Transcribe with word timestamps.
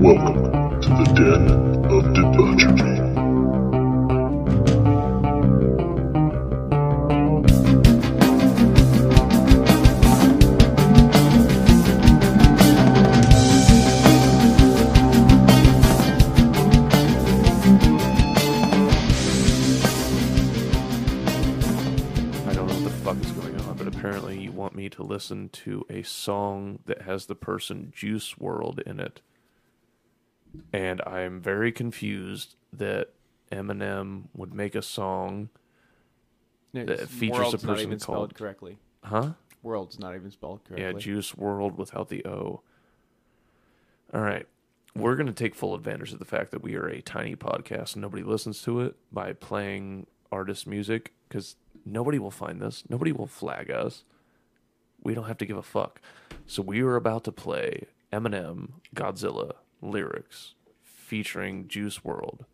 Welcome 0.00 0.80
to 0.80 0.88
the 0.88 1.12
Den 1.14 1.61
to 24.92 25.02
listen 25.02 25.48
to 25.50 25.84
a 25.90 26.02
song 26.02 26.78
that 26.86 27.02
has 27.02 27.26
the 27.26 27.34
person 27.34 27.92
Juice 27.94 28.38
World 28.38 28.80
in 28.86 29.00
it. 29.00 29.20
And 30.72 31.00
I'm 31.02 31.40
very 31.40 31.72
confused 31.72 32.56
that 32.72 33.10
Eminem 33.50 34.24
would 34.34 34.52
make 34.54 34.74
a 34.74 34.82
song, 34.82 35.48
It's- 36.74 37.08
features 37.08 37.36
a 37.38 37.40
World's 37.42 37.64
not 37.64 37.72
person 37.74 37.86
even 37.86 37.98
spelled 37.98 38.34
correctly. 38.34 38.78
huh? 39.04 39.32
World's 39.62 39.98
not 39.98 40.14
even 40.14 40.30
spelled 40.30 40.64
correctly. 40.64 40.84
Yeah, 40.84 40.92
Juice 40.98 41.36
World 41.36 41.76
without 41.78 42.08
the 42.08 42.24
O. 42.26 42.62
All 44.12 44.20
right. 44.20 44.46
We're 44.94 45.16
going 45.16 45.26
to 45.26 45.32
take 45.32 45.54
full 45.54 45.74
advantage 45.74 46.12
of 46.12 46.18
the 46.18 46.24
fact 46.26 46.50
that 46.50 46.62
we 46.62 46.74
are 46.76 46.86
a 46.86 47.00
tiny 47.00 47.34
podcast 47.34 47.94
and 47.94 48.02
nobody 48.02 48.22
listens 48.22 48.60
to 48.62 48.80
it 48.82 48.96
by 49.10 49.32
playing 49.32 50.06
artist 50.30 50.66
music 50.66 51.12
because 51.28 51.56
nobody 51.86 52.18
will 52.18 52.30
find 52.30 52.60
this. 52.60 52.84
Nobody 52.90 53.10
will 53.12 53.26
flag 53.26 53.70
us. 53.70 54.04
We 55.02 55.14
don't 55.14 55.26
have 55.26 55.38
to 55.38 55.46
give 55.46 55.56
a 55.56 55.62
fuck. 55.62 56.00
So 56.46 56.62
we 56.62 56.80
are 56.80 56.96
about 56.96 57.24
to 57.24 57.32
play 57.32 57.86
Eminem 58.12 58.72
Godzilla 58.94 59.54
lyrics 59.80 60.54
featuring 60.82 61.68
Juice 61.68 62.04
World. 62.04 62.44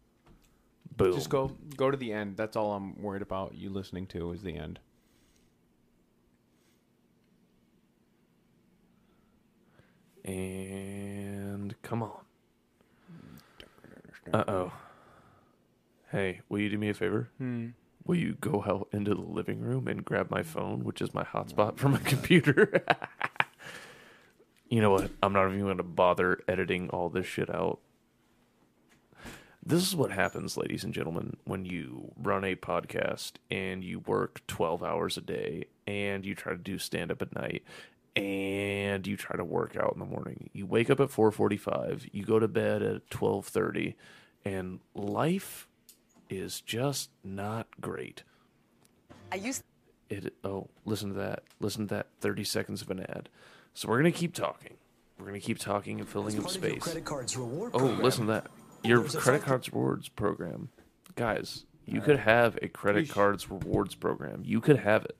Boom. 0.96 1.12
Just 1.12 1.28
go 1.30 1.52
go 1.76 1.90
to 1.90 1.96
the 1.96 2.12
end. 2.12 2.36
That's 2.36 2.56
all 2.56 2.72
I'm 2.72 3.00
worried 3.00 3.22
about 3.22 3.54
you 3.54 3.70
listening 3.70 4.06
to 4.08 4.32
is 4.32 4.42
the 4.42 4.56
end. 4.56 4.80
And 10.24 11.74
come 11.82 12.02
on. 12.02 12.20
Uh 14.32 14.44
oh. 14.48 14.72
Hey, 16.10 16.40
will 16.48 16.58
you 16.58 16.68
do 16.68 16.78
me 16.78 16.88
a 16.90 16.94
favor? 16.94 17.30
Hmm. 17.38 17.68
Will 18.08 18.16
you 18.16 18.38
go 18.40 18.64
out 18.66 18.88
into 18.90 19.14
the 19.14 19.20
living 19.20 19.60
room 19.60 19.86
and 19.86 20.02
grab 20.02 20.30
my 20.30 20.42
phone, 20.42 20.82
which 20.82 21.02
is 21.02 21.12
my 21.12 21.24
hotspot 21.24 21.76
for 21.76 21.90
my 21.90 21.98
computer? 22.04 22.82
you 24.70 24.80
know 24.80 24.90
what? 24.90 25.10
I'm 25.22 25.34
not 25.34 25.46
even 25.48 25.60
going 25.60 25.76
to 25.76 25.82
bother 25.82 26.40
editing 26.48 26.88
all 26.88 27.10
this 27.10 27.26
shit 27.26 27.54
out. 27.54 27.80
This 29.62 29.86
is 29.86 29.94
what 29.94 30.10
happens, 30.10 30.56
ladies 30.56 30.84
and 30.84 30.94
gentlemen, 30.94 31.36
when 31.44 31.66
you 31.66 32.12
run 32.16 32.44
a 32.44 32.56
podcast 32.56 33.32
and 33.50 33.84
you 33.84 33.98
work 33.98 34.40
12 34.46 34.82
hours 34.82 35.18
a 35.18 35.20
day 35.20 35.66
and 35.86 36.24
you 36.24 36.34
try 36.34 36.52
to 36.52 36.58
do 36.58 36.78
stand 36.78 37.10
up 37.10 37.20
at 37.20 37.34
night 37.34 37.62
and 38.16 39.06
you 39.06 39.18
try 39.18 39.36
to 39.36 39.44
work 39.44 39.76
out 39.76 39.92
in 39.92 39.98
the 39.98 40.06
morning. 40.06 40.48
You 40.54 40.64
wake 40.64 40.88
up 40.88 41.00
at 41.00 41.10
4:45, 41.10 42.08
you 42.10 42.24
go 42.24 42.38
to 42.38 42.48
bed 42.48 42.80
at 42.82 43.10
12:30 43.10 43.96
and 44.46 44.80
life 44.94 45.67
is 46.30 46.60
just 46.60 47.10
not 47.24 47.66
great. 47.80 48.22
I 49.32 49.36
used 49.36 49.62
It 50.08 50.34
oh, 50.44 50.68
listen 50.84 51.08
to 51.10 51.14
that. 51.16 51.42
Listen 51.60 51.86
to 51.88 51.94
that 51.94 52.06
30 52.20 52.44
seconds 52.44 52.82
of 52.82 52.90
an 52.90 53.00
ad. 53.00 53.28
So 53.74 53.88
we're 53.88 54.00
going 54.00 54.12
to 54.12 54.18
keep 54.18 54.34
talking. 54.34 54.74
We're 55.18 55.26
going 55.26 55.40
to 55.40 55.46
keep 55.46 55.58
talking 55.58 56.00
and 56.00 56.08
filling 56.08 56.36
up 56.38 56.44
Part 56.44 56.56
of 56.56 56.62
your 56.62 56.70
space. 56.72 56.82
credit 56.82 57.04
card's 57.04 57.36
reward 57.36 57.72
Oh, 57.74 57.78
program. 57.78 58.02
listen 58.02 58.26
to 58.26 58.32
that. 58.32 58.46
Your 58.84 59.00
There's 59.00 59.16
credit 59.16 59.42
cards 59.42 59.72
rewards 59.72 60.08
program. 60.08 60.68
Guys, 61.16 61.64
you 61.84 62.00
could 62.00 62.18
have 62.20 62.56
a 62.62 62.68
credit 62.68 63.08
cards 63.08 63.50
rewards 63.50 63.94
program. 63.96 64.42
You 64.44 64.60
could 64.60 64.78
have 64.78 65.04
it 65.04 65.16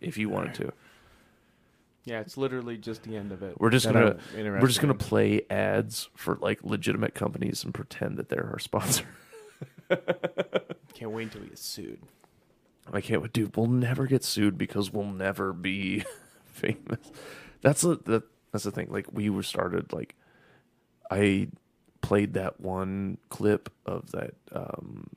if 0.00 0.16
you 0.16 0.28
wanted 0.28 0.54
to. 0.54 0.72
Yeah, 2.04 2.20
it's 2.20 2.36
literally 2.36 2.76
just 2.76 3.02
the 3.02 3.16
end 3.16 3.32
of 3.32 3.42
it. 3.42 3.60
We're 3.60 3.70
just 3.70 3.86
that 3.86 3.92
gonna 3.94 4.60
we're 4.60 4.68
just 4.68 4.80
gonna 4.80 4.94
play 4.94 5.42
ads 5.50 6.08
for 6.14 6.36
like 6.40 6.62
legitimate 6.62 7.14
companies 7.14 7.64
and 7.64 7.74
pretend 7.74 8.16
that 8.18 8.28
they're 8.28 8.48
our 8.52 8.60
sponsor. 8.60 9.06
Can't 10.94 11.10
wait 11.10 11.24
until 11.24 11.42
we 11.42 11.48
get 11.48 11.58
sued. 11.58 12.00
I 12.92 13.00
can't 13.00 13.20
wait, 13.20 13.32
dude. 13.32 13.56
We'll 13.56 13.66
never 13.66 14.06
get 14.06 14.22
sued 14.22 14.56
because 14.56 14.92
we'll 14.92 15.06
never 15.06 15.52
be 15.52 16.04
famous. 16.44 17.10
That's 17.60 17.82
a, 17.84 17.96
that. 17.96 18.22
That's 18.52 18.64
the 18.64 18.70
thing. 18.70 18.88
Like 18.90 19.12
we 19.12 19.28
were 19.28 19.42
started. 19.42 19.92
Like 19.92 20.14
I 21.10 21.48
played 22.00 22.34
that 22.34 22.60
one 22.60 23.18
clip 23.28 23.72
of 23.84 24.12
that 24.12 24.34
um 24.52 25.08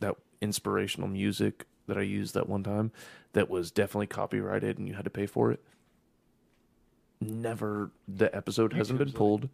that 0.00 0.16
inspirational 0.40 1.08
music 1.08 1.66
that 1.86 1.96
I 1.96 2.02
used 2.02 2.34
that 2.34 2.48
one 2.48 2.64
time 2.64 2.90
that 3.32 3.48
was 3.48 3.70
definitely 3.70 4.08
copyrighted 4.08 4.78
and 4.78 4.88
you 4.88 4.94
had 4.94 5.04
to 5.04 5.10
pay 5.10 5.26
for 5.26 5.52
it. 5.52 5.62
Never 7.20 7.90
the 8.06 8.34
episode 8.34 8.72
hasn't 8.72 8.98
been 8.98 9.12
pulled. 9.12 9.48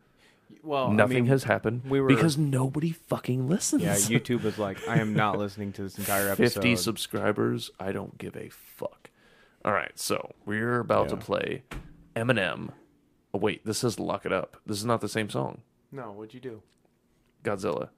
Well, 0.63 0.91
Nothing 0.93 1.17
I 1.17 1.21
mean, 1.21 1.27
has 1.29 1.45
happened 1.45 1.83
we 1.91 2.01
were- 2.01 2.09
because 2.09 2.39
nobody 2.39 2.91
fucking 2.93 3.49
listens. 3.49 3.83
Yeah, 3.83 3.95
YouTube 3.97 4.43
was 4.45 4.59
like, 4.59 4.79
I 4.89 4.99
am 4.99 5.13
not 5.15 5.39
listening 5.39 5.73
to 5.75 5.83
this 5.83 5.99
entire 5.99 6.29
episode. 6.31 6.55
50 6.63 6.77
subscribers. 6.77 7.71
I 7.79 7.93
don't 7.93 8.17
give 8.19 8.35
a 8.37 8.49
fuck. 8.49 9.11
All 9.65 9.73
right, 9.73 9.93
so 9.99 10.35
we're 10.47 10.79
about 10.81 11.09
to 11.11 11.17
Yeah. 11.17 11.21
play 11.21 11.63
Eminem. 12.17 12.71
Oh, 13.35 13.39
wait, 13.39 13.65
this 13.67 13.83
is 13.85 13.99
Lock 13.99 14.25
It 14.25 14.33
Up. 14.33 14.57
This 14.65 14.79
is 14.79 14.85
not 14.85 15.01
the 15.01 15.09
same 15.09 15.29
song. 15.29 15.63
No, 15.93 16.13
what'd 16.13 16.33
you 16.35 16.41
do? 16.41 16.63
Godzilla. 17.43 17.89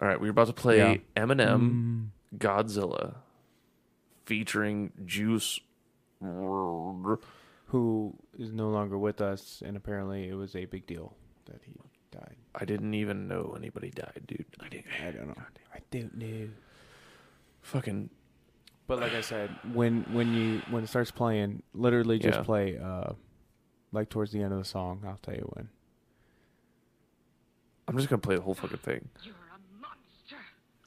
All 0.00 0.08
right, 0.08 0.20
we're 0.20 0.30
about 0.30 0.48
to 0.48 0.52
play 0.52 0.78
Yeah. 0.78 0.96
Eminem 1.16 1.60
mm. 1.60 2.06
Godzilla 2.38 3.14
featuring 4.24 4.92
Juice. 5.04 5.58
Who 7.66 8.14
is 8.38 8.52
no 8.52 8.68
longer 8.68 8.98
with 8.98 9.20
us, 9.20 9.62
and 9.64 9.76
apparently 9.76 10.28
it 10.28 10.34
was 10.34 10.54
a 10.54 10.66
big 10.66 10.86
deal 10.86 11.14
that 11.52 11.60
he 11.64 11.72
died. 12.10 12.36
I 12.54 12.64
didn't 12.64 12.94
even 12.94 13.28
know 13.28 13.54
anybody 13.56 13.90
died, 13.90 14.22
dude. 14.26 14.44
I 14.60 14.68
didn't. 14.68 14.86
I 15.06 15.10
don't 15.10 15.28
know. 15.28 15.34
I 15.74 15.80
don't 15.90 16.14
know. 16.14 16.48
Fucking. 17.62 18.10
But 18.86 19.00
like 19.00 19.12
I 19.12 19.20
said, 19.20 19.50
when 19.72 20.02
when 20.12 20.34
you 20.34 20.60
when 20.70 20.84
it 20.84 20.88
starts 20.88 21.10
playing, 21.10 21.62
literally 21.72 22.18
just 22.18 22.38
Yeah. 22.40 22.44
play 22.44 22.78
uh 22.78 23.12
like 23.92 24.08
towards 24.10 24.32
the 24.32 24.42
end 24.42 24.52
of 24.52 24.58
the 24.58 24.64
song. 24.64 25.02
I'll 25.06 25.18
tell 25.22 25.34
you 25.34 25.48
when. 25.54 25.68
I'm 27.88 27.96
just 27.96 28.08
gonna 28.08 28.20
play 28.20 28.36
the 28.36 28.42
whole 28.42 28.54
fucking 28.54 28.78
thing. 28.78 29.08
You're 29.22 29.34
a 29.34 29.80
monster. 29.80 30.36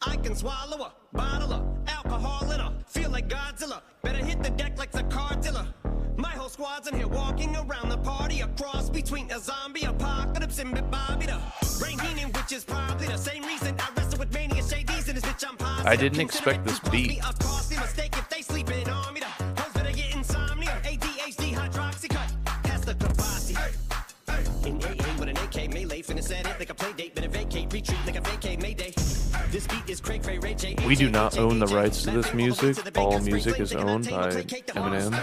I 0.02 0.18
can 0.18 0.36
swallow 0.36 0.84
a 0.86 0.94
bottle 1.16 1.54
of 1.54 1.64
alcohol 1.88 2.52
in 2.52 2.60
a 2.60 2.74
feel 2.88 3.10
like 3.10 3.28
Godzilla. 3.30 3.82
Better 4.02 4.24
hit 4.24 4.44
the 4.44 4.50
deck 4.52 4.78
like 4.78 4.92
the 4.92 5.04
car 5.04 5.36
dealer. 5.36 5.68
My 6.18 6.30
whole 6.30 6.50
squad's 6.50 6.88
in 6.88 6.96
here 6.96 7.08
walking 7.08 7.56
around 7.56 7.90
the 7.90 7.98
party, 7.98 8.42
a 8.42 8.48
cross 8.48 8.90
between 8.90 9.30
a 9.32 9.40
zombie 9.40 9.84
apocalypse 9.84 10.60
and 10.60 10.74
Bobby 10.90 11.26
the 11.26 11.40
Rain 11.84 12.00
Heenan, 12.00 12.32
which 12.32 12.54
is 12.54 12.64
probably 12.64 13.08
the 13.08 13.18
same 13.18 13.44
reason 13.44 13.76
I 13.80 13.90
wrestle 13.98 14.20
with 14.20 14.34
mania 14.34 14.64
shades 14.64 15.10
in 15.10 15.16
this 15.16 15.24
bitch. 15.26 15.46
I'm 15.48 15.58
positive. 15.58 15.88
I 15.88 15.96
didn't 15.96 16.22
expect 16.22 16.66
this 16.66 16.80
to 16.80 16.86
costly, 16.86 17.08
beat. 17.08 17.20
A 17.20 17.34
costly 17.34 17.78
mistake 17.78 18.18
if 18.18 18.30
they 18.30 18.42
sleeping 18.42 18.90
on 18.90 19.14
me. 19.14 19.20
The 19.20 19.26
hoes 19.62 19.74
better 19.74 19.92
get 19.92 20.16
insomnia. 20.16 20.80
ADHD 20.84 21.54
hydroxy 21.54 22.10
cut. 22.10 22.32
Pass 22.64 22.86
the 22.86 22.94
Kavasi. 22.96 23.56
In 24.66 24.78
AA 24.78 25.20
with 25.20 25.30
an 25.30 25.38
AK 25.38 25.72
melee, 25.74 26.02
finna 26.02 26.24
set 26.24 26.48
it 26.48 26.58
like 26.60 26.70
a 26.70 26.74
play 26.74 26.94
date, 26.94 27.15
We 30.86 30.96
do 30.96 31.10
not 31.10 31.38
own 31.38 31.60
the 31.60 31.68
rights 31.68 32.04
to 32.04 32.12
this 32.12 32.34
music. 32.34 32.76
All 32.98 33.20
music 33.20 33.62
is 33.62 33.74
owned 33.74 34.10
by 34.10 34.32
Eminem. 34.76 35.18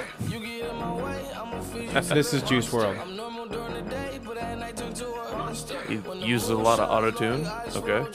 This 2.08 2.32
is 2.32 2.42
Juice 2.42 2.72
World. 2.72 2.96
He 5.86 6.00
uses 6.26 6.48
a 6.48 6.56
lot 6.56 6.80
of 6.80 6.88
auto 6.88 7.10
tune. 7.10 7.46
Okay. 7.76 8.06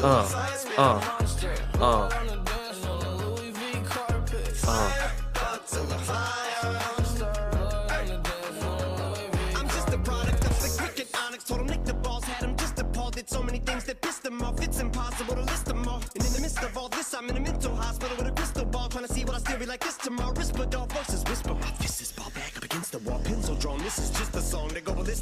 Uh, 0.00 0.24
uh, 0.78 1.02
uh, 1.78 2.08
uh. 4.66 5.08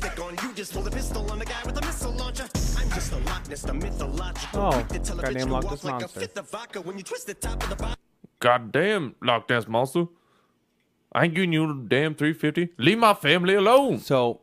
Ballistic 0.01 0.25
on. 0.25 0.49
You 0.49 0.55
just 0.55 0.73
pulled 0.73 0.87
a 0.87 0.91
pistol 0.91 1.31
on 1.31 1.39
the 1.39 1.45
guy 1.45 1.61
with 1.65 1.77
a 1.77 1.87
missile 1.87 2.13
launcher. 2.13 2.45
I'm 2.79 2.91
just 2.91 3.13
a 3.13 3.17
Loch 3.19 3.49
Ness, 3.49 3.63
the 3.63 3.75
mythological. 3.75 4.61
Oh, 4.61 4.71
creep 4.73 4.89
that 4.89 5.05
tell 5.05 5.21
a 5.21 5.23
goddamn 5.23 5.51
Loch 5.51 5.65
walk 5.65 5.73
Ness 5.73 5.85
like 5.85 6.01
monster. 6.01 6.29
a 6.37 6.43
vodka 6.43 6.81
when 6.81 6.99
you 6.99 7.05
twist 7.05 7.27
the 7.27 7.35
top 7.35 7.63
of 7.63 7.71
the 7.71 7.77
bottle. 7.77 7.97
Goddamn, 8.41 9.15
Loch 9.23 9.49
Ness 9.49 9.67
monster. 9.67 10.07
I 11.13 11.25
ain't 11.25 11.35
giving 11.35 11.53
you 11.53 11.71
a 11.71 11.75
damn 11.75 12.15
350. 12.15 12.75
Leave 12.79 12.99
my 12.99 13.15
family 13.15 13.55
alone. 13.55 13.99
So, 13.99 14.41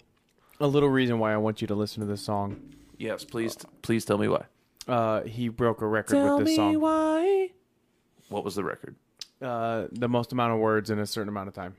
a 0.60 0.68
little 0.68 0.90
reason 0.90 1.20
why 1.20 1.34
I 1.34 1.38
want 1.38 1.62
you 1.62 1.68
to 1.68 1.76
listen 1.76 2.02
to 2.02 2.08
this 2.08 2.22
song. 2.22 2.74
Yes, 2.98 3.24
please, 3.24 3.58
please 3.82 4.06
tell 4.06 4.18
me 4.18 4.28
why. 4.28 4.46
Uh, 4.88 5.22
he 5.24 5.50
broke 5.50 5.82
a 5.82 5.88
record 5.88 6.38
with 6.38 6.48
this 6.48 6.56
song. 6.56 6.80
why. 6.80 7.50
What 8.30 8.44
was 8.44 8.56
the 8.56 8.64
record? 8.64 8.96
Uh, 9.42 9.86
the 9.92 10.10
most 10.10 10.32
amount 10.32 10.54
of 10.54 10.60
words 10.60 10.90
in 10.90 11.00
a 11.00 11.06
certain 11.06 11.30
amount 11.30 11.50
of 11.50 11.54
time. 11.54 11.76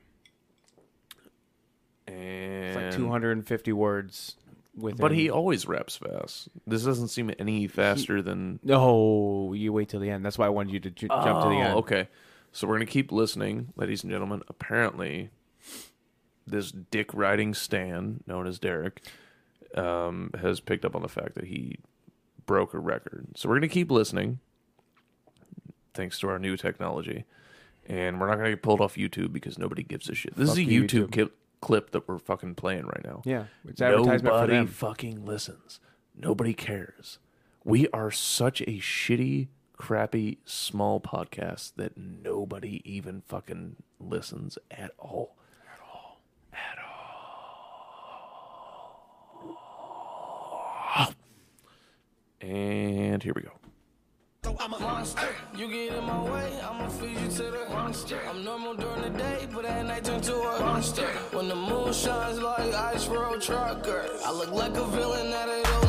And 2.06 2.16
It's 2.64 2.76
like 2.76 2.92
250 2.96 3.72
words. 3.72 4.36
With 4.76 4.98
But 4.98 5.12
he 5.12 5.30
always 5.30 5.68
raps 5.68 5.96
fast. 5.96 6.48
This 6.66 6.82
doesn't 6.82 7.08
seem 7.08 7.30
any 7.38 7.68
faster 7.68 8.20
than. 8.22 8.58
No, 8.64 9.52
you 9.56 9.72
wait 9.72 9.88
till 9.88 10.00
the 10.00 10.10
end. 10.10 10.24
That's 10.24 10.36
why 10.36 10.46
I 10.46 10.48
wanted 10.50 10.72
you 10.72 10.80
to 10.80 10.90
ju- 10.90 11.06
jump 11.06 11.42
to 11.42 11.48
the 11.48 11.54
Oh, 11.54 11.60
end. 11.60 11.74
Okay, 11.78 12.08
so 12.50 12.66
we're 12.66 12.74
gonna 12.74 12.86
keep 12.86 13.12
listening, 13.12 13.68
ladies 13.76 14.02
and 14.02 14.10
gentlemen. 14.10 14.42
Apparently, 14.48 15.30
this 16.44 16.72
dick 16.72 17.14
riding 17.14 17.54
Stan, 17.54 18.24
known 18.26 18.48
as 18.48 18.58
Derek, 18.58 19.00
um, 19.76 20.30
has 20.40 20.58
picked 20.58 20.84
up 20.84 20.96
on 20.96 21.02
the 21.02 21.08
fact 21.08 21.36
that 21.36 21.44
he 21.44 21.78
broke 22.44 22.74
a 22.74 22.78
record. 22.80 23.28
So 23.36 23.48
we're 23.48 23.54
gonna 23.56 23.68
keep 23.68 23.92
listening, 23.92 24.40
thanks 25.94 26.18
to 26.18 26.28
our 26.28 26.40
new 26.40 26.56
technology, 26.56 27.24
and 27.86 28.20
we're 28.20 28.26
not 28.28 28.36
gonna 28.38 28.50
get 28.50 28.62
pulled 28.62 28.80
off 28.80 28.96
YouTube 28.96 29.32
because 29.32 29.56
nobody 29.56 29.84
gives 29.84 30.08
a 30.08 30.14
shit. 30.16 30.34
This 30.36 30.48
Fuck 30.50 30.58
is 30.58 30.66
a 30.66 30.68
YouTube, 30.68 30.88
YouTube. 31.06 31.12
Clip, 31.12 31.36
clip 31.64 31.92
that 31.92 32.06
we're 32.06 32.18
fucking 32.18 32.54
playing 32.56 32.84
right 32.84 33.02
now. 33.02 33.22
Yeah, 33.24 33.44
it's 33.66 33.80
advertisement 33.80 34.22
for 34.22 34.40
Nobody 34.40 34.52
them. 34.52 34.66
fucking 34.66 35.24
listens. 35.24 35.80
Nobody 36.14 36.52
cares. 36.52 37.18
We 37.64 37.88
are 37.88 38.10
such 38.10 38.60
a 38.60 38.78
shitty, 38.80 39.48
crappy, 39.78 40.40
small 40.44 41.00
podcast 41.00 41.72
that 41.76 41.96
nobody 41.96 42.82
even 42.84 43.22
fucking 43.26 43.76
listens 43.98 44.58
at 44.70 44.90
all. 44.98 45.36
At 45.64 45.78
all. 45.90 46.20
At 46.52 46.78
all. 51.06 51.14
And 52.46 53.22
here 53.22 53.32
we 53.34 53.40
go. 53.40 53.52
I'm 54.60 54.72
a 54.72 54.78
monster. 54.78 55.28
You 55.56 55.68
get 55.68 55.94
in 55.96 56.04
my 56.04 56.22
way, 56.22 56.60
I'ma 56.62 56.88
feed 56.88 57.18
you 57.18 57.28
to 57.28 57.42
the 57.50 57.66
monster. 57.70 58.20
I'm 58.28 58.44
normal 58.44 58.74
during 58.74 59.02
the 59.02 59.10
day, 59.10 59.48
but 59.52 59.64
at 59.64 59.86
night 59.86 60.04
turn 60.04 60.20
to 60.22 60.34
a 60.34 60.60
monster. 60.60 61.06
When 61.32 61.48
the 61.48 61.56
moon 61.56 61.92
shines 61.92 62.38
like 62.38 62.72
ice 62.74 63.06
road 63.08 63.42
trucker, 63.42 64.08
I 64.24 64.32
look 64.32 64.50
like 64.50 64.76
a 64.76 64.86
villain 64.86 65.32
out 65.32 65.48
of 65.48 65.83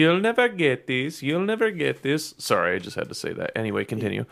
You'll 0.00 0.18
never 0.18 0.48
get 0.48 0.86
this. 0.86 1.22
You'll 1.22 1.44
never 1.44 1.70
get 1.70 2.02
this. 2.02 2.34
Sorry, 2.38 2.76
I 2.76 2.78
just 2.78 2.96
had 2.96 3.10
to 3.10 3.14
say 3.14 3.34
that. 3.34 3.50
Anyway, 3.54 3.84
continue. 3.84 4.24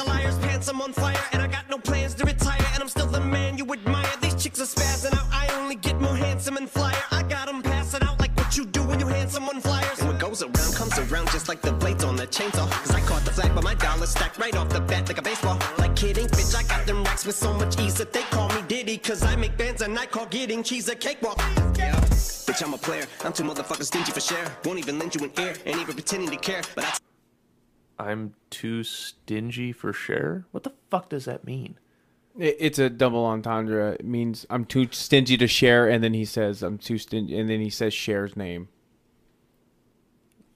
a 0.00 0.04
liar's 0.04 0.36
pants? 0.40 0.66
I'm 0.66 0.82
on 0.82 0.92
fire, 0.92 1.16
and 1.32 1.40
I 1.40 1.46
got 1.46 1.70
no 1.70 1.78
plans 1.78 2.14
to 2.14 2.24
retire. 2.24 2.66
And 2.72 2.82
I'm 2.82 2.88
still 2.88 3.06
the 3.06 3.20
man 3.20 3.56
you 3.56 3.64
admire. 3.72 4.12
These 4.20 4.34
chicks 4.42 4.60
are 4.60 4.64
spazzing 4.64 5.16
out. 5.16 5.26
I 5.30 5.46
only 5.60 5.76
get 5.76 6.00
more 6.00 6.16
handsome 6.16 6.56
and 6.56 6.68
flyer. 6.68 7.04
I 7.12 7.22
got 7.22 7.48
'em 7.48 7.62
passing 7.62 8.02
out 8.02 8.18
like 8.18 8.36
what 8.36 8.56
you 8.56 8.64
do 8.64 8.82
when 8.82 8.98
you 8.98 9.06
hand 9.06 9.30
someone 9.30 9.60
flyers. 9.60 10.00
And 10.00 10.08
what 10.08 10.18
goes 10.18 10.42
around 10.42 10.74
comes 10.74 10.98
around 10.98 11.30
just 11.30 11.46
like 11.48 11.60
the 11.62 11.72
blades 11.72 12.02
on 12.02 12.16
the 12.16 12.26
chainsaw. 12.26 12.68
Cause 12.82 12.90
I 12.90 13.00
caught 13.02 13.24
the 13.24 13.30
flag, 13.30 13.54
but 13.54 13.62
my 13.62 13.74
dollar 13.74 14.06
stacked 14.06 14.38
right 14.40 14.56
off 14.56 14.70
the 14.70 14.80
bat 14.80 15.06
like 15.06 15.18
a 15.18 15.22
baseball. 15.22 15.56
Like 15.78 15.94
kidding, 15.94 16.26
bitch, 16.26 16.52
I 16.56 16.64
got 16.64 16.84
them 16.84 17.04
racks 17.04 17.24
with 17.24 17.36
so 17.36 17.54
much 17.54 17.78
ease 17.78 17.94
that 17.94 18.12
they 18.12 18.22
call 18.34 18.48
me 18.48 18.51
Diddy. 18.51 18.51
Cause 19.02 19.24
I 19.24 19.34
make 19.34 19.56
bands 19.56 19.82
and 19.82 19.98
I 19.98 20.06
call 20.06 20.26
getting 20.26 20.62
cheese 20.62 20.88
a 20.88 20.94
cakewalk. 20.94 21.36
Yeah. 21.76 21.96
Bitch, 22.46 22.62
I'm 22.64 22.72
a 22.72 22.78
player. 22.78 23.04
I'm 23.24 23.32
too 23.32 23.42
motherfucking 23.42 23.84
stingy 23.84 24.12
for 24.12 24.20
share. 24.20 24.44
Won't 24.64 24.78
even 24.78 24.98
lend 24.98 25.16
you 25.16 25.24
an 25.24 25.32
ear, 25.38 25.54
ain't 25.66 25.80
even 25.80 25.94
pretending 25.94 26.30
to 26.30 26.36
care. 26.36 26.62
But 26.76 26.84
I 26.84 28.10
I'm 28.10 28.34
too 28.50 28.84
stingy 28.84 29.72
for 29.72 29.92
share? 29.92 30.46
What 30.52 30.62
the 30.62 30.72
fuck 30.90 31.08
does 31.08 31.24
that 31.24 31.44
mean? 31.44 31.78
It's 32.38 32.78
a 32.78 32.88
double 32.88 33.24
entendre. 33.26 33.92
It 33.92 34.04
means 34.04 34.46
I'm 34.48 34.64
too 34.64 34.88
stingy 34.90 35.36
to 35.36 35.46
share, 35.46 35.88
and 35.88 36.02
then 36.02 36.14
he 36.14 36.24
says 36.24 36.62
I'm 36.62 36.78
too 36.78 36.96
stingy, 36.96 37.38
and 37.38 37.50
then 37.50 37.60
he 37.60 37.70
says 37.70 37.92
share's 37.92 38.36
name. 38.36 38.68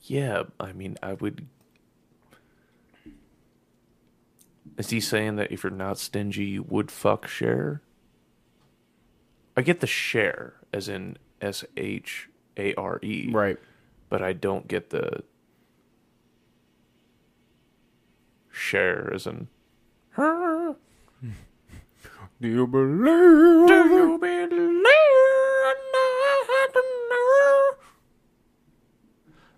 Yeah, 0.03 0.45
I 0.59 0.73
mean, 0.73 0.97
I 1.03 1.15
would. 1.15 1.47
Is 4.79 4.91
he 4.91 5.01
saying 5.01 5.37
that 5.37 5.53
if 5.53 5.65
you're 5.65 5.71
not 5.71 5.99
stingy, 5.99 6.45
you 6.45 6.63
would 6.63 6.91
fuck 6.91 7.27
share? 7.27 7.83
I 9.57 9.63
get 9.63 9.81
the 9.81 9.87
share, 9.87 10.55
as 10.73 10.89
in 10.89 11.17
S 11.41 11.65
H 11.77 12.29
A 12.57 12.75
R 12.75 12.99
E. 13.03 13.31
Right. 13.33 13.59
But 14.09 14.23
I 14.23 14.33
don't 14.33 14.69
get 14.69 14.91
the 14.91 15.25
share, 18.51 19.13
as 19.13 19.27
in. 19.27 19.49
Do 22.41 22.49
you 22.49 22.67
believe? 22.67 23.69
Do 23.69 23.75
you 23.75 24.19
believe 24.19 24.87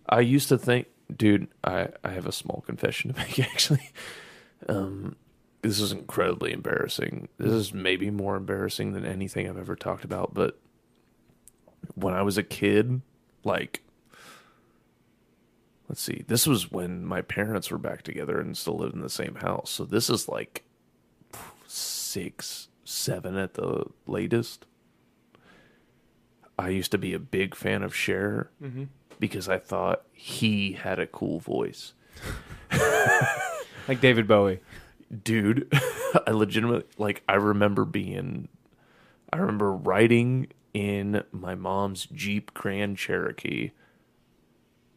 I 0.09 0.21
used 0.21 0.49
to 0.49 0.57
think, 0.57 0.87
dude, 1.15 1.49
I, 1.63 1.89
I 2.03 2.11
have 2.11 2.27
a 2.27 2.33
small 2.33 2.63
confession 2.67 3.13
to 3.13 3.19
make 3.19 3.39
actually. 3.41 3.91
Um, 4.69 5.17
this 5.63 5.81
is 5.81 5.93
incredibly 5.93 6.53
embarrassing. 6.53 7.29
This 7.39 7.53
is 7.53 7.75
maybe 7.75 8.11
more 8.11 8.37
embarrassing 8.37 8.93
than 8.93 9.05
anything 9.05 9.49
I've 9.49 9.59
ever 9.59 9.77
talked 9.77 10.05
about, 10.05 10.35
but 10.35 10.59
when 11.95 12.15
I 12.15 12.23
was 12.23 12.39
a 12.39 12.43
kid, 12.43 13.03
like, 13.45 13.83
let's 15.89 16.01
see, 16.01 16.25
this 16.27 16.47
was 16.47 16.71
when 16.71 17.05
my 17.05 17.23
parents 17.23 17.71
were 17.71 17.79
back 17.79 18.03
together 18.03 18.41
and 18.41 18.57
still 18.57 18.77
lived 18.77 18.95
in 18.95 19.01
the 19.01 19.09
same 19.09 19.37
house. 19.37 19.71
So 19.71 19.85
this 19.85 20.11
is 20.11 20.29
like 20.29 20.65
six, 21.67 22.69
seven 22.85 23.37
at 23.37 23.55
the 23.55 23.87
latest. 24.07 24.67
I 26.59 26.71
used 26.71 26.91
to 26.93 26.99
be 26.99 27.15
a 27.15 27.21
big 27.21 27.55
fan 27.55 27.83
of 27.83 27.95
Cher 27.95 28.51
mm-hmm. 28.63 28.85
because 29.21 29.49
I 29.49 29.59
thought 29.59 30.03
he 30.13 30.73
had 30.73 30.99
a 30.99 31.07
cool 31.07 31.39
voice. 31.39 31.95
Like 33.89 34.03
David 34.03 34.29
Bowie. 34.29 34.61
Dude, 35.25 35.73
I 36.27 36.31
legitimately, 36.33 36.85
like, 36.99 37.23
I 37.29 37.35
remember 37.35 37.85
being, 37.85 38.49
I 39.33 39.39
remember 39.39 39.73
riding 39.73 40.49
in 40.75 41.23
my 41.33 41.55
mom's 41.55 42.07
Jeep 42.07 42.53
Grand 42.55 42.99
Cherokee 42.99 43.71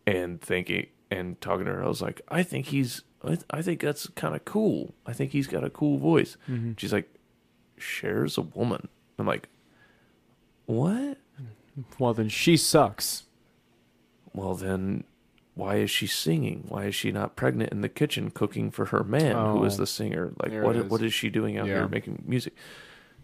and 0.05 0.41
thinking, 0.41 0.87
and 1.09 1.39
talking 1.39 1.65
to 1.65 1.71
her. 1.71 1.83
I 1.83 1.87
was 1.87 2.01
like, 2.01 2.21
I 2.27 2.43
think 2.43 2.67
he's, 2.67 3.03
I, 3.23 3.27
th- 3.29 3.41
I 3.49 3.61
think 3.61 3.79
that's 3.81 4.07
kind 4.09 4.35
of 4.35 4.43
cool. 4.45 4.93
I 5.05 5.13
think 5.13 5.31
he's 5.31 5.47
got 5.47 5.63
a 5.63 5.69
cool 5.69 5.97
voice. 5.97 6.35
Mm-hmm. 6.49 6.73
She's 6.77 6.91
like, 6.93 7.13
"Shares 7.77 8.37
a 8.37 8.41
woman. 8.41 8.87
I'm 9.17 9.25
like, 9.27 9.47
what? 10.65 11.17
Well, 11.99 12.13
then 12.13 12.29
she 12.29 12.57
sucks. 12.57 13.23
well 14.33 14.55
then 14.55 15.03
why 15.53 15.75
is 15.77 15.91
she 15.91 16.07
singing? 16.07 16.65
Why 16.69 16.85
is 16.85 16.95
she 16.95 17.11
not 17.11 17.35
pregnant 17.35 17.71
in 17.71 17.81
the 17.81 17.89
kitchen 17.89 18.31
cooking 18.31 18.71
for 18.71 18.85
her 18.85 19.03
man 19.03 19.35
who 19.51 19.63
is 19.65 19.75
Oh, 19.75 19.77
the 19.77 19.87
singer? 19.87 20.33
Like 20.41 20.53
what 20.63 20.75
is. 20.75 20.85
what 20.85 21.01
is. 21.01 21.13
she 21.13 21.29
doing 21.29 21.57
out 21.57 21.67
Yeah. 21.67 21.75
here 21.79 21.87
making 21.87 22.23
music? 22.25 22.53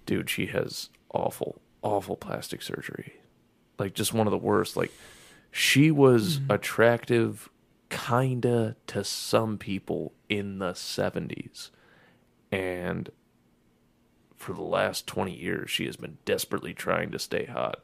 Dude 0.06 0.30
she 0.30 0.48
has 0.48 0.90
awful 1.12 1.62
awful 1.82 2.16
plastic 2.18 2.62
surgery. 2.62 3.14
Like 3.80 3.94
just 3.94 4.14
one 4.14 4.28
of 4.28 4.32
the 4.32 4.38
worst. 4.38 4.76
Like 4.76 4.92
she 5.52 5.90
was 5.92 6.40
Mm-hmm. 6.40 6.52
attractive 6.52 7.50
kinda 7.90 8.76
to 8.88 9.04
some 9.06 9.58
people 9.58 10.14
in 10.28 10.60
the 10.60 10.74
70s 10.74 11.70
and 12.52 13.10
for 14.36 14.52
the 14.54 14.62
last 14.62 15.08
20 15.08 15.34
years 15.34 15.70
she 15.72 15.86
has 15.86 15.96
been 15.96 16.18
desperately 16.26 16.74
trying 16.74 17.12
to 17.12 17.18
stay 17.20 17.46
hot 17.46 17.80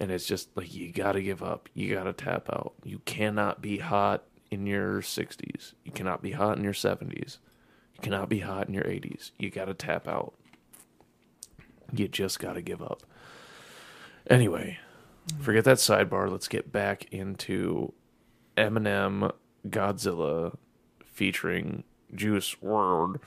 and 0.00 0.10
it's 0.10 0.26
just 0.26 0.56
like 0.56 0.74
you 0.74 0.90
got 0.90 1.12
to 1.12 1.22
give 1.22 1.42
up. 1.42 1.68
You 1.74 1.94
got 1.94 2.04
to 2.04 2.14
tap 2.14 2.48
out. 2.50 2.72
You 2.82 3.00
cannot 3.04 3.60
be 3.60 3.78
hot 3.78 4.24
in 4.50 4.66
your 4.66 5.02
60s. 5.02 5.74
You 5.84 5.92
cannot 5.92 6.22
be 6.22 6.32
hot 6.32 6.56
in 6.56 6.64
your 6.64 6.72
70s. 6.72 7.36
You 7.94 8.00
cannot 8.00 8.30
be 8.30 8.40
hot 8.40 8.66
in 8.66 8.74
your 8.74 8.84
80s. 8.84 9.32
You 9.38 9.50
got 9.50 9.66
to 9.66 9.74
tap 9.74 10.08
out. 10.08 10.32
You 11.92 12.08
just 12.08 12.40
got 12.40 12.54
to 12.54 12.62
give 12.62 12.80
up. 12.80 13.02
Anyway, 14.28 14.78
forget 15.38 15.64
that 15.64 15.76
sidebar. 15.76 16.30
Let's 16.30 16.48
get 16.48 16.72
back 16.72 17.04
into 17.12 17.92
Eminem 18.56 19.32
Godzilla 19.68 20.56
featuring 21.04 21.84
Juice 22.14 22.56
WRLD 22.64 23.20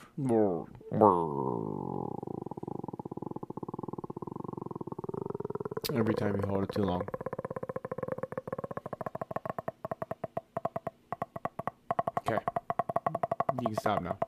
every 5.92 6.14
time 6.14 6.36
you 6.36 6.48
hold 6.48 6.64
it 6.64 6.72
too 6.72 6.82
long. 6.82 7.02
Okay. 12.20 12.38
You 13.60 13.66
can 13.66 13.76
stop 13.76 14.02
now. 14.02 14.18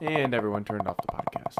And 0.00 0.32
everyone 0.34 0.64
turned 0.64 0.86
off 0.88 0.96
the 0.96 1.12
podcast. 1.12 1.56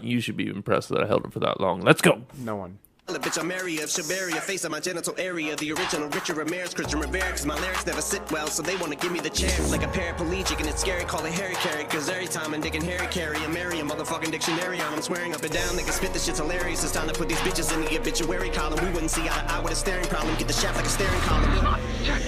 You 0.00 0.20
should 0.20 0.36
be 0.36 0.48
impressed 0.48 0.90
that 0.90 1.02
I 1.02 1.06
held 1.06 1.24
it 1.26 1.32
for 1.32 1.40
that 1.40 1.60
long. 1.60 1.80
Let's 1.80 2.00
go. 2.00 2.22
No 2.38 2.56
one. 2.56 2.78
Bitch, 3.18 3.38
I'm 3.40 3.50
area 3.50 3.82
of 3.82 3.90
Shabaria, 3.90 4.40
face 4.40 4.64
of 4.64 4.70
my 4.70 4.80
genital 4.80 5.14
area. 5.18 5.56
The 5.56 5.72
original 5.72 6.08
Richard 6.08 6.36
Ramirez, 6.36 6.72
Christian 6.72 7.00
Rivera, 7.00 7.30
cause 7.30 7.44
my 7.44 7.58
lyrics 7.58 7.84
never 7.84 8.00
sit 8.00 8.22
well, 8.30 8.46
so 8.46 8.62
they 8.62 8.76
wanna 8.76 8.94
give 8.94 9.10
me 9.10 9.18
the 9.20 9.30
chair. 9.30 9.50
Like 9.68 9.82
a 9.82 9.88
paraplegic, 9.88 10.58
and 10.60 10.68
it's 10.68 10.80
scary, 10.80 11.04
call 11.04 11.24
it 11.24 11.32
Harry 11.32 11.54
Carry, 11.56 11.84
cause 11.84 12.08
every 12.08 12.28
time 12.28 12.54
I'm 12.54 12.60
digging 12.60 12.82
Harry 12.82 13.06
Carry, 13.08 13.38
I'm 13.38 13.52
marry 13.52 13.80
a 13.80 13.82
motherfucking 13.82 14.30
dictionary 14.30 14.80
on. 14.80 14.94
I'm 14.94 15.02
swearing 15.02 15.34
up 15.34 15.42
and 15.42 15.52
down, 15.52 15.74
niggas 15.74 15.98
spit 15.98 16.12
this 16.12 16.26
shit's 16.26 16.38
hilarious. 16.38 16.84
It's 16.84 16.92
time 16.92 17.08
to 17.08 17.14
put 17.14 17.28
these 17.28 17.38
bitches 17.38 17.74
in 17.74 17.80
the 17.80 17.98
obituary 17.98 18.50
column. 18.50 18.78
We 18.84 18.90
wouldn't 18.92 19.10
see 19.10 19.22
eye 19.22 19.26
to 19.26 19.52
eye 19.52 19.60
with 19.60 19.72
a 19.72 19.76
staring 19.76 20.06
problem, 20.06 20.36
get 20.36 20.46
the 20.46 20.54
shaft 20.54 20.76
like 20.76 20.86
a 20.86 20.88
staring 20.88 21.20
column. 21.22 21.80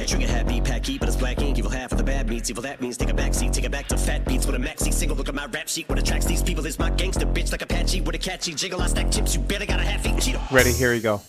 Trigger 0.06 0.26
happy, 0.26 0.60
pack 0.60 0.86
heat, 0.86 1.00
but 1.00 1.08
it's 1.08 1.16
black 1.16 1.40
ink. 1.40 1.58
Evil 1.58 1.70
half 1.70 1.92
of 1.92 1.98
the 1.98 2.04
bad 2.04 2.28
meats. 2.28 2.50
Evil 2.50 2.62
that 2.62 2.80
means 2.80 2.96
take 2.96 3.10
a 3.10 3.14
back 3.14 3.32
seat, 3.32 3.52
take 3.52 3.64
it 3.64 3.70
back 3.70 3.86
to 3.88 3.96
fat 3.96 4.24
beats 4.24 4.44
with 4.44 4.56
a 4.56 4.58
maxi 4.58 4.92
single. 4.92 5.16
Look 5.16 5.28
at 5.28 5.34
my 5.34 5.46
rap 5.46 5.68
sheet. 5.68 5.88
What 5.88 5.98
attracts 5.98 6.26
these 6.26 6.42
people 6.42 6.66
is 6.66 6.78
my 6.78 6.90
gangster 6.90 7.26
bitch 7.26 7.52
like 7.52 7.62
Apache 7.62 8.00
with 8.00 8.14
a 8.14 8.18
catchy 8.18 8.54
jiggle. 8.54 8.82
I 8.82 8.88
stack 8.88 9.10
chips, 9.10 9.34
you 9.34 9.40
better 9.40 9.66
got 9.66 9.78
a 9.78 9.84
half 9.84 10.04
eat 10.04 10.14
Cheeto. 10.14 10.50
Ready? 10.50 10.72
Here 10.80 10.92
we 10.92 11.00
go. 11.02 11.20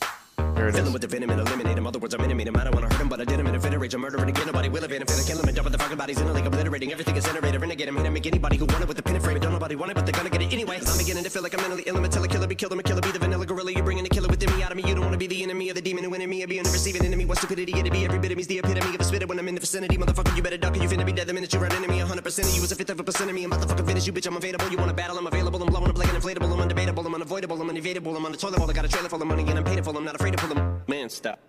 There 0.61 0.69
it 0.69 0.75
Fill 0.75 0.85
is. 0.85 0.93
with 0.93 1.01
the 1.01 1.07
venom 1.07 1.31
and 1.31 1.41
eliminate 1.41 1.75
him. 1.75 1.87
Other 1.87 1.97
words, 1.97 2.13
I'm 2.13 2.21
intimate 2.21 2.47
him. 2.47 2.55
I 2.55 2.65
don't 2.65 2.75
wanna 2.75 2.85
hurt 2.85 3.01
him, 3.01 3.09
but 3.09 3.19
I 3.19 3.25
did 3.25 3.39
him 3.39 3.47
in 3.47 3.55
a 3.55 3.59
fit 3.59 3.73
of 3.73 3.81
rage. 3.81 3.95
I'm 3.95 4.01
murdering 4.01 4.29
again. 4.29 4.45
Nobody 4.45 4.69
will 4.69 4.83
evade 4.83 5.01
him. 5.01 5.07
Finna 5.07 5.25
kill 5.25 5.39
him 5.39 5.47
and 5.47 5.55
dump 5.57 5.71
the 5.71 5.77
fucking 5.79 5.97
bodies 5.97 6.21
in 6.21 6.27
a 6.27 6.33
lake, 6.33 6.45
obliterating 6.45 6.91
everything 6.91 7.15
is 7.15 7.23
generated. 7.25 7.59
Renegade 7.59 7.87
him, 7.87 7.97
hit 7.97 8.05
him, 8.05 8.13
make 8.13 8.27
anybody 8.27 8.57
who 8.57 8.65
wanted 8.67 8.87
with 8.87 8.95
the 8.95 9.01
pin 9.01 9.15
and 9.15 9.23
frame. 9.23 9.39
Don't 9.39 9.53
nobody 9.53 9.75
want 9.75 9.89
it, 9.89 9.95
but 9.95 10.05
they're 10.05 10.13
gonna 10.13 10.29
get 10.29 10.43
it 10.43 10.53
anyway. 10.53 10.79
I'm 10.85 10.97
beginning 10.99 11.23
to 11.23 11.31
feel 11.31 11.41
like 11.41 11.55
I'm 11.55 11.61
mentally 11.61 11.81
ill. 11.87 11.97
I'm 11.97 12.05
a 12.05 12.09
killer, 12.09 12.27
killer, 12.27 12.45
be 12.45 12.53
killed. 12.53 12.73
I'm 12.73 12.79
a 12.79 12.83
killer, 12.83 13.01
be 13.01 13.09
the 13.09 13.17
vanilla 13.17 13.43
gorilla. 13.43 13.71
You're 13.71 13.83
bringing 13.83 14.03
the 14.03 14.11
killer 14.11 14.27
within 14.27 14.55
me 14.55 14.61
out 14.61 14.69
of 14.69 14.77
me. 14.77 14.83
You 14.85 14.93
don't 14.93 15.03
wanna 15.03 15.17
be 15.17 15.25
the 15.25 15.41
enemy 15.41 15.69
of 15.69 15.75
the 15.75 15.81
demon 15.81 16.03
who 16.03 16.13
in 16.13 16.29
me. 16.29 16.43
I 16.43 16.45
be 16.45 16.59
on 16.59 16.65
the 16.65 16.69
receiving 16.69 17.03
enemy. 17.03 17.25
What 17.25 17.39
stupidity 17.39 17.73
it'd 17.79 17.91
be. 17.91 18.05
Every 18.05 18.19
bit 18.19 18.31
of 18.31 18.37
me's 18.37 18.45
the 18.45 18.59
epitome 18.59 18.93
of 18.93 19.01
a 19.01 19.03
spitter 19.03 19.25
when 19.25 19.39
I'm 19.39 19.47
in 19.47 19.55
the 19.55 19.61
vicinity. 19.61 19.97
Motherfucker, 19.97 20.35
you 20.37 20.43
better 20.43 20.57
duck 20.57 20.77
or 20.77 20.79
you 20.79 20.87
finna 20.87 21.07
be 21.07 21.11
dead 21.11 21.25
the 21.25 21.33
minute 21.33 21.51
you 21.51 21.59
run 21.59 21.71
into 21.71 21.89
me. 21.89 21.97
100% 22.01 22.47
of 22.47 22.55
you 22.55 22.61
is 22.61 22.71
a 22.71 22.75
fifth 22.75 22.91
of 22.91 22.99
a 22.99 23.03
percent 23.03 23.31
of 23.31 23.35
me. 23.35 23.45
I'm 23.45 23.49
motherfucking 23.49 23.87
finish 23.87 24.05
you, 24.05 24.13
bitch. 24.13 24.27
I'm 24.27 24.37
available. 24.37 24.69
You 24.69 24.77
wanna 24.77 24.93
battle? 24.93 25.17
I'm 25.17 25.25
available. 25.25 25.59
I'm 25.63 25.69
blowing 25.69 25.89
up 25.89 25.97
like 25.97 26.13
an 26.13 26.21
inflatable. 26.21 26.53
I'm 26.53 26.69
undebatable. 26.69 27.03
I'm 27.03 27.15
unavoidable. 27.15 27.59
I'm 27.59 27.69
unevadable. 27.69 28.15
I'm 28.15 28.25
on 28.27 28.31
the 28.31 28.37
toilet 28.37 28.59
bowl. 28.59 28.69
I 28.69 28.73
got 28.73 28.85
a 28.85 28.89
trailer 28.89 29.09
full 29.09 29.21
of 29.23 29.27
money 29.27 29.41
and 29.49 29.57
I'm 29.57 29.63
paid 29.63 29.83
for. 29.83 29.97
I'm 29.97 30.05
not 30.05 30.13
afraid 30.13 30.37
to 30.37 30.37
pull 30.37 30.50
them. 30.53 30.81
Man, 30.87 31.09
stop. 31.09 31.39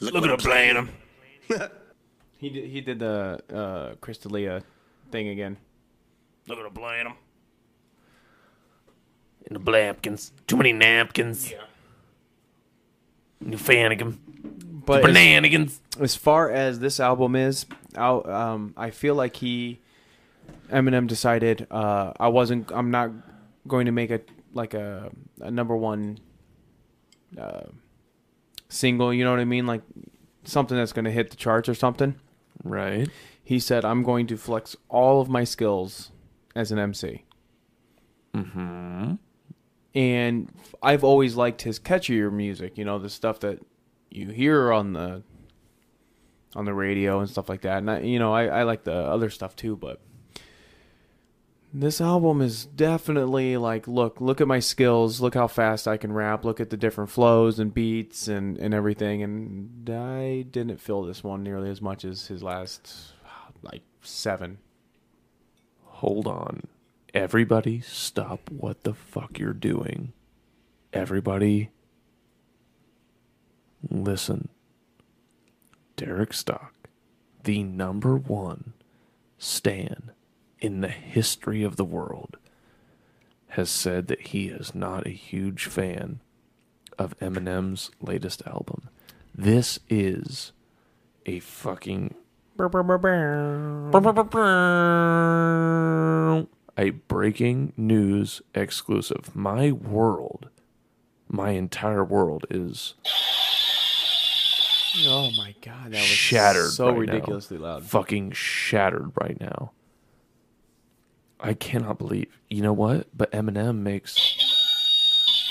Look 0.00 0.24
at 0.24 0.30
him 0.30 0.36
playing 0.38 0.76
him. 0.76 0.88
He 2.40 2.48
did, 2.48 2.70
he 2.70 2.80
did 2.80 3.00
the 3.00 3.38
uh, 3.52 3.94
Crystalia 3.96 4.62
thing 5.10 5.28
again. 5.28 5.58
Look 6.46 6.58
at 6.58 6.64
him 6.64 6.72
playing 6.72 7.06
him. 7.06 7.12
In 9.44 9.52
the 9.52 9.60
blampkins. 9.60 10.32
Too 10.46 10.56
many 10.56 10.72
napkins. 10.72 11.50
Yeah. 11.50 11.64
New 13.40 13.58
fanigum. 13.58 14.16
But 14.86 15.04
as, 15.04 15.14
Bananigans. 15.14 15.80
as 16.00 16.16
far 16.16 16.50
as 16.50 16.78
this 16.78 16.98
album 16.98 17.36
is, 17.36 17.66
I'll, 17.94 18.26
um, 18.26 18.72
I 18.74 18.88
feel 18.88 19.14
like 19.14 19.36
he, 19.36 19.80
Eminem 20.70 21.06
decided 21.06 21.66
uh, 21.70 22.14
I 22.18 22.28
wasn't. 22.28 22.72
I'm 22.72 22.90
not 22.90 23.10
going 23.68 23.84
to 23.84 23.92
make 23.92 24.10
a 24.10 24.20
like 24.54 24.72
a, 24.72 25.10
a 25.40 25.50
number 25.50 25.76
one 25.76 26.18
uh, 27.38 27.64
single. 28.70 29.12
You 29.12 29.24
know 29.24 29.30
what 29.30 29.40
I 29.40 29.44
mean? 29.44 29.66
Like 29.66 29.82
something 30.44 30.76
that's 30.76 30.92
going 30.92 31.04
to 31.04 31.10
hit 31.10 31.30
the 31.30 31.36
charts 31.36 31.68
or 31.68 31.74
something. 31.74 32.14
Right. 32.64 33.08
He 33.44 33.58
said, 33.58 33.84
"I'm 33.84 34.02
going 34.02 34.26
to 34.28 34.36
flex 34.36 34.76
all 34.88 35.20
of 35.20 35.28
my 35.28 35.44
skills 35.44 36.10
as 36.54 36.72
an 36.72 36.78
MC." 36.78 37.24
Mm-hmm. 38.32 39.14
and 39.92 40.52
I've 40.80 41.02
always 41.02 41.34
liked 41.34 41.62
his 41.62 41.80
catchier 41.80 42.32
music. 42.32 42.78
You 42.78 42.84
know, 42.84 43.00
the 43.00 43.10
stuff 43.10 43.40
that 43.40 43.58
you 44.08 44.28
hear 44.28 44.72
on 44.72 44.92
the 44.92 45.24
on 46.54 46.64
the 46.64 46.74
radio 46.74 47.20
and 47.20 47.28
stuff 47.28 47.48
like 47.48 47.62
that. 47.62 47.78
And 47.78 47.90
I, 47.90 48.00
you 48.00 48.18
know, 48.18 48.32
I, 48.32 48.46
I 48.46 48.62
like 48.62 48.84
the 48.84 48.94
other 48.94 49.30
stuff 49.30 49.56
too. 49.56 49.76
But 49.76 50.00
this 51.72 52.00
album 52.00 52.40
is 52.40 52.66
definitely 52.66 53.56
like, 53.56 53.86
look, 53.86 54.20
look 54.20 54.40
at 54.40 54.48
my 54.48 54.58
skills. 54.58 55.20
Look 55.20 55.34
how 55.34 55.46
fast 55.46 55.86
I 55.86 55.96
can 55.96 56.12
rap. 56.12 56.44
Look 56.44 56.60
at 56.60 56.70
the 56.70 56.76
different 56.76 57.10
flows 57.10 57.58
and 57.58 57.72
beats 57.72 58.26
and 58.26 58.58
and 58.58 58.74
everything. 58.74 59.22
And 59.22 59.88
I 59.88 60.42
didn't 60.42 60.80
feel 60.80 61.02
this 61.02 61.22
one 61.22 61.42
nearly 61.42 61.70
as 61.70 61.80
much 61.80 62.04
as 62.04 62.26
his 62.26 62.42
last 62.42 63.12
like 63.62 63.82
seven. 64.02 64.58
Hold 65.84 66.26
on. 66.26 66.66
Everybody 67.14 67.80
stop 67.80 68.50
what 68.50 68.82
the 68.84 68.94
fuck 68.94 69.38
you're 69.38 69.52
doing. 69.52 70.12
Everybody 70.92 71.70
listen. 73.88 74.48
Derek 75.96 76.32
Stock, 76.32 76.72
the 77.44 77.62
number 77.62 78.16
one 78.16 78.72
stan 79.36 80.12
in 80.60 80.80
the 80.80 80.88
history 80.88 81.62
of 81.62 81.76
the 81.76 81.84
world, 81.84 82.36
has 83.48 83.70
said 83.70 84.06
that 84.08 84.28
he 84.28 84.48
is 84.48 84.74
not 84.74 85.06
a 85.06 85.10
huge 85.10 85.66
fan 85.66 86.20
of 86.98 87.18
Eminem's 87.18 87.90
latest 88.00 88.42
album. 88.46 88.88
This 89.34 89.78
is 89.88 90.52
a 91.26 91.40
fucking 91.40 92.14
a 96.76 96.90
breaking 96.90 97.72
news 97.76 98.42
exclusive. 98.54 99.34
My 99.34 99.72
world, 99.72 100.50
my 101.28 101.50
entire 101.50 102.04
world 102.04 102.46
is 102.50 102.94
Oh 105.06 105.30
my 105.36 105.54
god, 105.62 105.86
that 105.86 105.92
was 105.92 106.00
shattered. 106.02 106.70
so 106.70 106.86
right 106.88 106.94
now. 106.94 107.00
ridiculously 107.00 107.58
loud. 107.58 107.84
Fucking 107.84 108.32
shattered 108.32 109.12
right 109.20 109.40
now. 109.40 109.70
I 111.42 111.54
cannot 111.54 111.98
believe. 111.98 112.28
You 112.48 112.62
know 112.62 112.72
what? 112.72 113.08
But 113.16 113.30
Eminem 113.32 113.78
makes. 113.78 114.16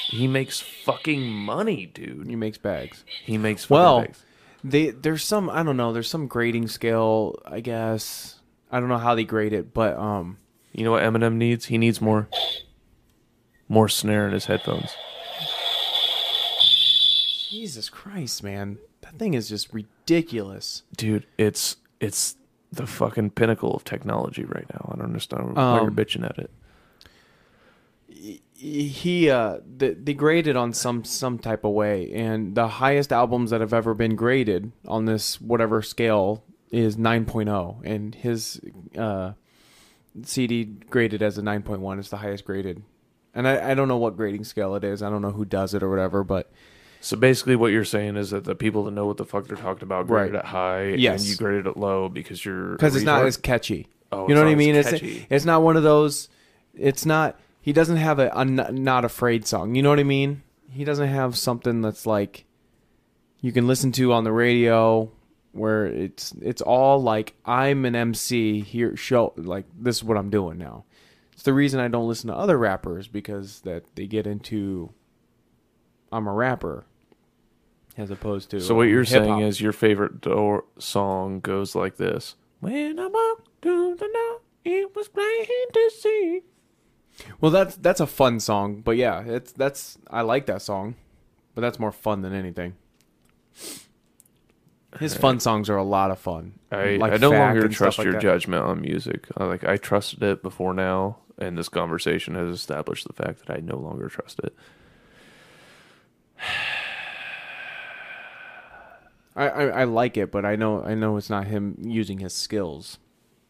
He 0.09 0.27
makes 0.27 0.59
fucking 0.59 1.29
money, 1.29 1.85
dude. 1.85 2.27
He 2.27 2.35
makes 2.35 2.57
bags. 2.57 3.03
He 3.23 3.37
makes 3.37 3.65
fucking 3.65 3.75
Well, 3.75 4.01
bags. 4.01 4.23
they 4.63 4.89
there's 4.89 5.23
some 5.23 5.49
I 5.49 5.61
don't 5.63 5.77
know. 5.77 5.93
There's 5.93 6.09
some 6.09 6.27
grading 6.27 6.67
scale, 6.69 7.35
I 7.45 7.59
guess. 7.59 8.39
I 8.71 8.79
don't 8.79 8.89
know 8.89 8.97
how 8.97 9.15
they 9.15 9.23
grade 9.23 9.53
it, 9.53 9.73
but 9.73 9.97
um, 9.97 10.37
You 10.73 10.83
know 10.83 10.91
what 10.91 11.03
Eminem 11.03 11.35
needs? 11.35 11.65
He 11.65 11.77
needs 11.77 12.01
more, 12.01 12.27
more 13.67 13.89
snare 13.89 14.27
in 14.27 14.33
his 14.33 14.45
headphones. 14.45 14.91
Jesus 17.49 17.89
Christ, 17.89 18.43
man, 18.43 18.77
that 19.01 19.17
thing 19.17 19.33
is 19.33 19.49
just 19.49 19.73
ridiculous. 19.73 20.83
dude 20.95 21.25
it's 21.37 21.77
it's 21.99 22.35
the 22.71 22.85
fucking 22.87 23.31
pinnacle 23.31 23.73
of 23.75 23.83
technology 23.83 24.43
right 24.43 24.65
now 24.73 24.89
i 24.93 24.95
don't 24.97 25.05
understand 25.05 25.55
why 25.55 25.75
you're 25.79 25.87
Um, 25.89 25.95
bitching 25.95 26.23
at 26.23 26.37
it 26.37 26.51
He 28.53 29.29
uh, 29.29 29.59
they, 29.77 29.93
they 29.93 30.13
graded 30.13 30.55
on 30.57 30.73
some 30.73 31.03
some 31.05 31.39
type 31.39 31.63
of 31.63 31.71
way, 31.71 32.11
and 32.13 32.55
the 32.55 32.67
highest 32.67 33.13
albums 33.13 33.51
that 33.51 33.61
have 33.61 33.73
ever 33.73 33.93
been 33.93 34.15
graded 34.17 34.71
on 34.85 35.05
this 35.05 35.39
whatever 35.39 35.81
scale 35.81 36.43
is 36.69 36.97
9.0, 36.97 37.81
and 37.85 38.15
his 38.15 38.59
uh, 38.97 39.31
CD 40.23 40.65
graded 40.65 41.21
as 41.23 41.37
a 41.37 41.41
9.1 41.41 41.99
is 41.99 42.09
the 42.09 42.17
highest 42.17 42.43
graded. 42.45 42.83
And 43.33 43.47
I, 43.47 43.71
I 43.71 43.73
don't 43.75 43.87
know 43.87 43.97
what 43.97 44.17
grading 44.17 44.43
scale 44.43 44.75
it 44.75 44.83
is. 44.83 45.01
I 45.01 45.09
don't 45.09 45.21
know 45.21 45.31
who 45.31 45.45
does 45.45 45.73
it 45.73 45.81
or 45.81 45.89
whatever, 45.89 46.23
but 46.25 46.51
so 47.01 47.15
basically 47.17 47.55
what 47.55 47.71
you're 47.71 47.85
saying 47.85 48.17
is 48.17 48.31
that 48.31 48.43
the 48.43 48.55
people 48.55 48.83
that 48.85 48.91
know 48.91 49.05
what 49.05 49.17
the 49.17 49.25
fuck 49.25 49.47
they're 49.47 49.55
talking 49.57 49.83
about 49.83 50.07
grade 50.07 50.33
Right. 50.33 50.39
it 50.39 50.45
high 50.45 50.83
Yes. 50.89 51.21
and 51.21 51.29
you 51.29 51.35
graded 51.37 51.67
it 51.67 51.77
low 51.77 52.09
because 52.09 52.43
you're 52.43 52.73
a 52.73 52.75
because 52.75 52.95
it's 52.95 53.05
not 53.05 53.23
retard? 53.23 53.27
as 53.27 53.37
catchy. 53.37 53.87
Oh, 54.11 54.27
you 54.27 54.33
know 54.35 54.41
what 54.41 54.49
I 54.49 54.53
as 54.53 54.57
mean? 54.57 54.75
It's 54.75 54.89
catchy. 54.89 55.25
it's 55.29 55.45
not 55.45 55.61
one 55.61 55.77
of 55.77 55.83
those. 55.83 56.29
It's 56.73 57.05
not. 57.05 57.39
He 57.61 57.73
doesn't 57.73 57.97
have 57.97 58.19
a, 58.19 58.27
a 58.29 58.41
n- 58.41 58.67
not 58.71 59.05
afraid 59.05 59.45
song. 59.45 59.75
You 59.75 59.83
know 59.83 59.89
what 59.89 59.99
I 59.99 60.03
mean? 60.03 60.41
He 60.71 60.83
doesn't 60.83 61.07
have 61.09 61.37
something 61.37 61.81
that's 61.81 62.05
like 62.05 62.45
you 63.41 63.51
can 63.51 63.67
listen 63.67 63.91
to 63.93 64.11
on 64.13 64.23
the 64.23 64.31
radio 64.31 65.11
where 65.51 65.85
it's 65.85 66.33
it's 66.41 66.61
all 66.61 67.01
like 67.01 67.33
I'm 67.45 67.85
an 67.85 67.95
MC 67.95 68.61
here 68.61 68.95
show 68.95 69.33
like 69.35 69.65
this 69.79 69.97
is 69.97 70.03
what 70.03 70.17
I'm 70.17 70.29
doing 70.29 70.57
now. 70.57 70.85
It's 71.33 71.43
the 71.43 71.53
reason 71.53 71.79
I 71.79 71.87
don't 71.87 72.07
listen 72.07 72.27
to 72.29 72.35
other 72.35 72.57
rappers 72.57 73.07
because 73.07 73.61
that 73.61 73.83
they 73.95 74.07
get 74.07 74.27
into 74.27 74.91
I'm 76.11 76.27
a 76.27 76.33
rapper 76.33 76.85
as 77.99 78.09
opposed 78.11 78.49
to 78.51 78.59
so 78.61 78.73
what 78.75 78.83
um, 78.83 78.89
you're 78.89 79.03
hip-hop. 79.03 79.25
saying 79.27 79.39
is 79.41 79.59
your 79.61 79.71
favorite 79.73 80.21
door 80.21 80.65
song 80.77 81.39
goes 81.39 81.75
like 81.75 81.97
this 81.97 82.35
when 82.59 82.97
i 82.99 83.05
walked 83.07 83.47
through 83.61 83.95
the 83.95 84.07
night 84.07 84.37
it 84.65 84.95
was 84.95 85.07
plain 85.07 85.45
to 85.73 85.91
see 85.99 86.41
Well, 87.41 87.51
that's 87.51 87.75
that's 87.75 87.99
a 87.99 88.07
fun 88.07 88.39
song, 88.39 88.79
but 88.81 88.95
yeah, 88.95 89.21
it's 89.25 89.51
that's 89.51 89.97
I 90.09 90.21
like 90.21 90.45
that 90.45 90.61
song, 90.61 90.95
but 91.53 91.59
that's 91.61 91.77
more 91.79 91.91
fun 91.91 92.21
than 92.21 92.33
anything. 92.33 92.75
His 94.99 95.15
fun 95.15 95.39
songs 95.39 95.69
are 95.69 95.77
a 95.77 95.83
lot 95.83 96.11
of 96.11 96.19
fun. 96.19 96.59
I, 96.71 96.95
Like 96.95 97.13
I 97.13 97.17
no 97.17 97.29
longer 97.29 97.67
trust 97.67 97.99
like 97.99 98.05
your 98.05 98.13
that. 98.13 98.21
judgment 98.21 98.63
on 98.63 98.81
music. 98.81 99.27
I, 99.37 99.43
like 99.45 99.63
I 99.63 99.77
trusted 99.77 100.23
it 100.23 100.41
before 100.41 100.73
now, 100.73 101.17
and 101.37 101.57
this 101.57 101.69
conversation 101.69 102.35
has 102.35 102.53
established 102.55 103.05
the 103.07 103.13
fact 103.13 103.45
that 103.45 103.55
I 103.55 103.59
no 103.59 103.77
longer 103.77 104.07
trust 104.07 104.39
it. 104.43 104.55
I, 109.39 109.47
I, 109.47 109.63
I 109.67 109.83
like 109.85 110.17
it, 110.17 110.31
but 110.31 110.45
I 110.45 110.55
know 110.55 110.83
I 110.83 110.93
know 110.95 111.17
it's 111.17 111.29
not 111.29 111.47
him 111.47 111.77
using 111.81 112.19
his 112.19 112.33
skills 112.33 112.99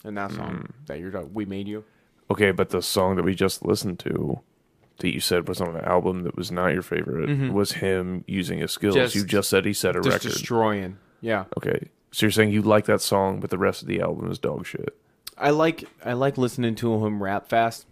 in 0.05 0.13
that 0.15 0.31
song 0.31 0.67
Mm. 0.69 0.85
that 0.87 0.99
you're 0.99 1.25
we 1.25 1.45
made 1.45 1.67
you. 1.67 1.83
Okay, 2.31 2.51
but 2.51 2.69
the 2.69 2.81
song 2.81 3.15
that 3.15 3.23
we 3.23 3.33
just 3.35 3.65
listened 3.65 3.99
to, 3.99 4.39
that 4.99 5.13
you 5.13 5.19
said 5.19 5.47
was 5.47 5.59
on 5.61 5.75
an 5.75 5.83
album 5.83 6.23
that 6.23 6.35
was 6.37 6.51
not 6.51 6.67
your 6.73 6.83
favorite, 6.83 7.51
was 7.51 7.71
him 7.73 8.23
using 8.27 8.59
his 8.59 8.71
skills. 8.71 8.95
Mm-hmm. 8.95 9.03
Just- 9.05 9.15
you 9.15 9.25
just 9.25 9.49
said 9.49 9.65
he 9.65 9.73
set 9.73 9.95
a 9.95 10.01
Just 10.01 10.07
record. 10.25 10.31
destroying. 10.31 10.97
Yeah, 11.21 11.45
okay, 11.57 11.89
so 12.11 12.25
you're 12.25 12.31
saying 12.31 12.51
you 12.51 12.61
like 12.61 12.85
that 12.85 13.01
song, 13.01 13.39
but 13.39 13.49
the 13.49 13.57
rest 13.57 13.81
of 13.81 13.87
the 13.87 13.99
album 13.99 14.31
is 14.31 14.39
dog 14.39 14.65
shit. 14.65 14.95
I 15.37 15.49
like 15.51 15.85
I 16.05 16.13
like 16.13 16.37
listening 16.37 16.75
to 16.75 17.05
him 17.05 17.21
rap 17.23 17.47
fast. 17.49 17.85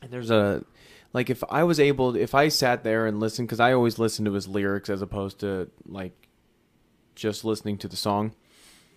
And 0.00 0.10
there's 0.12 0.30
a 0.30 0.64
like 1.12 1.28
if 1.30 1.42
I 1.50 1.64
was 1.64 1.80
able 1.80 2.14
if 2.16 2.34
I 2.34 2.48
sat 2.48 2.84
there 2.84 3.06
and 3.06 3.18
listened 3.20 3.48
because 3.48 3.58
I 3.60 3.72
always 3.72 3.98
listen 3.98 4.24
to 4.26 4.32
his 4.32 4.46
lyrics 4.48 4.88
as 4.88 5.02
opposed 5.02 5.40
to 5.40 5.70
like 5.86 6.12
just 7.18 7.44
listening 7.44 7.76
to 7.78 7.88
the 7.88 7.96
song. 7.96 8.34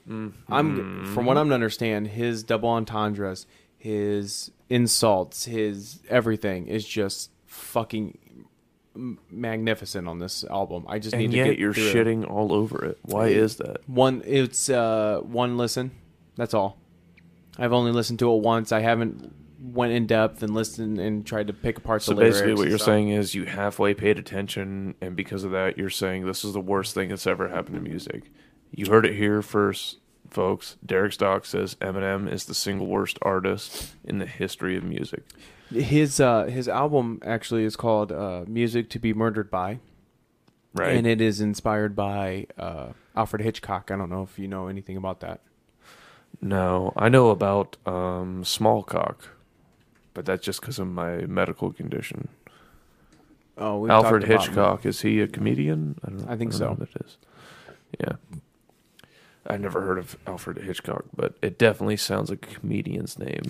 I'm 0.10 1.06
from 1.14 1.26
what 1.26 1.38
I'm 1.38 1.50
to 1.50 1.56
understand, 1.56 2.08
his 2.08 2.44
double 2.44 2.70
entendres, 2.70 3.46
his 3.78 4.52
insults, 4.70 5.46
his 5.46 6.00
everything 6.10 6.68
is 6.68 6.88
just 6.88 7.30
fucking 7.46 8.18
magnificent 9.30 10.08
on 10.08 10.20
this 10.20 10.44
album. 10.46 10.86
I 10.88 11.00
just 11.00 11.16
need 11.16 11.26
And 11.26 11.32
to 11.34 11.38
yet 11.38 11.46
get 11.46 11.60
you're 11.60 11.74
through 11.74 11.88
it. 11.88 11.96
shitting 11.96 12.30
all 12.30 12.52
over 12.54 12.84
it. 12.86 12.98
Why 13.04 13.28
is 13.28 13.58
that? 13.58 13.88
One, 13.88 14.22
it's 14.26 14.70
uh, 14.70 15.20
one 15.24 15.58
listen. 15.58 15.92
That's 16.36 16.54
all. 16.54 16.78
I've 17.58 17.74
only 17.74 17.92
listened 17.92 18.20
to 18.20 18.34
it 18.34 18.42
once. 18.42 18.72
I 18.72 18.80
haven't 18.82 19.34
went 19.62 19.94
in 19.94 20.08
depth 20.08 20.42
and 20.42 20.54
listened 20.56 21.00
and 21.00 21.26
tried 21.26 21.46
to 21.48 21.54
pick 21.54 21.78
apart 21.78 22.02
So 22.02 22.14
the 22.14 22.22
lyrics. 22.22 22.38
basically, 22.40 22.54
what 22.56 22.68
you're 22.70 22.78
stuff. 22.80 22.86
saying 22.88 23.10
is 23.10 23.36
you 23.36 23.46
halfway 23.46 23.94
paid 23.94 24.18
attention, 24.18 24.96
and 25.02 25.16
because 25.16 25.44
of 25.44 25.52
that, 25.52 25.78
you're 25.78 25.90
saying 25.90 26.26
this 26.26 26.44
is 26.44 26.54
the 26.54 26.60
worst 26.60 26.94
thing 26.96 27.10
that's 27.10 27.28
ever 27.28 27.48
happened 27.50 27.76
to 27.76 27.82
music. 27.82 28.32
You 28.72 28.86
heard 28.92 29.06
it 29.06 29.16
here 29.16 29.42
first, 29.42 29.98
folks. 30.30 30.78
Derek 30.86 31.14
Stock 31.14 31.46
says 31.46 31.76
Eminem 31.76 32.32
is 32.32 32.46
the 32.46 32.54
single 32.56 32.88
worst 32.88 33.20
artist 33.22 33.94
in 34.04 34.18
the 34.18 34.26
history 34.26 34.76
of 34.78 34.84
music. 34.84 35.24
his 35.70 36.20
uh, 36.20 36.46
his 36.46 36.68
album 36.68 37.20
actually 37.24 37.64
is 37.64 37.76
called 37.76 38.12
uh, 38.12 38.44
"Music 38.48 38.90
to 38.92 39.00
Be 39.00 39.14
Murdered 39.14 39.52
By," 39.52 39.80
Right? 40.74 40.96
and 40.96 41.06
it 41.06 41.22
is 41.22 41.40
inspired 41.42 41.96
by 41.96 42.48
uh, 42.58 42.94
Alfred 43.16 43.42
Hitchcock. 43.44 43.92
I 43.92 43.98
don't 43.98 44.10
know 44.10 44.24
if 44.24 44.40
you 44.40 44.48
know 44.48 44.68
anything 44.68 44.98
about 44.98 45.20
that. 45.20 45.42
no, 46.42 46.94
I 46.96 47.10
know 47.10 47.30
about 47.30 47.78
um, 47.86 48.44
small 48.44 48.84
cock, 48.84 49.30
but 50.14 50.26
that's 50.26 50.44
just 50.44 50.62
because 50.62 50.80
of 50.80 50.88
my 50.88 51.26
medical 51.26 51.72
condition. 51.72 52.28
Oh, 53.58 53.88
Alfred 53.88 54.22
talked 54.22 54.24
about 54.24 54.30
him. 54.32 54.40
Hitchcock 54.40 54.86
is 54.86 55.02
he 55.02 55.22
a 55.22 55.28
comedian? 55.28 56.00
I 56.06 56.10
don't. 56.10 56.30
I 56.30 56.36
think 56.38 56.52
don't 56.52 56.80
know 56.80 56.86
so. 56.86 56.88
that 56.94 57.06
is. 57.06 57.18
Yeah. 58.00 58.14
I've 59.48 59.62
never 59.62 59.82
heard 59.82 59.98
of 59.98 60.18
Alfred 60.28 60.60
Hitchcock, 60.60 61.06
but 61.16 61.36
it 61.42 61.58
definitely 61.58 61.98
sounds 61.98 62.30
like 62.30 62.46
a 62.50 62.60
comedian's 62.60 63.18
name. 63.18 63.42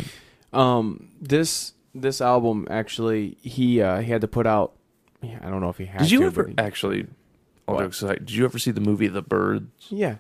Um, 0.54 1.10
this 1.22 1.74
this 1.94 2.22
album 2.22 2.68
actually 2.70 3.38
he 3.42 3.82
uh, 3.82 4.00
he 4.00 4.12
had 4.12 4.22
to 4.22 4.28
put 4.28 4.48
out. 4.48 4.74
I 5.24 5.50
don't 5.50 5.62
know 5.62 5.70
if 5.70 5.78
he 5.78 5.86
had. 5.86 6.02
Did 6.02 6.12
you 6.12 6.20
to, 6.22 6.26
ever 6.26 6.48
he- 6.48 6.56
actually? 6.58 7.08
All 7.68 7.78
jokes 7.78 8.02
aside, 8.02 8.26
did 8.26 8.32
you 8.32 8.44
ever 8.46 8.58
see 8.58 8.72
the 8.72 8.82
movie 8.82 9.08
The 9.08 9.22
Birds? 9.22 9.88
Yeah. 9.90 10.16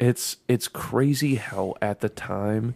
It's 0.00 0.38
it's 0.48 0.66
crazy 0.66 1.36
how 1.36 1.74
at 1.80 2.00
the 2.00 2.08
time 2.08 2.74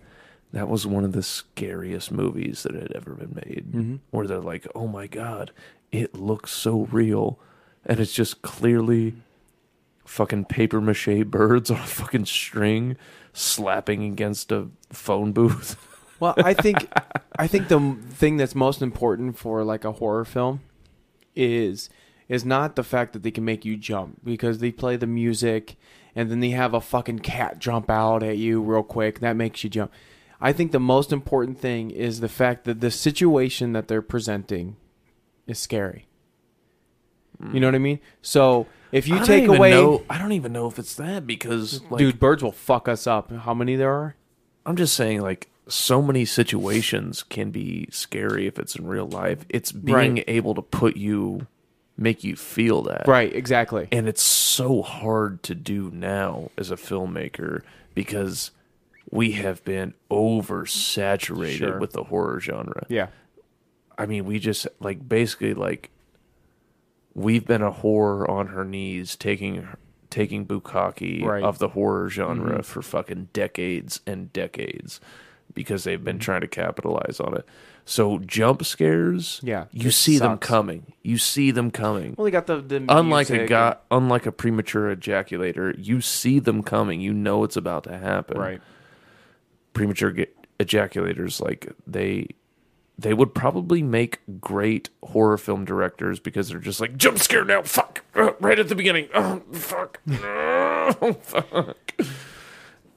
that 0.53 0.69
was 0.69 0.87
one 0.87 1.05
of 1.05 1.13
the 1.13 1.23
scariest 1.23 2.11
movies 2.11 2.63
that 2.63 2.75
had 2.75 2.93
ever 2.93 3.15
been 3.15 3.35
made. 3.35 3.67
Mm-hmm. 3.69 3.97
Where 4.11 4.27
they're 4.27 4.41
like, 4.41 4.67
"Oh 4.75 4.87
my 4.87 5.07
god, 5.07 5.53
it 5.93 6.15
looks 6.15 6.53
so 6.53 6.89
real," 6.91 7.39
and 7.85 8.01
it's 8.01 8.13
just 8.13 8.43
clearly 8.43 9.15
fucking 10.05 10.47
paper 10.47 10.81
mache 10.81 11.25
birds 11.27 11.71
on 11.71 11.79
a 11.79 11.87
fucking 11.87 12.25
string 12.25 12.97
slapping 13.33 14.05
against 14.05 14.51
a 14.51 14.69
phone 14.91 15.33
booth. 15.33 15.77
Well, 16.21 16.35
I 16.39 16.53
think 16.53 16.91
I 17.39 17.47
think 17.47 17.69
the 17.69 17.97
thing 18.11 18.39
that's 18.39 18.57
most 18.57 18.83
important 18.83 19.39
for 19.39 19.63
like 19.63 19.85
a 19.85 19.93
horror 19.93 20.25
film 20.25 20.63
is 21.37 21.91
is 22.29 22.45
not 22.45 22.75
the 22.75 22.83
fact 22.83 23.13
that 23.13 23.23
they 23.23 23.31
can 23.31 23.45
make 23.45 23.65
you 23.65 23.77
jump 23.77 24.19
because 24.25 24.59
they 24.59 24.73
play 24.73 24.97
the 24.97 25.07
music 25.07 25.77
and 26.17 26.29
then 26.29 26.41
they 26.41 26.51
have 26.51 26.75
a 26.75 26.81
fucking 26.81 27.21
cat 27.21 27.61
jump 27.61 27.89
out 27.89 28.25
at 28.25 28.37
you 28.37 28.61
real 28.61 28.83
quick 28.83 29.21
that 29.21 29.37
makes 29.37 29.63
you 29.63 29.71
jump. 29.71 29.93
I 30.41 30.53
think 30.53 30.73
the 30.73 30.79
most 30.81 31.13
important 31.13 31.59
thing 31.59 31.91
is 31.91 32.21
the 32.21 32.29
fact 32.29 32.65
that 32.65 32.81
the 32.81 32.91
situation 32.91 33.73
that 33.73 33.89
they're 33.89 34.03
presenting 34.03 34.77
is 35.47 35.59
scary. 35.59 36.07
You 37.53 37.61
know 37.61 37.69
what 37.69 37.77
I 37.77 37.79
mean? 37.79 38.01
So 38.21 38.67
if 38.91 39.07
you 39.07 39.25
take 39.25 39.47
away, 39.47 39.71
know- 39.71 40.03
I 40.11 40.19
don't 40.19 40.33
even 40.33 40.53
know 40.53 40.67
if 40.67 40.77
it's 40.79 40.97
that 40.97 41.25
because, 41.25 41.81
like, 41.89 41.99
dude, 42.01 42.19
birds 42.19 42.43
will 42.43 42.51
fuck 42.53 42.89
us 42.89 43.07
up. 43.07 43.31
How 43.31 43.55
many 43.55 43.77
there 43.77 43.93
are? 43.93 44.17
I'm 44.67 44.75
just 44.75 44.95
saying, 44.95 45.21
like, 45.21 45.49
so 45.69 46.03
many 46.03 46.25
situations 46.25 47.23
can 47.23 47.51
be 47.53 47.87
scary 47.93 48.49
if 48.49 48.59
it's 48.59 48.75
in 48.75 48.89
real 48.89 49.07
life. 49.07 49.45
It's 49.51 49.71
being 49.71 49.95
Right. 50.17 50.25
able 50.27 50.55
to 50.57 50.63
put 50.63 50.97
you, 50.97 51.47
make 51.97 52.25
you 52.25 52.35
feel 52.35 52.83
that. 52.83 53.07
Right, 53.07 53.33
exactly. 53.33 53.87
And 53.93 54.09
it's 54.09 54.23
so 54.23 54.83
hard 54.83 55.45
to 55.45 55.55
do 55.55 55.93
now 55.95 56.51
as 56.59 56.73
a 56.73 56.77
filmmaker 56.77 57.63
because 57.95 58.51
we 59.11 59.33
have 59.33 59.65
been 59.65 59.95
oversaturated 60.11 61.57
Sure. 61.59 61.79
with 61.79 61.93
the 61.93 62.05
horror 62.05 62.41
genre. 62.41 62.85
Yeah. 62.89 63.09
I 63.97 64.07
mean, 64.07 64.25
we 64.25 64.39
just, 64.39 64.67
like, 64.81 65.09
basically, 65.09 65.55
like, 65.55 65.91
we've 67.15 67.47
been 67.47 67.63
a 67.63 67.71
horror 67.73 68.31
on 68.31 68.49
her 68.49 68.65
knees 68.65 69.17
taking 69.17 69.67
taking 70.11 70.47
bukkake 70.47 71.23
Right. 71.23 71.39
Mm-hmm. 71.39 71.45
of 71.45 71.59
the 71.59 71.69
horror 71.69 72.09
genre 72.09 72.63
for 72.63 72.81
fucking 72.81 73.29
decades 73.35 74.01
and 74.07 74.33
decades 74.33 75.01
because 75.53 75.85
they've 75.85 75.99
Mm-hmm. 75.99 76.05
been 76.05 76.19
trying 76.19 76.41
to 76.41 76.49
capitalize 76.49 77.21
on 77.21 77.37
it. 77.37 77.47
So 77.85 78.19
jump 78.21 78.65
scares, 78.65 79.41
Yeah, 79.43 79.65
you 79.73 79.91
see 79.91 80.19
them 80.19 80.39
coming. 80.39 80.93
You 81.03 81.19
see 81.19 81.51
them 81.51 81.71
coming. 81.71 82.15
Well, 82.17 82.25
they 82.27 82.31
got 82.31 82.47
the, 82.47 82.61
the 82.61 82.85
unlike 82.89 83.29
a 83.31 83.47
guy, 83.47 83.77
unlike 83.91 84.25
a 84.27 84.33
premature 84.33 84.95
ejaculator, 84.95 85.75
you 85.79 86.01
see 86.01 86.39
them 86.39 86.63
coming. 86.63 87.01
You 87.03 87.13
know 87.13 87.45
it's 87.45 87.57
about 87.57 87.85
to 87.85 87.97
happen. 87.99 88.39
right. 88.39 88.61
Premature 89.73 90.15
ejaculators, 90.59 91.41
like 91.41 91.73
they, 91.87 92.29
they 92.99 93.15
would 93.15 93.35
probably 93.35 93.83
make 93.83 94.21
great 94.41 94.91
horror 95.05 95.39
film 95.39 95.65
directors 95.65 96.19
because 96.19 96.49
they're 96.49 96.59
just 96.59 96.81
like 96.81 96.97
jump 96.97 97.19
scare 97.19 97.45
now, 97.45 97.63
fuck, 97.63 98.05
uh, 98.15 98.33
right 98.41 98.59
at 98.59 98.69
the 98.69 98.75
beginning, 98.75 99.09
oh 99.15 99.43
fuck, 99.53 100.01
oh 100.11 101.17
fuck. 101.23 101.93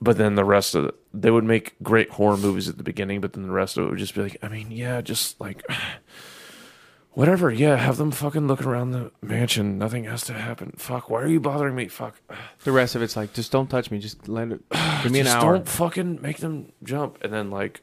But 0.03 0.17
then 0.17 0.33
the 0.33 0.43
rest 0.43 0.73
of 0.73 0.85
it, 0.85 0.95
they 1.13 1.29
would 1.29 1.43
make 1.43 1.75
great 1.83 2.09
horror 2.09 2.37
movies 2.37 2.67
at 2.67 2.77
the 2.77 2.83
beginning, 2.83 3.21
but 3.21 3.33
then 3.33 3.43
the 3.43 3.51
rest 3.51 3.77
of 3.77 3.85
it 3.85 3.89
would 3.91 3.99
just 3.99 4.15
be 4.15 4.21
like, 4.21 4.37
I 4.41 4.47
mean, 4.47 4.71
yeah, 4.71 5.01
just 5.01 5.39
like 5.39 5.63
whatever, 7.13 7.51
yeah, 7.51 7.75
have 7.77 7.97
them 7.97 8.11
fucking 8.11 8.47
look 8.47 8.65
around 8.65 8.91
the 8.91 9.11
mansion. 9.21 9.77
Nothing 9.77 10.05
has 10.05 10.23
to 10.25 10.33
happen. 10.33 10.73
Fuck, 10.77 11.09
why 11.09 11.21
are 11.21 11.27
you 11.27 11.39
bothering 11.39 11.75
me? 11.75 11.87
Fuck, 11.87 12.21
The 12.63 12.71
rest 12.71 12.95
of 12.95 13.01
it's 13.01 13.15
like, 13.15 13.33
just 13.33 13.51
don't 13.51 13.69
touch 13.69 13.91
me. 13.91 13.99
Just 13.99 14.27
let 14.27 14.51
it. 14.51 14.61
Give 15.03 15.11
me 15.11 15.19
an 15.19 15.27
hour. 15.27 15.33
just 15.33 15.37
hour. 15.45 15.53
don't 15.55 15.67
fucking 15.69 16.21
make 16.21 16.37
them 16.37 16.71
jump. 16.83 17.17
And 17.23 17.31
then 17.33 17.49
like 17.49 17.81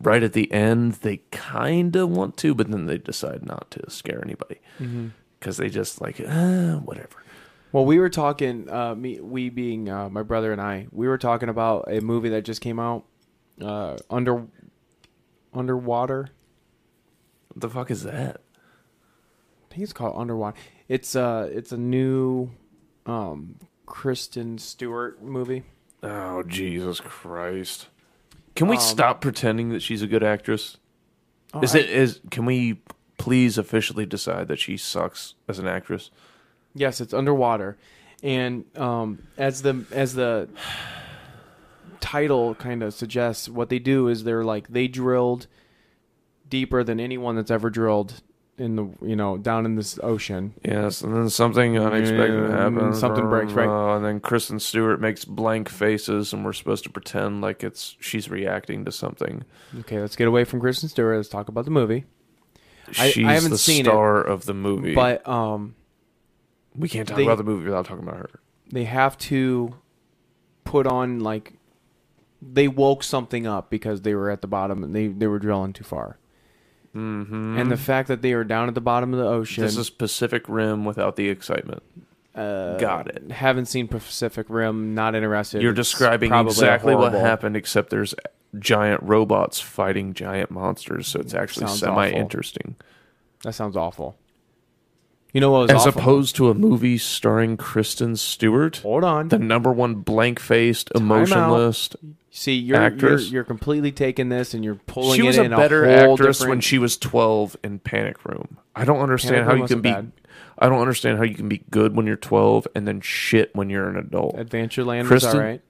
right 0.00 0.22
at 0.22 0.32
the 0.32 0.50
end, 0.52 0.94
they 0.94 1.18
kind 1.30 1.94
of 1.96 2.08
want 2.10 2.36
to, 2.38 2.54
but 2.54 2.70
then 2.70 2.86
they 2.86 2.98
decide 2.98 3.44
not 3.44 3.70
to 3.72 3.90
scare 3.90 4.22
anybody 4.24 4.60
Mm-hmm. 4.80 5.08
because 5.38 5.56
they 5.58 5.68
just 5.68 6.00
like 6.00 6.20
uh, 6.26 6.76
whatever. 6.76 7.22
Well, 7.72 7.84
we 7.84 7.98
were 8.00 8.08
talking. 8.10 8.68
Uh, 8.68 8.94
me, 8.96 9.20
we 9.20 9.48
being 9.50 9.88
uh, 9.88 10.08
my 10.08 10.22
brother 10.24 10.50
and 10.52 10.60
I, 10.60 10.88
we 10.90 11.06
were 11.06 11.18
talking 11.18 11.48
about 11.48 11.84
a 11.92 12.00
movie 12.00 12.30
that 12.30 12.44
just 12.44 12.60
came 12.60 12.80
out. 12.80 13.04
Uh, 13.62 13.96
under, 14.08 14.46
underwater. 15.52 16.30
What 17.52 17.60
the 17.60 17.68
fuck 17.68 17.90
is 17.90 18.02
that? 18.04 18.40
I 19.70 19.74
think 19.74 19.82
it's 19.82 19.92
called 19.92 20.14
Underwater. 20.16 20.56
It's 20.88 21.14
uh, 21.14 21.48
it's 21.52 21.72
a 21.72 21.76
new, 21.76 22.50
um, 23.06 23.56
Kristen 23.86 24.58
Stewart 24.58 25.22
movie. 25.22 25.62
Oh 26.02 26.42
Jesus 26.44 27.00
Christ! 27.00 27.88
Can 28.56 28.66
we 28.68 28.76
Um, 28.76 28.82
stop 28.82 29.20
pretending 29.20 29.68
that 29.70 29.82
she's 29.82 30.02
a 30.02 30.06
good 30.06 30.22
actress? 30.24 30.76
Oh, 31.54 31.60
is 31.60 31.74
I- 31.74 31.80
it 31.80 31.90
is? 31.90 32.20
Can 32.30 32.44
we 32.46 32.80
please 33.18 33.58
officially 33.58 34.06
decide 34.06 34.48
that 34.48 34.58
she 34.58 34.76
sucks 34.76 35.34
as 35.48 35.58
an 35.58 35.66
actress? 35.68 36.10
Yes, 36.74 37.00
it's 37.00 37.12
underwater, 37.12 37.76
and 38.22 38.64
um, 38.76 39.26
as 39.36 39.62
the 39.62 39.84
as 39.92 40.14
the 40.14 40.48
title 42.00 42.54
kind 42.54 42.82
of 42.82 42.94
suggests, 42.94 43.48
what 43.48 43.68
they 43.68 43.78
do 43.78 44.08
is 44.08 44.24
they're 44.24 44.44
like 44.44 44.68
they 44.68 44.88
drilled 44.88 45.46
deeper 46.50 46.84
than 46.84 47.00
anyone 47.00 47.36
that's 47.36 47.50
ever 47.50 47.70
drilled 47.70 48.20
in 48.58 48.76
the 48.76 48.86
you 49.00 49.16
know 49.16 49.38
down 49.38 49.64
in 49.64 49.76
this 49.76 49.98
ocean. 50.02 50.52
Yes, 50.62 51.00
and 51.00 51.14
then 51.16 51.30
something 51.30 51.78
unexpected 51.78 52.50
Yeah, 52.50 52.56
happens. 52.64 52.98
something 53.00 53.26
breaks, 53.30 53.52
right. 53.54 53.66
Uh, 53.66 53.96
and 53.96 54.04
then 54.04 54.20
Kristen 54.20 54.60
Stewart 54.60 55.00
makes 55.00 55.24
blank 55.24 55.70
faces, 55.70 56.34
and 56.34 56.44
we're 56.44 56.52
supposed 56.52 56.84
to 56.84 56.90
pretend 56.90 57.40
like 57.40 57.64
it's 57.64 57.96
she's 58.00 58.28
reacting 58.28 58.84
to 58.84 58.92
something. 58.92 59.44
Okay, 59.80 59.98
let's 60.00 60.14
get 60.16 60.28
away 60.28 60.44
from 60.44 60.60
Kristen 60.60 60.90
Stewart. 60.90 61.16
Let's 61.16 61.30
talk 61.30 61.48
about 61.48 61.64
the 61.64 61.70
movie. 61.70 62.04
I- 62.98 63.04
I 63.06 63.10
She's 63.10 63.24
haven't 63.26 63.52
the 63.52 63.58
seen 63.58 63.82
it, 63.86 63.88
star 63.88 64.20
of 64.20 64.44
the 64.46 64.52
movie. 64.54 64.94
But 64.94 65.26
um, 65.26 65.76
we 66.74 66.88
can't 66.88 67.06
talk 67.08 67.16
they- 67.16 67.22
about 67.24 67.38
the 67.38 67.44
movie 67.44 67.64
without 67.64 67.86
talking 67.86 68.02
about 68.02 68.16
her. 68.18 68.40
they 68.72 68.84
have 68.84 69.16
to 69.18 69.74
put 70.64 70.86
on 70.86 71.20
like 71.20 71.54
they 72.42 72.68
woke 72.68 73.02
something 73.02 73.46
up 73.46 73.70
because 73.70 74.02
they 74.02 74.14
were 74.14 74.30
at 74.30 74.40
the 74.42 74.46
bottom 74.48 74.82
and 74.84 74.94
they 74.94 75.06
they 75.08 75.26
were 75.26 75.38
drilling 75.38 75.72
too 75.72 75.84
far. 75.84 76.18
Mm-hmm. 76.94 77.58
And 77.58 77.70
the 77.70 77.76
fact 77.76 78.08
that 78.08 78.20
they 78.22 78.32
are 78.32 78.44
down 78.44 78.68
at 78.68 78.74
the 78.74 78.80
bottom 78.80 79.12
of 79.14 79.20
the 79.20 79.26
ocean. 79.26 79.62
This 79.62 79.76
is 79.76 79.90
Pacific 79.90 80.44
Rim 80.48 80.84
without 80.84 81.16
the 81.16 81.28
excitement. 81.28 81.82
uh, 82.34 82.76
Got 82.78 83.08
it. 83.08 83.30
Haven't 83.30 83.66
seen 83.66 83.86
Pacific 83.88 84.46
Rim. 84.48 84.94
Not 84.94 85.14
interested. 85.14 85.62
You're 85.62 85.72
describing 85.72 86.32
exactly 86.32 86.94
what 86.96 87.12
happened, 87.12 87.56
except 87.56 87.90
there's 87.90 88.14
giant 88.58 89.02
robots 89.04 89.60
fighting 89.60 90.12
giant 90.14 90.50
monsters, 90.50 91.06
so 91.06 91.20
it's 91.20 91.34
actually 91.34 91.66
Sounds 91.68 91.78
semi 91.80 92.08
awful. 92.08 92.18
interesting. 92.20 92.74
That 93.44 93.52
sounds 93.54 93.76
awful. 93.76 94.16
You 95.32 95.40
know 95.40 95.52
what 95.52 95.60
was 95.62 95.70
As 95.70 95.86
awful? 95.86 96.00
opposed 96.02 96.34
to 96.36 96.50
a 96.50 96.54
movie 96.54 96.98
starring 96.98 97.56
Kristen 97.56 98.16
Stewart, 98.16 98.78
Hold 98.78 99.04
on. 99.04 99.28
the 99.28 99.38
number 99.38 99.72
one 99.72 99.94
blank 99.96 100.40
faced, 100.40 100.90
emotionless. 100.96 101.90
See, 102.32 102.54
you're, 102.54 102.88
you're 102.94 103.18
you're 103.18 103.44
completely 103.44 103.90
taking 103.90 104.28
this 104.28 104.54
and 104.54 104.64
you're 104.64 104.76
pulling 104.76 105.16
She 105.16 105.22
was 105.26 105.36
it 105.36 105.40
a 105.42 105.44
in 105.46 105.50
better 105.50 105.84
a 105.84 106.12
actress 106.12 106.38
different- 106.38 106.50
when 106.50 106.60
she 106.60 106.78
was 106.78 106.96
12 106.96 107.56
in 107.64 107.80
Panic 107.80 108.24
Room. 108.24 108.58
I 108.76 108.84
don't 108.84 109.00
understand 109.00 109.34
Panic 109.34 109.46
how 109.46 109.52
Room 109.54 109.62
you 109.62 109.66
can 109.68 109.80
be. 109.80 109.90
bad. 109.90 110.12
I 110.56 110.68
don't 110.68 110.80
understand 110.80 111.18
how 111.18 111.24
you 111.24 111.34
can 111.34 111.48
be 111.48 111.62
good 111.70 111.96
when 111.96 112.06
you're 112.06 112.16
12 112.16 112.68
and 112.74 112.86
then 112.86 113.00
shit 113.00 113.54
when 113.56 113.68
you're 113.68 113.88
an 113.88 113.96
adult. 113.96 114.36
Adventureland 114.36 115.00
was 115.00 115.08
Kristen- 115.08 115.36
all 115.36 115.42
right. 115.44 115.60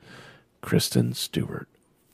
Kristen 0.60 1.14
Stewart 1.14 1.66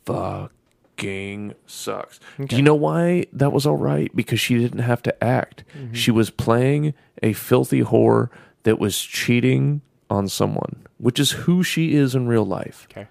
fucking 0.05 1.55
sucks. 1.67 2.21
Do 2.45 2.57
you 2.57 2.63
know 2.63 2.75
why 2.75 3.27
that 3.33 3.53
was 3.53 3.67
all 3.67 3.77
right? 3.77 4.15
Because 4.15 4.41
she 4.41 4.57
didn't 4.59 4.81
have 4.81 5.03
to 5.03 5.25
act. 5.25 5.65
Mm-hmm. 5.77 5.95
She 5.95 6.11
was 6.11 6.31
playing 6.31 6.95
a 7.23 7.33
filthy 7.33 7.83
whore 7.83 8.29
that 8.63 8.79
was 8.79 9.01
cheating 9.01 9.81
on 10.09 10.29
someone, 10.29 10.87
which 10.99 11.19
is 11.19 11.33
who 11.33 11.63
she 11.63 11.95
is 11.95 12.15
in 12.15 12.27
real 12.29 12.45
life. 12.47 12.87
Okay. 12.91 13.09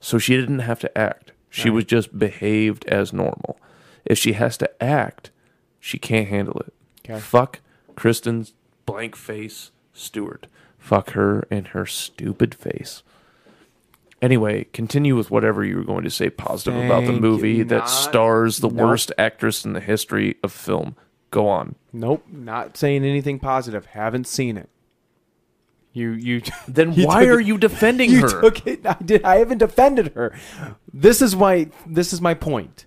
So 0.00 0.18
she 0.18 0.36
didn't 0.36 0.60
have 0.60 0.78
to 0.80 0.98
act. 0.98 1.32
She 1.50 1.70
was 1.70 1.84
just 1.84 2.18
behaved 2.18 2.84
as 2.86 3.12
normal. 3.12 3.58
If 4.04 4.18
she 4.18 4.34
has 4.34 4.56
to 4.58 4.82
act, 4.82 5.30
she 5.80 5.98
can't 5.98 6.28
handle 6.28 6.60
it. 6.66 6.72
Okay. 7.08 7.18
Fuck 7.20 7.60
Kristen's 7.96 8.52
blank 8.86 9.16
face 9.16 9.70
Stewart. 9.92 10.46
Fuck 10.78 11.10
her 11.10 11.46
and 11.50 11.68
her 11.68 11.84
stupid 11.86 12.54
face. 12.54 13.02
Anyway, 14.20 14.64
continue 14.72 15.16
with 15.16 15.30
whatever 15.30 15.64
you 15.64 15.76
were 15.76 15.84
going 15.84 16.04
to 16.04 16.10
say 16.10 16.28
positive 16.28 16.84
about 16.84 17.04
the 17.04 17.12
movie 17.12 17.62
that 17.62 17.78
Not- 17.78 17.90
stars 17.90 18.58
the 18.58 18.68
Nope. 18.68 18.76
worst 18.88 19.12
actress 19.16 19.64
in 19.64 19.72
the 19.74 19.80
history 19.80 20.36
of 20.42 20.52
film. 20.52 20.96
Go 21.30 21.48
on. 21.48 21.76
Nope. 21.92 22.24
Not 22.30 22.76
saying 22.76 23.04
anything 23.04 23.38
positive. 23.38 23.86
Haven't 23.86 24.26
seen 24.26 24.56
it. 24.56 24.68
You 25.92 26.10
you. 26.12 26.42
Then 26.68 26.92
you 26.94 27.06
why 27.06 27.24
are 27.26 27.40
it- 27.40 27.46
you 27.46 27.58
defending 27.58 28.10
You 28.12 28.22
her? 28.22 28.40
took 28.40 28.66
it. 28.66 28.86
I 28.86 28.96
did. 29.04 29.24
I 29.24 29.36
haven't 29.36 29.58
defended 29.58 30.12
her. 30.14 30.34
This 30.92 31.22
is 31.22 31.34
my. 31.36 31.70
This 31.86 32.12
is 32.12 32.20
my 32.20 32.34
point. 32.34 32.86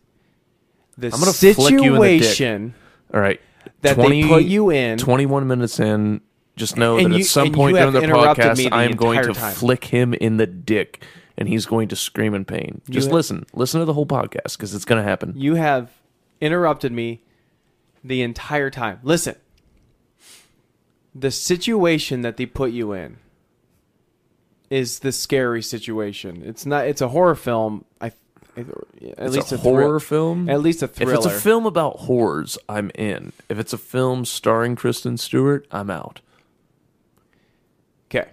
The 0.97 1.07
I'm 1.07 1.19
gonna 1.19 1.31
flick 1.33 1.57
you 1.71 1.95
in 1.95 2.01
the 2.01 2.07
dick. 2.07 2.23
situation 2.23 2.75
All 3.13 3.19
right. 3.21 3.39
that 3.81 3.97
they 3.97 4.23
put 4.27 4.43
you 4.43 4.69
in. 4.69 4.97
21 4.97 5.47
minutes 5.47 5.79
in, 5.79 6.21
just 6.57 6.77
know 6.77 6.97
And 6.97 7.13
that 7.13 7.17
you- 7.17 7.23
at 7.23 7.27
some 7.27 7.51
point 7.53 7.75
during 7.77 7.93
the 7.93 8.01
podcast, 8.01 8.57
the 8.57 8.71
I 8.71 8.83
am 8.83 8.91
going 8.95 9.23
to 9.23 9.33
time. 9.33 9.53
flick 9.53 9.85
him 9.85 10.13
in 10.13 10.37
the 10.37 10.45
dick 10.45 11.03
and 11.37 11.47
he's 11.47 11.65
going 11.65 11.87
to 11.87 11.95
scream 11.95 12.33
in 12.35 12.45
pain. 12.45 12.81
Just 12.89 13.09
ha- 13.09 13.15
listen. 13.15 13.45
Listen 13.53 13.79
to 13.79 13.85
the 13.85 13.93
whole 13.93 14.05
podcast 14.05 14.57
because 14.57 14.75
it's 14.75 14.85
going 14.85 15.01
to 15.01 15.07
happen. 15.09 15.33
You 15.35 15.55
have 15.55 15.89
interrupted 16.39 16.91
me 16.91 17.23
the 18.03 18.21
entire 18.21 18.69
time. 18.69 18.99
Listen. 19.01 19.35
The 21.13 21.31
situation 21.31 22.21
that 22.21 22.37
they 22.37 22.45
put 22.45 22.71
you 22.71 22.93
in 22.93 23.17
is 24.69 24.99
the 24.99 25.11
scary 25.11 25.61
situation. 25.61 26.41
It's 26.45 26.65
not. 26.65 26.87
It's 26.87 27.01
a 27.01 27.09
horror 27.09 27.35
film. 27.35 27.85
I. 27.99 28.11
At 28.57 28.67
it's 29.01 29.35
least 29.35 29.51
a, 29.53 29.55
a, 29.55 29.57
horror 29.59 29.99
film. 30.01 30.49
At 30.49 30.61
least 30.61 30.83
a 30.83 30.87
thriller. 30.87 31.13
If 31.13 31.17
it's 31.19 31.25
a 31.25 31.39
film 31.39 31.65
about 31.65 31.99
whores, 31.99 32.57
I'm 32.67 32.91
in. 32.95 33.31
If 33.47 33.59
it's 33.59 33.71
a 33.71 33.77
film 33.77 34.25
starring 34.25 34.75
Kristen 34.75 35.17
Stewart, 35.17 35.65
I'm 35.71 35.89
out. 35.89 36.19
Okay. 38.09 38.29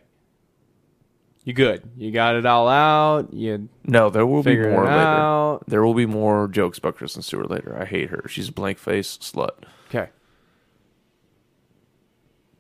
You 1.44 1.52
good? 1.52 1.88
You 1.96 2.10
got 2.10 2.34
it 2.34 2.44
all 2.46 2.68
out. 2.68 3.32
You 3.32 3.68
No, 3.84 4.10
there 4.10 4.26
will 4.26 4.42
be 4.42 4.56
more 4.56 4.84
later. 4.84 4.88
out. 4.88 5.64
There 5.68 5.84
will 5.84 5.94
be 5.94 6.04
more 6.06 6.48
jokes 6.48 6.78
about 6.78 6.96
Kristen 6.96 7.22
Stewart 7.22 7.48
later. 7.48 7.76
I 7.80 7.84
hate 7.84 8.10
her. 8.10 8.24
She's 8.28 8.48
a 8.48 8.52
blank 8.52 8.78
face 8.78 9.18
slut. 9.18 9.52
okay? 9.88 10.10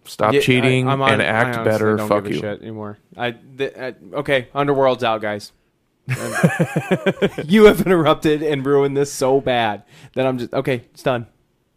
Stop 0.08 0.32
Yeah, 0.32 0.40
cheating 0.40 0.88
I- 0.88 0.92
I'm 0.92 1.02
on- 1.02 1.12
and 1.12 1.22
I 1.22 1.26
act 1.26 1.64
better. 1.64 1.96
Don't 1.96 2.08
Fuck 2.08 2.24
give 2.24 2.32
a 2.32 2.34
you. 2.36 2.40
shit 2.40 2.62
anymore. 2.62 2.98
I, 3.16 3.32
th- 3.32 3.74
uh, 3.76 3.92
okay. 4.14 4.48
Underworld's 4.54 5.04
out, 5.04 5.20
guys. 5.20 5.52
you 7.44 7.64
have 7.66 7.82
interrupted 7.82 8.42
and 8.42 8.64
ruined 8.64 8.96
this 8.96 9.12
so 9.12 9.40
bad 9.42 9.82
that 10.14 10.26
I'm 10.26 10.38
just 10.38 10.52
okay. 10.54 10.84
It's 10.92 11.02
done. 11.02 11.26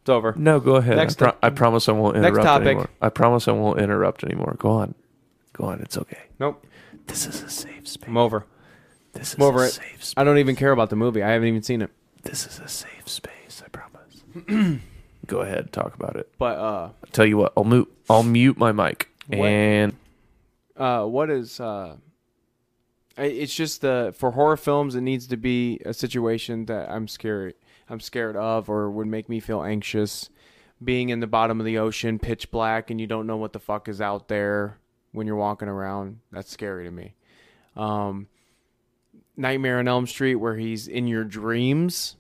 It's 0.02 0.10
over. 0.10 0.34
No, 0.38 0.60
go 0.62 0.78
ahead. 0.78 0.96
Next 0.98 1.22
I, 1.22 1.32
pro- 1.32 1.38
I 1.44 1.50
promise 1.50 1.90
I 1.90 1.92
won't 1.92 2.16
interrupt 2.16 2.36
Next 2.38 2.46
topic. 2.46 2.68
anymore. 2.68 2.90
I 3.02 3.10
promise 3.10 3.48
I 3.48 3.52
won't 3.52 3.80
interrupt 3.82 4.24
anymore. 4.24 4.56
Go 4.58 4.70
on. 4.72 4.96
Go 5.54 5.66
on. 5.66 5.82
It's 5.82 5.98
okay. 5.98 6.24
Nope. 6.40 6.66
This 7.08 7.28
is 7.28 7.44
a 7.44 7.50
safe 7.50 7.88
space. 7.88 8.08
I'm 8.08 8.16
over. 8.18 8.46
This 9.14 9.30
is 9.30 9.36
I'm 9.36 9.42
over 9.44 9.64
a 9.64 9.68
it. 9.68 9.72
safe 9.72 9.86
space. 10.04 10.14
I 10.16 10.24
don't 10.24 10.38
even 10.38 10.56
care 10.56 10.72
about 10.72 10.90
the 10.90 10.96
movie. 10.96 11.22
I 11.22 11.30
haven't 11.32 11.50
even 11.50 11.62
seen 11.64 11.82
it. 11.82 11.92
This 12.24 12.48
is 12.48 12.60
a 12.60 12.68
safe 12.70 13.08
space. 13.10 13.62
I 13.66 13.68
promise. 13.68 14.80
go 15.28 15.42
ahead. 15.42 15.72
Talk 15.72 15.96
about 15.96 16.16
it. 16.16 16.32
But 16.38 16.58
uh, 16.58 16.90
I'll 17.04 17.12
tell 17.12 17.26
you 17.26 17.38
what. 17.38 17.54
I'll 17.56 17.64
mute. 17.64 17.92
I'll 18.10 18.24
mute 18.24 18.58
my 18.58 18.72
mic. 18.72 19.10
What? 19.28 19.40
And 19.40 19.94
uh, 20.78 21.06
what 21.06 21.30
is 21.30 21.60
uh? 21.60 21.98
It's 23.18 23.54
just 23.54 23.82
the 23.82 24.14
for 24.18 24.32
horror 24.32 24.58
films, 24.58 24.96
it 24.96 25.02
needs 25.02 25.28
to 25.28 25.38
be 25.38 25.80
a 25.86 25.94
situation 25.94 26.66
that 26.66 26.90
I'm 26.90 27.08
scared. 27.08 27.56
I'm 27.90 28.00
scared 28.00 28.38
of, 28.38 28.70
or 28.70 28.90
would 28.90 29.08
make 29.08 29.28
me 29.28 29.40
feel 29.40 29.64
anxious. 29.64 30.30
Being 30.84 31.10
in 31.10 31.20
the 31.20 31.28
bottom 31.28 31.60
of 31.60 31.66
the 31.66 31.78
ocean, 31.78 32.18
pitch 32.18 32.50
black, 32.50 32.90
and 32.90 33.00
you 33.00 33.06
don't 33.06 33.28
know 33.28 33.38
what 33.38 33.54
the 33.54 33.60
fuck 33.60 33.88
is 33.88 34.02
out 34.02 34.30
there 34.30 34.78
when 35.12 35.28
you're 35.28 35.36
walking 35.36 35.68
around. 35.68 36.20
That's 36.32 36.50
scary 36.50 36.86
to 36.86 36.92
me. 36.92 37.14
Um, 37.76 38.28
Nightmare 39.38 39.80
on 39.80 39.88
Elm 39.88 40.08
Street, 40.08 40.36
where 40.36 40.56
he's 40.56 40.88
in 40.88 41.08
your 41.08 41.24
dreams. 41.24 42.16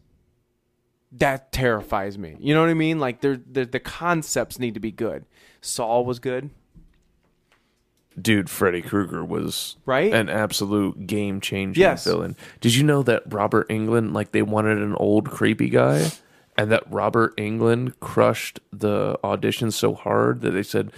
That 1.13 1.51
terrifies 1.51 2.17
me. 2.17 2.37
You 2.39 2.53
know 2.53 2.61
what 2.61 2.69
I 2.69 2.73
mean? 2.73 2.99
Like, 2.99 3.21
there, 3.21 3.35
the 3.37 3.65
the 3.65 3.79
concepts 3.79 4.59
need 4.59 4.73
to 4.75 4.79
be 4.79 4.91
good. 4.91 5.25
Saul 5.61 6.05
was 6.05 6.19
good. 6.19 6.49
dude, 8.21 8.49
Freddy 8.49 8.81
Krueger 8.81 9.23
was 9.23 9.77
Right? 9.85 10.13
an 10.13 10.29
absolute 10.29 11.07
game 11.07 11.39
changing 11.39 11.79
Yes. 11.81 12.03
villain. 12.03 12.35
Did 12.59 12.75
you 12.75 12.83
know 12.83 13.03
that 13.03 13.23
Robert 13.31 13.67
England, 13.69 14.13
like 14.13 14.31
they 14.31 14.41
wanted 14.41 14.79
an 14.79 14.95
old 14.95 15.29
creepy 15.31 15.69
guy, 15.69 16.11
and 16.57 16.69
that 16.71 16.83
Robert 16.91 17.33
England 17.37 17.99
crushed 18.01 18.59
the 18.71 19.17
audition 19.23 19.71
so 19.71 19.93
hard 19.93 20.41
that 20.41 20.51
they 20.51 20.61
said, 20.61 20.91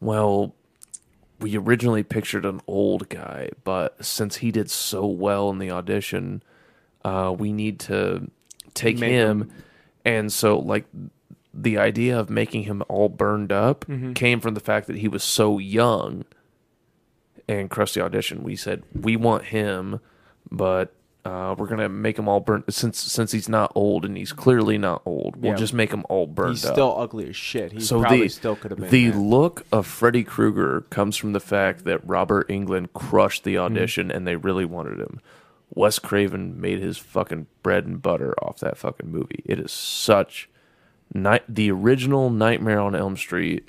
"Well, 0.00 0.54
we 1.40 1.56
originally 1.56 2.02
pictured 2.02 2.44
an 2.44 2.60
old 2.66 3.08
guy, 3.08 3.48
but 3.64 4.04
since 4.04 4.36
he 4.36 4.50
did 4.50 4.70
so 4.70 5.06
well 5.06 5.48
in 5.50 5.58
the 5.58 5.70
audition, 5.70 6.42
uh, 7.04 7.34
we 7.36 7.50
need 7.52 7.80
to 7.80 8.30
take 8.78 8.98
Make 8.98 9.10
him." 9.10 9.50
And 10.04 10.32
so, 10.32 10.58
like, 10.58 10.86
the 11.52 11.76
idea 11.78 12.18
of 12.18 12.30
making 12.30 12.62
him 12.62 12.82
all 12.88 13.08
burned 13.08 13.50
up 13.52 13.84
Mm-hmm. 13.86 14.12
came 14.12 14.40
from 14.40 14.54
the 14.54 14.60
fact 14.60 14.86
that 14.86 14.96
he 14.96 15.08
was 15.08 15.22
so 15.24 15.58
young 15.58 16.24
and 17.48 17.70
crushed 17.70 17.94
the 17.94 18.02
audition. 18.02 18.42
We 18.42 18.56
said 18.56 18.82
we 18.94 19.16
want 19.16 19.44
him, 19.46 20.00
but 20.50 20.94
uh, 21.24 21.54
we're 21.58 21.66
gonna 21.66 21.88
make 21.88 22.18
him 22.18 22.28
all 22.28 22.40
burnt 22.40 22.72
since 22.72 22.98
since 22.98 23.32
he's 23.32 23.48
not 23.48 23.72
old 23.74 24.04
and 24.04 24.16
he's 24.16 24.32
clearly 24.32 24.78
not 24.78 25.02
old. 25.04 25.36
We'll 25.36 25.52
Yeah. 25.52 25.56
just 25.58 25.74
make 25.74 25.90
him 25.92 26.04
all 26.08 26.26
burned 26.26 26.50
He's 26.52 26.64
up. 26.64 26.74
still 26.74 26.94
ugly 26.98 27.28
as 27.28 27.36
shit. 27.36 27.72
He 27.72 27.80
so 27.80 28.00
probably 28.00 28.22
the 28.22 28.28
still 28.28 28.56
could 28.56 28.70
have 28.70 28.80
been. 28.80 28.90
the 28.90 29.10
that. 29.10 29.18
look 29.18 29.66
of 29.72 29.86
Freddy 29.86 30.24
Krueger 30.24 30.82
comes 30.90 31.16
from 31.16 31.32
the 31.32 31.40
fact 31.40 31.84
that 31.84 32.06
Robert 32.06 32.46
England 32.50 32.92
crushed 32.94 33.42
Mm-hmm. 33.42 33.50
the 33.50 33.58
audition 33.58 34.10
and 34.10 34.26
they 34.26 34.36
really 34.36 34.64
wanted 34.64 35.00
him. 35.00 35.20
Wes 35.78 36.00
Craven 36.00 36.60
made 36.60 36.80
his 36.80 36.98
fucking 36.98 37.46
bread 37.62 37.86
and 37.86 38.02
butter 38.02 38.34
off 38.42 38.58
that 38.58 38.76
fucking 38.76 39.08
movie. 39.12 39.42
It 39.44 39.60
is 39.60 39.70
such 39.70 40.50
night 41.14 41.44
the 41.48 41.70
original 41.70 42.30
Nightmare 42.30 42.80
on 42.80 42.96
Elm 42.96 43.16
Street 43.16 43.68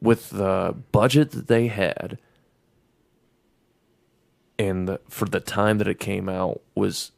with 0.00 0.30
the 0.30 0.76
budget 0.92 1.32
that 1.32 1.48
they 1.48 1.66
had 1.66 2.18
and 4.56 4.86
the, 4.86 5.00
for 5.08 5.24
the 5.24 5.40
time 5.40 5.78
that 5.78 5.88
it 5.88 5.98
came 5.98 6.28
out 6.28 6.60
was 6.76 7.10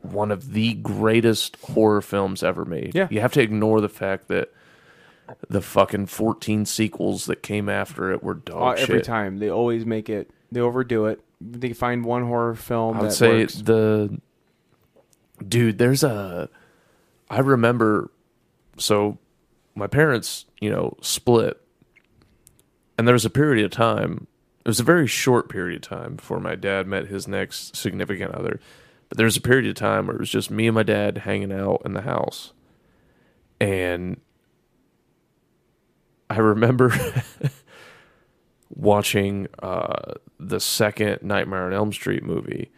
one 0.00 0.32
of 0.32 0.52
the 0.52 0.74
greatest 0.74 1.56
horror 1.62 2.02
films 2.02 2.42
ever 2.42 2.64
made. 2.64 2.92
Yeah. 2.92 3.06
You 3.08 3.20
have 3.20 3.32
to 3.34 3.40
ignore 3.40 3.80
the 3.80 3.88
fact 3.88 4.26
that 4.28 4.52
the 5.48 5.62
fucking 5.62 6.06
14 6.06 6.66
sequels 6.66 7.26
that 7.26 7.40
came 7.42 7.68
after 7.68 8.12
it 8.12 8.22
were 8.24 8.34
dog 8.34 8.78
Uh, 8.78 8.82
every 8.82 8.96
shit. 8.96 9.04
time 9.04 9.38
they 9.38 9.48
always 9.48 9.86
make 9.86 10.08
it. 10.10 10.28
They 10.50 10.58
overdo 10.60 11.06
it. 11.06 11.20
They 11.40 11.72
find 11.72 12.04
one 12.04 12.24
horror 12.24 12.54
film 12.54 12.96
I 12.96 13.02
would 13.02 13.12
say 13.12 13.40
works. 13.40 13.54
the 13.56 14.20
dude. 15.46 15.78
There's 15.78 16.02
a. 16.02 16.48
I 17.28 17.40
remember. 17.40 18.10
So, 18.78 19.18
my 19.74 19.86
parents, 19.86 20.46
you 20.60 20.70
know, 20.70 20.96
split, 21.00 21.60
and 22.98 23.06
there 23.06 23.12
was 23.14 23.24
a 23.24 23.30
period 23.30 23.64
of 23.64 23.70
time. 23.70 24.26
It 24.64 24.68
was 24.68 24.80
a 24.80 24.84
very 24.84 25.06
short 25.06 25.48
period 25.48 25.76
of 25.76 25.88
time 25.88 26.16
before 26.16 26.40
my 26.40 26.56
dad 26.56 26.86
met 26.86 27.06
his 27.06 27.28
next 27.28 27.76
significant 27.76 28.34
other. 28.34 28.60
But 29.08 29.18
there 29.18 29.26
was 29.26 29.36
a 29.36 29.40
period 29.40 29.68
of 29.68 29.76
time 29.76 30.06
where 30.06 30.16
it 30.16 30.20
was 30.20 30.30
just 30.30 30.50
me 30.50 30.66
and 30.66 30.74
my 30.74 30.82
dad 30.82 31.18
hanging 31.18 31.52
out 31.52 31.82
in 31.84 31.94
the 31.94 32.00
house, 32.02 32.52
and 33.60 34.20
I 36.28 36.38
remember 36.38 36.90
watching 38.76 39.48
uh, 39.60 40.12
the 40.38 40.60
second 40.60 41.22
Nightmare 41.22 41.64
on 41.64 41.72
Elm 41.72 41.92
Street 41.92 42.22
movie, 42.22 42.70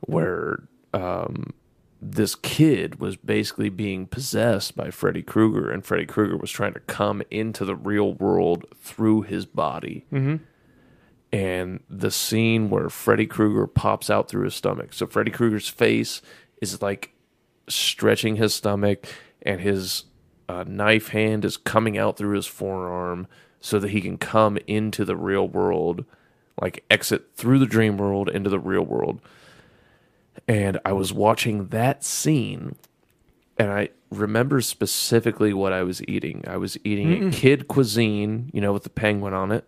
where 0.00 0.68
um, 0.92 1.54
this 2.00 2.34
kid 2.34 3.00
was 3.00 3.16
basically 3.16 3.70
being 3.70 4.06
possessed 4.06 4.76
by 4.76 4.90
Freddy 4.90 5.22
Krueger, 5.22 5.70
and 5.70 5.84
Freddy 5.84 6.06
Krueger 6.06 6.36
was 6.36 6.50
trying 6.50 6.74
to 6.74 6.80
come 6.80 7.22
into 7.30 7.64
the 7.64 7.74
real 7.74 8.12
world 8.14 8.66
through 8.76 9.22
his 9.22 9.46
body. 9.46 10.04
Mm-hmm. 10.12 10.36
And 11.32 11.80
the 11.90 12.10
scene 12.10 12.70
where 12.70 12.88
Freddy 12.88 13.26
Krueger 13.26 13.66
pops 13.66 14.10
out 14.10 14.28
through 14.28 14.44
his 14.44 14.54
stomach. 14.54 14.92
So 14.92 15.06
Freddy 15.06 15.30
Krueger's 15.30 15.68
face 15.68 16.22
is 16.62 16.80
like 16.80 17.12
stretching 17.68 18.36
his 18.36 18.54
stomach, 18.54 19.06
and 19.42 19.60
his 19.60 20.04
uh, 20.48 20.64
knife 20.66 21.08
hand 21.08 21.44
is 21.44 21.56
coming 21.56 21.98
out 21.98 22.16
through 22.16 22.36
his 22.36 22.46
forearm 22.46 23.26
so 23.60 23.78
that 23.78 23.90
he 23.90 24.00
can 24.00 24.18
come 24.18 24.58
into 24.66 25.04
the 25.04 25.16
real 25.16 25.46
world, 25.48 26.04
like 26.60 26.84
exit 26.90 27.26
through 27.34 27.58
the 27.58 27.66
dream 27.66 27.96
world 27.98 28.28
into 28.28 28.50
the 28.50 28.58
real 28.60 28.82
world. 28.84 29.20
And 30.46 30.78
I 30.84 30.92
was 30.92 31.12
watching 31.12 31.68
that 31.68 32.04
scene, 32.04 32.76
and 33.58 33.70
I 33.72 33.88
remember 34.10 34.60
specifically 34.60 35.52
what 35.52 35.72
I 35.72 35.82
was 35.82 36.02
eating. 36.06 36.44
I 36.46 36.56
was 36.58 36.78
eating 36.84 37.28
a 37.28 37.30
kid 37.30 37.66
cuisine, 37.68 38.50
you 38.52 38.60
know, 38.60 38.72
with 38.72 38.82
the 38.84 38.90
penguin 38.90 39.32
on 39.34 39.50
it. 39.50 39.64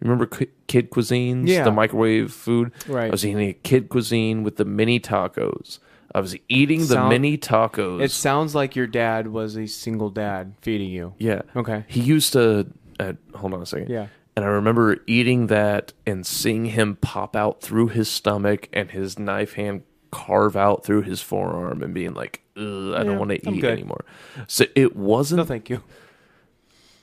Remember 0.00 0.26
kid 0.26 0.90
cuisines, 0.90 1.48
Yeah. 1.48 1.64
the 1.64 1.72
microwave 1.72 2.30
food? 2.32 2.70
Right. 2.86 3.06
I 3.06 3.10
was 3.10 3.24
eating 3.24 3.48
a 3.48 3.54
kid 3.54 3.88
cuisine 3.88 4.42
with 4.42 4.56
the 4.56 4.64
mini 4.66 5.00
tacos. 5.00 5.78
I 6.16 6.20
was 6.20 6.34
eating 6.48 6.80
the 6.80 6.86
Sound- 6.86 7.10
mini 7.10 7.36
tacos. 7.36 8.00
It 8.00 8.10
sounds 8.10 8.54
like 8.54 8.74
your 8.74 8.86
dad 8.86 9.28
was 9.28 9.56
a 9.56 9.66
single 9.66 10.08
dad 10.08 10.54
feeding 10.62 10.88
you. 10.88 11.12
Yeah. 11.18 11.42
Okay. 11.54 11.84
He 11.88 12.00
used 12.00 12.32
to. 12.32 12.66
Uh, 12.98 13.12
hold 13.34 13.52
on 13.52 13.60
a 13.60 13.66
second. 13.66 13.90
Yeah. 13.90 14.06
And 14.34 14.44
I 14.44 14.48
remember 14.48 14.96
eating 15.06 15.48
that 15.48 15.92
and 16.06 16.26
seeing 16.26 16.64
him 16.66 16.96
pop 16.96 17.36
out 17.36 17.60
through 17.60 17.88
his 17.88 18.08
stomach 18.08 18.68
and 18.72 18.90
his 18.90 19.18
knife 19.18 19.52
hand 19.54 19.82
carve 20.10 20.56
out 20.56 20.84
through 20.86 21.02
his 21.02 21.20
forearm 21.20 21.82
and 21.82 21.92
being 21.92 22.14
like, 22.14 22.42
Ugh, 22.56 22.62
I 22.94 23.02
don't 23.02 23.12
Yeah, 23.12 23.18
want 23.18 23.30
to 23.32 23.46
I'm 23.48 23.54
eat 23.56 23.60
good. 23.60 23.72
anymore. 23.72 24.04
So 24.46 24.64
it 24.74 24.96
wasn't. 24.96 25.38
No, 25.40 25.44
thank 25.44 25.68
you. 25.68 25.82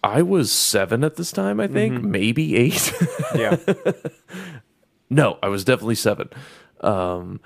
I 0.03 0.21
was 0.23 0.51
seven 0.51 1.03
at 1.03 1.15
this 1.17 1.31
time, 1.31 1.59
I 1.59 1.67
think, 1.67 1.95
Mm-hmm. 1.99 2.11
maybe 2.11 2.55
eight. 2.55 2.91
Yeah. 3.35 3.57
no, 5.09 5.37
I 5.43 5.47
was 5.49 5.63
definitely 5.63 5.95
seven. 5.95 6.29
Um, 6.81 7.39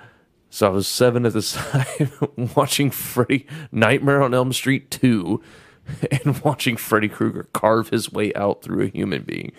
so 0.50 0.68
I 0.68 0.70
was 0.70 0.88
seven 0.88 1.26
at 1.26 1.34
this 1.34 1.54
time, 1.54 2.12
watching 2.56 2.92
Freddy 2.92 3.46
Nightmare 3.72 4.22
on 4.22 4.34
Elm 4.34 4.54
Street 4.54 4.90
two, 4.90 5.42
and 6.12 6.42
watching 6.44 6.78
Freddy 6.78 7.10
Krueger 7.10 7.48
carve 7.54 7.90
his 7.90 8.12
way 8.12 8.34
out 8.34 8.62
through 8.62 8.86
a 8.86 8.90
human 8.90 9.24
being, 9.24 9.52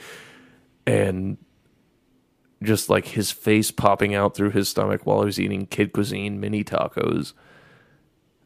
and 0.87 1.39
just 2.63 2.89
like 2.89 3.07
his 3.07 3.31
face 3.31 3.71
popping 3.71 4.15
out 4.15 4.35
through 4.35 4.51
his 4.51 4.69
stomach 4.69 5.03
while 5.05 5.21
I 5.21 5.25
was 5.25 5.39
eating 5.39 5.67
kid 5.67 5.93
cuisine 5.93 6.41
mini 6.41 6.65
tacos 6.65 7.33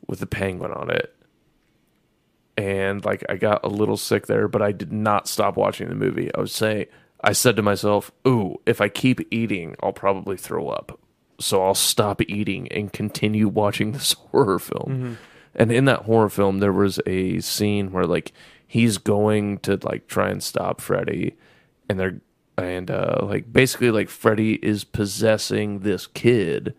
with 0.06 0.20
the 0.20 0.26
penguin 0.26 0.72
on 0.72 0.90
it. 0.90 1.14
And 2.58 3.04
like 3.04 3.24
I 3.28 3.36
got 3.36 3.64
a 3.64 3.68
little 3.68 3.96
sick 3.96 4.26
there, 4.26 4.48
but 4.48 4.60
I 4.60 4.72
did 4.72 4.92
not 4.92 5.28
stop 5.28 5.56
watching 5.56 5.88
the 5.88 5.94
movie. 5.94 6.34
I 6.34 6.40
was 6.40 6.52
saying 6.52 6.86
I 7.24 7.32
said 7.32 7.56
to 7.56 7.62
myself, 7.62 8.10
"Ooh, 8.26 8.60
if 8.66 8.80
I 8.80 8.88
keep 8.88 9.20
eating, 9.32 9.76
I'll 9.82 9.92
probably 9.92 10.36
throw 10.36 10.68
up." 10.68 10.98
So 11.42 11.64
I'll 11.64 11.74
stop 11.74 12.22
eating 12.22 12.68
and 12.72 12.92
continue 12.92 13.48
watching 13.48 13.92
this 13.92 14.12
horror 14.30 14.58
film. 14.58 15.18
And 15.54 15.70
in 15.70 15.84
that 15.86 16.02
horror 16.02 16.28
film 16.30 16.58
there 16.60 16.72
was 16.72 17.00
a 17.06 17.40
scene 17.40 17.92
where 17.92 18.06
like 18.06 18.32
he's 18.66 18.98
going 18.98 19.58
to 19.58 19.78
like 19.82 20.06
try 20.06 20.30
and 20.30 20.42
stop 20.42 20.80
Freddy 20.80 21.36
and 21.88 21.98
they're 21.98 22.20
and 22.58 22.90
uh 22.90 23.18
like 23.22 23.52
basically 23.52 23.90
like 23.90 24.08
Freddy 24.08 24.54
is 24.56 24.84
possessing 24.84 25.80
this 25.80 26.06
kid 26.06 26.74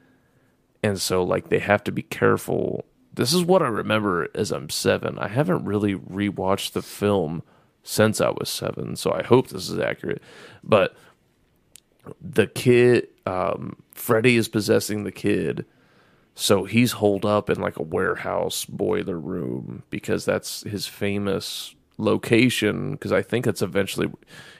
and 0.83 0.99
so 0.99 1.23
like 1.23 1.49
they 1.49 1.59
have 1.59 1.83
to 1.85 1.91
be 1.91 2.01
careful. 2.01 2.85
This 3.13 3.33
is 3.33 3.43
what 3.43 3.61
I 3.61 3.67
remember 3.67 4.27
as 4.35 4.51
I'm 4.51 4.69
seven. 4.69 5.17
I 5.19 5.27
haven't 5.27 5.65
really 5.65 5.95
rewatched 5.95 6.73
the 6.73 6.81
film 6.81 7.43
since 7.83 8.19
I 8.21 8.29
was 8.29 8.49
seven, 8.49 8.95
so 8.95 9.11
I 9.11 9.23
hope 9.23 9.49
this 9.49 9.69
is 9.69 9.77
accurate. 9.77 10.21
But 10.63 10.95
the 12.21 12.47
kid, 12.47 13.09
um, 13.25 13.82
Freddy 13.95 14.37
is 14.37 14.47
possessing 14.47 15.03
the 15.03 15.11
kid, 15.11 15.65
so 16.35 16.63
he's 16.65 16.93
holed 16.93 17.25
up 17.25 17.49
in 17.49 17.59
like 17.59 17.77
a 17.77 17.83
warehouse 17.83 18.65
boiler 18.65 19.19
room 19.19 19.83
because 19.89 20.25
that's 20.25 20.63
his 20.63 20.87
famous 20.87 21.75
location. 21.97 22.91
Because 22.93 23.11
I 23.11 23.21
think 23.21 23.45
it's 23.47 23.61
eventually 23.61 24.11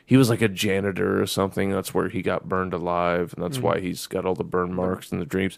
he 0.06 0.18
was 0.18 0.30
like 0.30 0.42
a 0.42 0.48
janitor 0.48 1.22
or 1.22 1.26
something. 1.28 1.72
That's 1.72 1.94
where 1.94 2.10
he 2.10 2.22
got 2.22 2.48
burned 2.50 2.74
alive, 2.74 3.34
and 3.34 3.44
that's 3.44 3.58
why 3.60 3.80
he's 3.80 4.08
got 4.08 4.26
all 4.26 4.36
the 4.36 4.44
burn 4.44 4.74
marks 4.74 5.12
and 5.12 5.22
the 5.22 5.26
dreams 5.26 5.58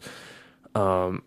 Um, 0.75 1.23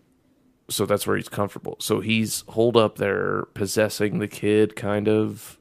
so 0.69 0.85
that's 0.85 1.07
where 1.07 1.17
he's 1.17 1.29
comfortable. 1.29 1.77
So 1.79 1.99
he's 1.99 2.43
holed 2.49 2.77
up 2.77 2.97
there 2.97 3.45
possessing 3.53 4.19
the 4.19 4.27
kid 4.27 4.75
kind 4.75 5.07
of 5.07 5.57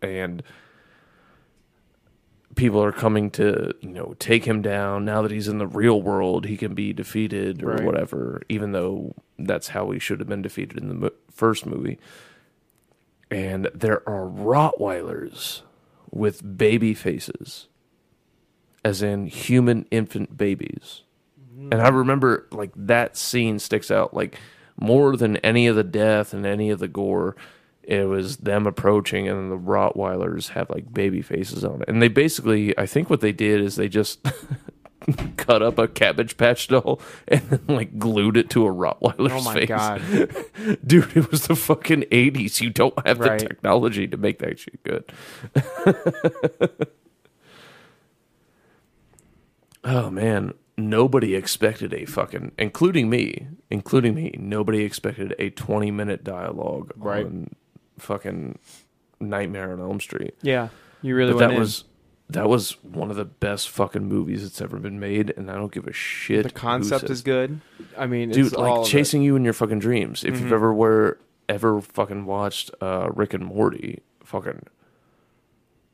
and 0.00 0.42
people 2.56 2.82
are 2.82 2.92
coming 2.92 3.30
to, 3.30 3.72
you 3.80 3.90
know, 3.90 4.14
take 4.18 4.44
him 4.44 4.62
down. 4.62 5.04
Now 5.04 5.22
that 5.22 5.30
he's 5.30 5.46
in 5.48 5.58
the 5.58 5.66
real 5.66 6.02
world, 6.02 6.46
he 6.46 6.56
can 6.56 6.74
be 6.74 6.92
defeated 6.92 7.62
or 7.62 7.72
Right. 7.74 7.84
whatever, 7.84 8.42
even 8.48 8.72
though 8.72 9.14
that's 9.38 9.68
how 9.68 9.90
he 9.90 9.98
should 9.98 10.18
have 10.18 10.28
been 10.28 10.42
defeated 10.42 10.78
in 10.78 10.88
the 10.88 10.94
mo- 10.94 11.10
first 11.30 11.66
movie. 11.66 11.98
And 13.30 13.70
there 13.74 14.06
are 14.08 14.26
Rottweilers 14.26 15.62
with 16.10 16.56
baby 16.58 16.94
faces, 16.94 17.68
as 18.84 19.02
in 19.02 19.26
human 19.26 19.86
infant 19.90 20.36
babies. 20.36 21.02
Mm-hmm. 21.52 21.72
And 21.72 21.82
I 21.82 21.88
remember 21.88 22.46
like 22.50 22.72
that 22.76 23.16
scene 23.16 23.58
sticks 23.58 23.90
out 23.90 24.14
like 24.14 24.38
more 24.80 25.16
than 25.16 25.36
any 25.38 25.66
of 25.66 25.76
the 25.76 25.84
death 25.84 26.32
and 26.32 26.46
any 26.46 26.70
of 26.70 26.78
the 26.78 26.88
gore. 26.88 27.36
It 27.86 28.08
was 28.08 28.38
them 28.38 28.66
approaching, 28.66 29.28
and 29.28 29.50
the 29.50 29.56
Rottweilers 29.56 30.48
have 30.50 30.68
like 30.70 30.92
baby 30.92 31.22
faces 31.22 31.64
on 31.64 31.82
it. 31.82 31.88
And 31.88 32.02
they 32.02 32.08
basically, 32.08 32.76
I 32.76 32.84
think 32.86 33.08
what 33.08 33.20
they 33.20 33.30
did 33.32 33.60
is 33.60 33.76
they 33.76 33.88
just 33.88 34.18
cut 35.36 35.62
up 35.62 35.78
a 35.78 35.86
Cabbage 35.86 36.36
Patch 36.36 36.66
doll 36.66 37.00
and 37.28 37.42
then 37.42 37.60
like 37.68 37.96
glued 37.96 38.36
it 38.36 38.50
to 38.50 38.66
a 38.66 38.72
Rottweiler's 38.72 39.32
Oh 39.32 39.42
my 39.42 39.54
face. 39.54 39.68
god. 39.68 40.02
Dude, 40.86 41.16
it 41.16 41.30
was 41.30 41.46
the 41.46 41.54
fucking 41.54 42.02
80s. 42.10 42.60
You 42.60 42.70
don't 42.70 42.94
have 43.06 43.20
Right. 43.20 43.38
the 43.38 43.46
technology 43.46 44.08
to 44.08 44.16
make 44.16 44.40
that 44.40 44.58
shit 44.58 44.82
good. 44.82 45.04
oh 49.84 50.10
man, 50.10 50.54
nobody 50.76 51.34
expected 51.34 51.94
a 51.94 52.04
fucking 52.04 52.52
including 52.58 53.08
me, 53.08 53.46
including 53.70 54.14
me, 54.14 54.34
nobody 54.38 54.82
expected 54.82 55.34
a 55.38 55.50
20 55.50 55.90
minute 55.90 56.24
dialogue 56.24 56.92
Right. 56.96 57.24
on 57.24 57.54
fucking 57.98 58.58
Nightmare 59.20 59.72
on 59.72 59.80
Elm 59.80 60.00
Street. 60.00 60.34
Yeah. 60.42 60.68
You 61.02 61.14
really 61.16 61.32
But 61.32 61.38
went 61.38 61.50
that 61.50 61.54
in. 61.54 61.60
was 61.60 61.84
that 62.28 62.48
was 62.48 62.72
one 62.82 63.08
of 63.10 63.16
the 63.16 63.24
best 63.24 63.68
fucking 63.70 64.04
movies 64.04 64.42
that's 64.42 64.60
ever 64.60 64.78
been 64.78 64.98
made 64.98 65.32
and 65.36 65.48
I 65.50 65.54
don't 65.54 65.70
give 65.72 65.86
a 65.86 65.92
shit. 65.92 66.42
the 66.42 66.50
concept 66.50 67.08
is 67.08 67.22
good. 67.22 67.60
I 67.96 68.06
mean, 68.06 68.30
dude 68.30 68.46
it's 68.48 68.56
like 68.56 68.70
of. 68.70 68.78
Mm-hmm. 68.78 68.90
chasing 68.90 69.22
you 69.22 69.36
in 69.36 69.44
your 69.44 69.52
fucking 69.52 69.78
dreams 69.78 70.24
if 70.24 70.40
you've 70.40 70.52
ever 70.52 70.74
were 70.74 71.18
ever 71.48 71.80
fucking 71.80 72.26
watched 72.26 72.72
uh 72.80 73.08
rick 73.14 73.32
and 73.32 73.46
morty 73.46 74.00
fucking 74.24 74.64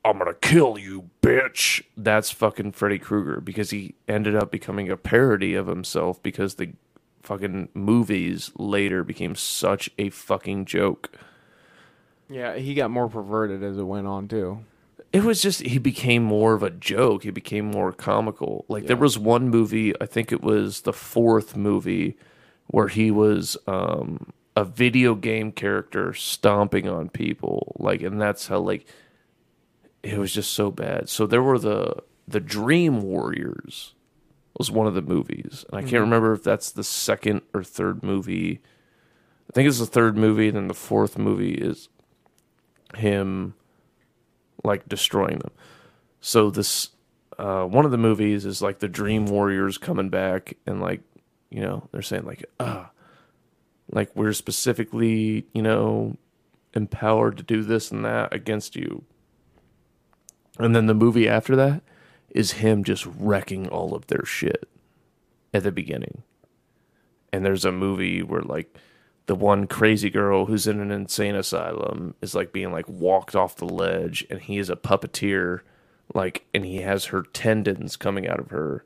i'm 0.03 0.17
gonna 0.17 0.33
kill 0.33 0.79
you 0.79 1.09
bitch 1.21 1.83
that's 1.95 2.31
fucking 2.31 2.71
freddy 2.71 2.97
krueger 2.97 3.39
because 3.39 3.69
he 3.69 3.93
ended 4.07 4.35
up 4.35 4.49
becoming 4.51 4.89
a 4.89 4.97
parody 4.97 5.53
of 5.53 5.67
himself 5.67 6.21
because 6.23 6.55
the 6.55 6.71
fucking 7.21 7.69
movies 7.75 8.51
later 8.57 9.03
became 9.03 9.35
such 9.35 9.89
a 9.99 10.09
fucking 10.09 10.65
joke 10.65 11.11
Yeah, 12.33 12.55
he 12.55 12.73
got 12.73 12.89
more 12.91 13.07
perverted 13.07 13.63
as 13.63 13.77
it 13.77 13.83
went 13.83 14.07
on 14.07 14.27
too. 14.27 14.65
it 15.11 15.23
was 15.23 15.41
just 15.41 15.61
he 15.61 15.77
became 15.77 16.23
more 16.23 16.53
of 16.55 16.63
a 16.63 16.69
joke. 16.71 17.23
He 17.23 17.29
became 17.31 17.65
more 17.65 17.91
comical. 17.91 18.65
Like 18.67 18.87
there 18.87 18.97
was 18.97 19.17
one 19.17 19.49
movie 19.49 19.93
i 20.01 20.05
think 20.07 20.31
it 20.31 20.41
was 20.41 20.81
the 20.81 20.93
fourth 20.93 21.55
movie 21.55 22.17
where 22.67 22.87
he 22.87 23.11
was 23.11 23.55
um 23.67 24.31
a 24.55 24.63
video 24.63 25.15
game 25.15 25.51
character 25.51 26.13
stomping 26.13 26.87
on 26.89 27.09
people. 27.09 27.75
Like 27.79 28.01
and 28.01 28.19
that's 28.19 28.47
how 28.47 28.59
like 28.59 28.87
it 30.01 30.17
was 30.17 30.33
just 30.33 30.53
so 30.53 30.71
bad. 30.71 31.09
So 31.09 31.27
there 31.27 31.43
were 31.43 31.59
the 31.59 31.95
the 32.27 32.39
dream 32.39 33.01
warriors 33.01 33.93
was 34.57 34.71
one 34.71 34.87
of 34.87 34.93
the 34.95 35.01
movies. 35.01 35.65
And 35.69 35.77
i 35.77 35.81
can't 35.81 36.01
remember 36.01 36.33
if 36.33 36.43
that's 36.43 36.71
the 36.71 36.83
second 36.83 37.41
or 37.53 37.63
third 37.63 38.01
movie. 38.03 38.61
I 39.49 39.53
think 39.53 39.67
it's 39.67 39.79
the 39.79 39.85
third 39.85 40.17
movie 40.17 40.47
and 40.47 40.57
then 40.57 40.67
the 40.67 40.73
fourth 40.73 41.17
movie 41.17 41.53
is 41.55 41.89
him 42.95 43.55
like 44.63 44.87
destroying 44.87 45.39
them. 45.39 45.51
So 46.21 46.49
this 46.49 46.89
uh 47.37 47.65
one 47.65 47.85
of 47.85 47.91
the 47.91 47.97
movies 47.97 48.45
is 48.45 48.61
like 48.61 48.79
the 48.79 48.87
dream 48.87 49.25
warriors 49.25 49.77
coming 49.77 50.09
back 50.09 50.55
and 50.65 50.81
like 50.81 51.01
you 51.49 51.61
know 51.61 51.87
they're 51.91 52.01
saying 52.01 52.25
like 52.25 52.45
ah 52.59 52.91
like 53.91 54.15
we're 54.15 54.33
specifically 54.33 55.45
you 55.53 55.61
know 55.61 56.17
empowered 56.73 57.37
to 57.37 57.43
do 57.43 57.63
this 57.63 57.91
and 57.91 58.03
that 58.05 58.33
against 58.33 58.75
you. 58.75 59.03
And 60.59 60.75
then 60.75 60.85
the 60.85 60.93
movie 60.93 61.27
after 61.27 61.55
that 61.55 61.81
is 62.29 62.53
him 62.53 62.83
just 62.83 63.05
wrecking 63.05 63.67
all 63.69 63.95
of 63.95 64.07
their 64.07 64.25
shit 64.25 64.67
at 65.53 65.63
the 65.63 65.71
beginning. 65.71 66.23
And 67.31 67.45
there's 67.45 67.65
a 67.65 67.71
movie 67.71 68.21
where 68.21 68.41
like 68.41 68.75
the 69.25 69.35
one 69.35 69.67
crazy 69.67 70.09
girl 70.09 70.45
who's 70.47 70.67
in 70.67 70.79
an 70.79 70.91
insane 70.91 71.35
asylum 71.35 72.13
is 72.21 72.35
like 72.35 72.51
being 72.51 72.71
like 72.71 72.87
walked 72.89 73.35
off 73.35 73.55
the 73.55 73.65
ledge 73.65 74.25
and 74.29 74.41
he 74.41 74.57
is 74.57 74.69
a 74.69 74.75
puppeteer 74.75 75.61
like 76.13 76.45
and 76.53 76.65
he 76.65 76.77
has 76.81 77.05
her 77.05 77.23
tendons 77.33 77.95
coming 77.95 78.27
out 78.27 78.39
of 78.39 78.49
her 78.49 78.83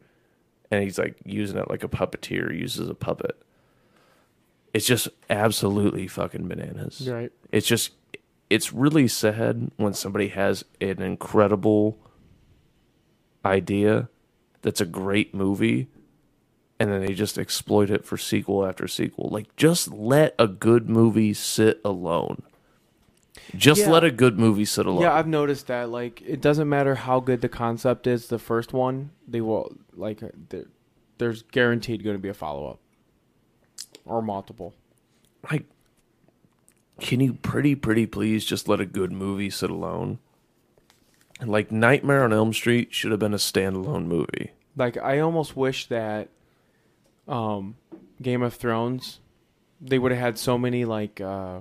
and 0.70 0.84
he's 0.84 1.00
like 1.00 1.16
using 1.26 1.58
it 1.58 1.70
like 1.70 1.84
a 1.84 1.88
puppeteer 1.90 2.56
uses 2.58 2.88
a 2.88 2.94
puppet 2.94 3.42
it's 4.74 4.86
just 4.86 5.08
absolutely 5.30 6.08
fucking 6.08 6.48
bananas 6.48 7.08
Right. 7.10 7.32
it's 7.52 7.66
just 7.68 7.92
it's 8.50 8.72
really 8.72 9.08
sad 9.08 9.72
when 9.78 9.94
somebody 9.94 10.28
has 10.30 10.64
an 10.80 11.02
incredible 11.02 11.98
idea 13.44 14.10
that's 14.62 14.82
a 14.82 14.86
great 14.86 15.34
movie 15.34 15.88
and 16.80 16.92
then 16.92 17.02
they 17.06 17.14
just 17.14 17.38
exploit 17.38 17.90
it 17.90 18.06
for 18.06 18.18
sequel 18.18 18.66
after 18.66 18.88
sequel 18.88 19.30
like 19.32 19.54
just 19.56 19.92
let 19.92 20.36
a 20.38 20.48
good 20.48 20.90
movie 20.90 21.34
sit 21.34 21.80
alone 21.84 22.44
just 23.56 23.82
Yeah. 23.82 23.90
let 23.92 24.04
a 24.04 24.12
good 24.12 24.38
movie 24.38 24.66
sit 24.66 24.86
alone 24.86 25.02
Yeah, 25.02 25.14
I've 25.14 25.28
noticed 25.28 25.68
that. 25.68 25.90
Like, 25.90 26.22
it 26.22 26.42
doesn't 26.42 26.68
matter 26.68 26.96
how 26.96 27.22
good 27.22 27.40
the 27.40 27.48
concept 27.48 28.06
is. 28.06 28.28
The 28.28 28.40
first 28.40 28.74
one, 28.74 29.12
they 29.26 29.40
will 29.40 29.72
like. 29.94 30.22
There's 31.18 31.44
guaranteed 31.44 32.04
going 32.04 32.16
to 32.18 32.22
be 32.22 32.28
a 32.30 32.34
follow 32.34 32.68
up, 32.68 32.80
or 34.06 34.22
multiple. 34.22 34.74
like 35.50 35.66
can 37.00 37.20
you 37.22 37.34
pretty 37.34 37.74
pretty 37.76 38.06
please 38.06 38.44
just 38.44 38.68
let 38.68 38.82
a 38.82 38.86
good 38.86 39.12
movie 39.12 39.50
sit 39.52 39.70
alone 39.70 40.18
and 41.40 41.50
like 41.50 41.72
nightmare 41.72 42.24
on 42.24 42.34
elm 42.34 42.52
street 42.52 42.94
should 42.94 43.12
have 43.12 43.20
been 43.20 43.34
a 43.36 43.38
standalone 43.38 44.06
movie 44.08 44.52
Like, 44.76 44.98
I 44.98 45.20
almost 45.20 45.56
wish 45.56 45.88
that, 45.88 46.30
um, 47.28 47.76
Game 48.22 48.42
of 48.44 48.54
Thrones, 48.54 49.20
they 49.82 50.00
would 50.00 50.12
have 50.12 50.22
had 50.22 50.38
so 50.38 50.58
many 50.58 50.86
like 50.86 51.20
uh, 51.22 51.60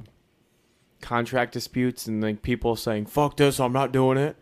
contract 1.00 1.52
disputes 1.52 2.06
and 2.06 2.22
like 2.22 2.42
people 2.42 2.76
saying 2.76 3.06
"fuck 3.06 3.36
this, 3.36 3.60
I'm 3.60 3.72
not 3.72 3.92
doing 3.92 4.18
it." 4.18 4.36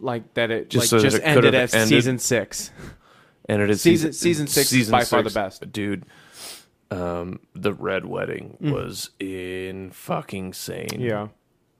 Like 0.00 0.34
that, 0.34 0.50
it 0.50 0.68
Just 0.70 0.92
like 0.92 1.00
so 1.00 1.04
just 1.04 1.18
it 1.18 1.22
ended 1.22 1.54
at 1.54 1.72
ended. 1.74 1.88
season 1.88 2.18
six. 2.18 2.70
and 3.48 3.62
it 3.62 3.70
is 3.70 3.80
Season- 3.80 4.12
season 4.12 4.46
six 4.48 4.72
is 4.72 4.90
by 4.90 5.04
far 5.04 5.22
the 5.22 5.30
best. 5.30 5.70
dude 5.72 6.04
um 6.90 7.40
the 7.54 7.72
red 7.72 8.04
wedding 8.04 8.56
was 8.60 9.10
in 9.18 9.90
fucking 9.90 10.52
sane 10.52 10.86
Mm. 10.88 11.00
Yeah. 11.00 11.28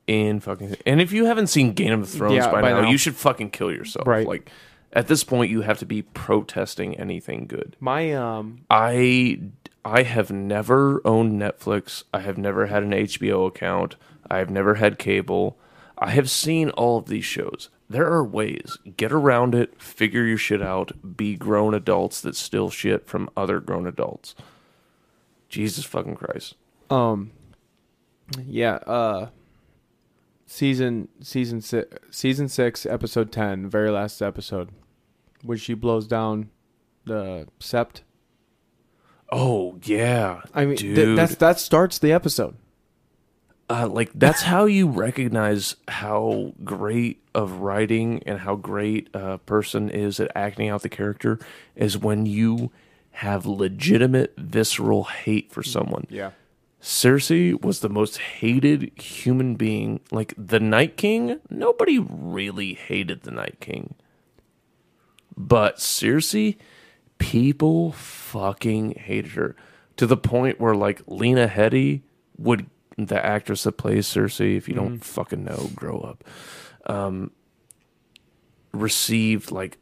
in 0.08 0.40
fucking 0.40 0.76
and 0.84 1.00
if 1.00 1.12
you 1.12 1.26
haven't 1.26 1.46
seen 1.46 1.72
game 1.74 2.00
of 2.02 2.08
thrones 2.08 2.34
Yeah, 2.34 2.50
by, 2.50 2.60
by 2.60 2.70
now, 2.72 2.80
now. 2.82 2.90
you 2.90 2.98
should 2.98 3.14
fucking 3.14 3.50
kill 3.50 3.70
yourself 3.72 4.04
Right. 4.06 4.26
like 4.26 4.50
at 4.96 5.06
this 5.06 5.22
point 5.22 5.50
you 5.50 5.60
have 5.60 5.78
to 5.78 5.86
be 5.86 6.02
protesting 6.02 6.96
anything 6.98 7.46
good 7.46 7.76
My 7.78 8.12
um 8.12 8.62
I 8.68 9.40
I 9.86 10.02
have 10.02 10.32
never 10.32 11.00
owned 11.06 11.40
Netflix. 11.40 12.02
I 12.12 12.18
have 12.18 12.36
never 12.36 12.66
had 12.66 12.82
an 12.82 12.90
HBO 12.90 13.46
account. 13.46 13.94
I 14.28 14.38
have 14.38 14.50
never 14.50 14.74
had 14.74 14.98
cable. 14.98 15.56
I 15.96 16.10
have 16.10 16.28
seen 16.28 16.70
all 16.70 16.98
of 16.98 17.06
these 17.06 17.24
shows. 17.24 17.68
There 17.88 18.10
are 18.10 18.24
ways. 18.24 18.78
Get 18.96 19.12
around 19.12 19.54
it, 19.54 19.80
figure 19.80 20.24
your 20.24 20.38
shit 20.38 20.60
out, 20.60 21.16
be 21.16 21.36
grown 21.36 21.72
adults 21.72 22.20
that 22.22 22.34
steal 22.34 22.68
shit 22.68 23.06
from 23.06 23.30
other 23.36 23.60
grown 23.60 23.86
adults. 23.86 24.34
Jesus 25.48 25.84
fucking 25.84 26.16
Christ. 26.16 26.56
um 26.90 27.30
yeah, 28.44 28.78
uh 28.88 29.28
season 30.46 31.06
season 31.20 31.60
six 31.60 31.96
season 32.10 32.48
6 32.48 32.86
episode 32.86 33.30
10, 33.30 33.68
very 33.70 33.90
last 33.90 34.20
episode 34.20 34.70
when 35.46 35.58
she 35.58 35.74
blows 35.74 36.06
down 36.06 36.50
the 37.04 37.46
sept. 37.60 38.00
Oh 39.30 39.78
yeah. 39.82 40.42
I 40.54 40.64
mean 40.66 40.76
th- 40.76 41.16
that's 41.16 41.34
that 41.36 41.58
starts 41.58 41.98
the 41.98 42.12
episode. 42.12 42.56
uh, 43.68 43.88
like 43.88 44.10
that's 44.14 44.42
how 44.42 44.64
you 44.66 44.86
recognize 44.88 45.74
how 45.88 46.52
great 46.62 47.22
of 47.34 47.52
writing 47.60 48.22
and 48.24 48.40
how 48.40 48.54
great 48.54 49.08
a 49.14 49.38
person 49.38 49.90
is 49.90 50.20
at 50.20 50.30
acting 50.36 50.68
out 50.68 50.82
the 50.82 50.88
character 50.88 51.38
is 51.74 51.98
when 51.98 52.26
you 52.26 52.70
have 53.10 53.46
legitimate 53.46 54.32
visceral 54.36 55.04
hate 55.04 55.50
for 55.50 55.62
someone. 55.62 56.06
Yeah. 56.08 56.30
Cersei 56.80 57.60
was 57.60 57.80
the 57.80 57.88
most 57.88 58.18
hated 58.18 58.92
human 59.00 59.56
being. 59.56 59.98
Like 60.12 60.34
the 60.38 60.60
Night 60.60 60.96
King, 60.96 61.40
nobody 61.50 61.98
really 61.98 62.74
hated 62.74 63.22
the 63.22 63.30
Night 63.32 63.56
King. 63.58 63.94
But 65.36 65.76
Cersei, 65.76 66.56
people 67.18 67.92
fucking 67.92 68.92
hated 68.92 69.32
her 69.32 69.56
to 69.96 70.06
the 70.06 70.16
point 70.16 70.60
where 70.60 70.74
like 70.74 71.02
Lena 71.06 71.48
Headey 71.48 72.02
would 72.38 72.66
the 72.98 73.24
actress 73.24 73.64
that 73.64 73.72
plays 73.72 74.06
Cersei, 74.06 74.56
if 74.56 74.68
you 74.68 74.74
don't 74.74 75.04
fucking 75.04 75.44
know, 75.44 75.70
grow 75.74 76.00
up. 76.00 76.24
Um 76.86 77.32
received 78.72 79.50
like 79.50 79.78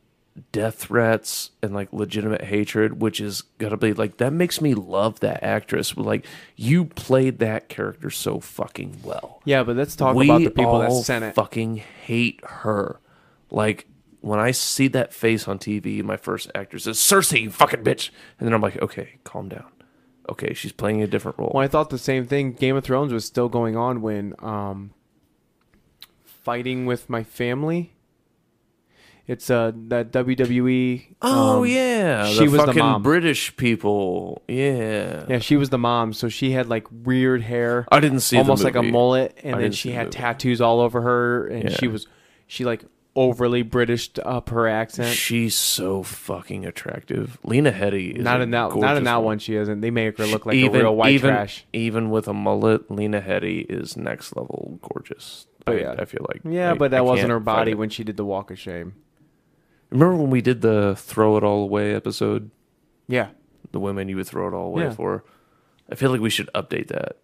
death 0.51 0.75
threats 0.77 1.51
and 1.63 1.75
like 1.75 1.93
legitimate 1.93 2.43
hatred, 2.43 3.01
which 3.01 3.21
is 3.21 3.43
gotta 3.59 3.77
be 3.77 3.93
like 3.93 4.17
that 4.17 4.33
makes 4.33 4.61
me 4.61 4.75
love 4.75 5.21
that 5.21 5.43
actress. 5.43 5.97
Like 5.97 6.27
you 6.57 6.87
played 6.87 7.39
that 7.39 7.69
character 7.69 8.11
so 8.11 8.41
fucking 8.41 9.01
well. 9.05 9.41
Yeah, 9.45 9.63
but 9.63 9.77
let's 9.77 9.95
talk 9.95 10.17
we 10.17 10.27
about 10.27 10.43
the 10.43 10.51
people 10.51 10.81
that 10.81 10.93
sent 10.93 11.25
it. 11.25 11.35
fucking 11.35 11.77
hate 11.77 12.41
her. 12.45 13.01
Like 13.51 13.87
when 14.25 14.39
I 14.39 14.53
see 14.53 14.89
that 14.89 15.13
face 15.13 15.47
on 15.47 15.59
TV, 15.59 16.03
my 16.03 16.17
first 16.17 16.51
actor 16.55 16.79
says 16.79 16.97
Cersei, 16.97 17.43
you 17.43 17.51
fucking 17.51 17.85
bitch, 17.85 18.09
and 18.39 18.47
then 18.47 18.55
I'm 18.55 18.63
like, 18.63 18.81
okay, 18.81 19.19
calm 19.23 19.51
down. 19.51 19.67
Okay, 20.31 20.55
she's 20.55 20.73
playing 20.73 21.03
a 21.03 21.07
different 21.07 21.39
role. 21.39 21.53
Well, 21.55 21.63
I 21.63 21.69
thought 21.69 21.91
the 21.91 21.99
same 21.99 22.27
thing. 22.27 22.55
Game 22.55 22.75
of 22.75 22.85
Thrones 22.85 23.13
was 23.13 23.27
still 23.27 23.51
going 23.51 23.77
on 23.77 24.01
when 24.01 24.35
um, 24.39 24.95
fighting 26.25 26.87
with 26.87 27.11
my 27.11 27.23
family. 27.23 27.93
It's 29.27 29.49
uh 29.49 29.73
that 29.89 30.11
WWE. 30.11 31.17
oh 31.23 31.59
um, 31.59 31.67
yeah, 31.67 32.27
she 32.27 32.45
the 32.45 32.45
was 32.45 32.53
the 32.53 32.59
fucking 32.59 32.79
mom. 32.79 33.03
British 33.03 33.55
people. 33.57 34.43
Yeah, 34.49 35.25
Yeah, 35.29 35.39
she 35.39 35.57
was 35.57 35.69
the 35.69 35.79
mom, 35.79 36.15
so 36.15 36.31
she 36.31 36.53
had 36.53 36.69
like 36.69 36.87
weird 36.91 37.43
hair, 37.43 37.87
I 37.91 38.01
didn't 38.01 38.21
see 38.21 38.39
almost 38.39 38.65
like 38.65 38.77
a 38.77 38.83
mullet, 38.83 39.39
and 39.43 39.57
I 39.57 39.61
then 39.61 39.73
she 39.73 39.93
had 39.93 40.13
tattoos 40.13 40.63
all 40.63 40.81
over 40.81 41.03
her, 41.03 41.47
and 41.47 41.71
she 41.73 41.89
was 41.89 42.07
she 42.47 42.65
like 42.65 42.85
overly 43.17 43.63
British 43.63 44.11
uh, 44.19 44.23
up 44.23 44.51
her 44.51 44.67
accent. 44.69 45.15
She's 45.17 45.55
so 45.55 46.03
fucking 46.03 46.67
attractive. 46.67 47.39
Lena 47.45 47.73
Headey 47.73 48.17
is 48.17 48.25
Not 48.25 48.41
in 48.41 48.51
that, 48.51 48.75
not 48.77 48.97
in 48.97 49.05
that 49.05 49.23
one. 49.23 49.39
She 49.39 49.55
isn't. 49.57 49.81
They 49.81 49.91
make 49.91 50.19
her 50.19 50.27
look 50.27 50.47
like 50.47 50.57
even, 50.57 50.81
a 50.81 50.85
real 50.85 50.97
white 50.97 51.13
even, 51.15 51.31
trash. 51.31 51.65
Even 51.73 52.11
with 52.11 52.29
a 52.29 52.35
mullet, 52.35 52.91
Lena 52.91 53.21
Headey 53.21 53.65
is 53.71 53.97
next 53.97 54.37
level 54.37 54.79
gorgeous. 54.83 55.47
I, 55.67 55.73
But 55.73 55.81
yeah. 55.81 55.95
I 55.99 56.05
feel 56.05 56.27
like. 56.29 56.41
Yeah, 56.45 56.73
I- 56.73 56.75
but 56.75 56.87
I 56.87 56.89
that 56.99 57.05
wasn't 57.05 57.31
her 57.31 57.41
body 57.41 57.75
when 57.75 57.89
she 57.91 58.05
did 58.05 58.17
the 58.17 58.25
Walk 58.25 58.51
of 58.51 58.59
Shame. 58.59 58.95
Remember 59.91 60.17
when 60.17 60.31
we 60.31 60.41
did 60.41 60.61
the 60.61 60.97
throw 60.97 61.37
it 61.37 61.45
all 61.45 61.63
away 61.63 61.95
episode? 61.95 62.51
Yeah, 63.07 63.29
The 63.71 63.79
women 63.81 64.09
you 64.09 64.17
would 64.17 64.27
throw 64.27 64.49
it 64.49 64.55
all 64.55 64.67
away 64.69 64.85
Yeah. 64.85 64.93
for. 64.93 65.25
I 65.91 65.95
feel 65.95 66.11
like 66.11 66.21
we 66.21 66.31
should 66.31 66.49
update 66.55 66.89
that. 66.89 67.19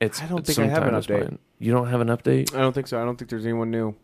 It's 0.00 0.20
I 0.20 0.26
don't 0.26 0.44
think 0.44 0.58
I 0.58 0.66
have 0.66 0.86
an 0.86 0.94
update. 0.94 1.38
You 1.58 1.72
don't 1.72 1.88
have 1.88 2.00
an 2.00 2.08
update? 2.08 2.54
I 2.54 2.60
don't 2.60 2.72
think 2.72 2.86
so. 2.88 3.00
I 3.00 3.04
don't 3.04 3.16
think 3.16 3.30
there's 3.30 3.44
anyone 3.44 3.70
new. 3.70 3.94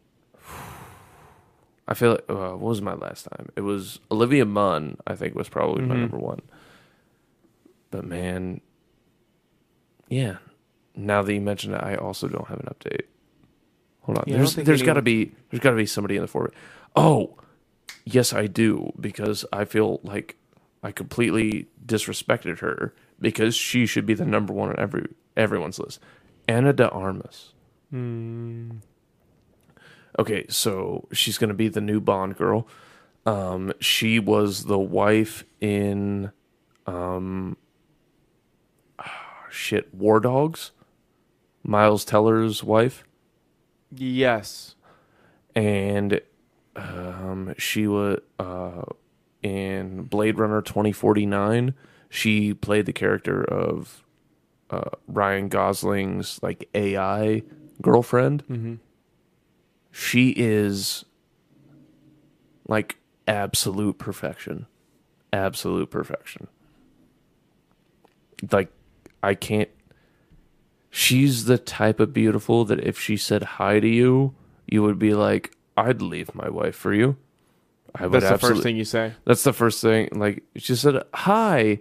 I 1.88 1.94
feel 1.94 2.12
like 2.12 2.24
uh, 2.28 2.50
what 2.56 2.60
was 2.60 2.82
my 2.82 2.94
last 2.94 3.24
time? 3.30 3.48
It 3.56 3.60
was 3.60 4.00
Olivia 4.10 4.44
Munn. 4.44 4.96
I 5.06 5.14
think 5.14 5.34
was 5.34 5.48
probably 5.48 5.82
my 5.84 5.94
Mhm. 5.94 6.00
number 6.00 6.18
one. 6.18 6.40
But 7.90 8.04
man, 8.04 8.60
yeah. 10.08 10.36
Now 10.94 11.22
that 11.22 11.32
you 11.32 11.40
mention 11.40 11.74
it, 11.74 11.82
I 11.82 11.94
also 11.96 12.26
don't 12.28 12.48
have 12.48 12.58
an 12.60 12.66
update. 12.74 13.02
Hold 14.02 14.18
on. 14.18 14.24
Yeah, 14.26 14.34
I 14.34 14.36
don't 14.38 14.44
there's 14.44 14.54
think 14.54 14.66
there's 14.66 14.82
got 14.82 14.94
to 14.94 15.00
anyone- 15.00 15.04
be 15.30 15.34
there's 15.50 15.60
got 15.62 15.70
to 15.70 15.76
be 15.76 15.86
somebody 15.86 16.16
in 16.16 16.22
the 16.22 16.28
forward. 16.28 16.54
Oh, 16.96 17.36
yes, 18.04 18.32
I 18.32 18.46
do 18.46 18.92
because 18.98 19.44
I 19.52 19.64
feel 19.64 20.00
like 20.02 20.36
I 20.82 20.90
completely 20.92 21.66
disrespected 21.84 22.58
her 22.60 22.94
because 23.20 23.54
she 23.54 23.86
should 23.86 24.06
be 24.06 24.14
the 24.14 24.24
number 24.24 24.52
one 24.52 24.70
on 24.70 24.78
every 24.78 25.06
everyone's 25.36 25.78
list. 25.78 26.00
Ana 26.48 26.72
de 26.72 26.88
Armas. 26.88 27.52
Okay, 30.18 30.46
so 30.48 31.06
she's 31.12 31.36
going 31.38 31.48
to 31.48 31.54
be 31.54 31.68
the 31.68 31.80
new 31.80 32.00
Bond 32.00 32.36
girl. 32.36 32.66
Um, 33.26 33.72
she 33.80 34.18
was 34.18 34.64
the 34.64 34.78
wife 34.78 35.44
in, 35.60 36.30
um, 36.86 37.56
ah, 38.98 39.44
shit, 39.50 39.92
War 39.94 40.20
Dogs. 40.20 40.72
Miles 41.64 42.04
Teller's 42.04 42.62
wife, 42.62 43.02
Yes. 43.90 44.76
and 45.56 46.20
um, 46.76 47.54
she 47.58 47.88
was 47.88 48.20
uh, 48.38 48.82
in 49.42 50.02
Blade 50.04 50.38
Runner 50.38 50.62
twenty 50.62 50.92
forty 50.92 51.26
nine. 51.26 51.74
She 52.08 52.54
played 52.54 52.86
the 52.86 52.92
character 52.92 53.42
of 53.42 54.04
uh, 54.70 54.90
Ryan 55.08 55.48
Gosling's 55.48 56.38
like 56.40 56.68
AI 56.72 57.42
girlfriend. 57.82 58.44
Mm-hmm. 58.46 58.74
She 59.98 60.34
is 60.36 61.06
like 62.68 62.98
absolute 63.26 63.96
perfection, 63.96 64.66
absolute 65.32 65.90
perfection. 65.90 66.48
Like 68.52 68.70
I 69.22 69.34
can't. 69.34 69.70
She's 70.90 71.46
the 71.46 71.56
type 71.56 71.98
of 71.98 72.12
beautiful 72.12 72.66
that 72.66 72.78
if 72.80 73.00
she 73.00 73.16
said 73.16 73.42
hi 73.42 73.80
to 73.80 73.88
you, 73.88 74.34
you 74.66 74.82
would 74.82 74.98
be 74.98 75.14
like, 75.14 75.56
"I'd 75.78 76.02
leave 76.02 76.34
my 76.34 76.50
wife 76.50 76.76
for 76.76 76.92
you." 76.92 77.16
I 77.94 78.06
would 78.06 78.20
That's 78.20 78.42
the 78.42 78.48
first 78.48 78.62
thing 78.62 78.76
you 78.76 78.84
say. 78.84 79.14
that's 79.24 79.44
the 79.44 79.54
first 79.54 79.80
thing. 79.80 80.10
Like 80.12 80.42
she 80.56 80.76
said, 80.76 81.02
"Hi," 81.14 81.58
and 81.58 81.78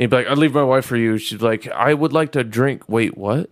you'd 0.00 0.10
be 0.10 0.16
like, 0.16 0.26
"I'd 0.26 0.38
leave 0.38 0.54
my 0.54 0.64
wife 0.64 0.86
for 0.86 0.96
you." 0.96 1.18
She'd 1.18 1.38
be 1.38 1.44
like, 1.44 1.68
"I 1.68 1.94
would 1.94 2.12
like 2.12 2.32
to 2.32 2.42
drink." 2.42 2.88
Wait, 2.88 3.16
what? 3.16 3.48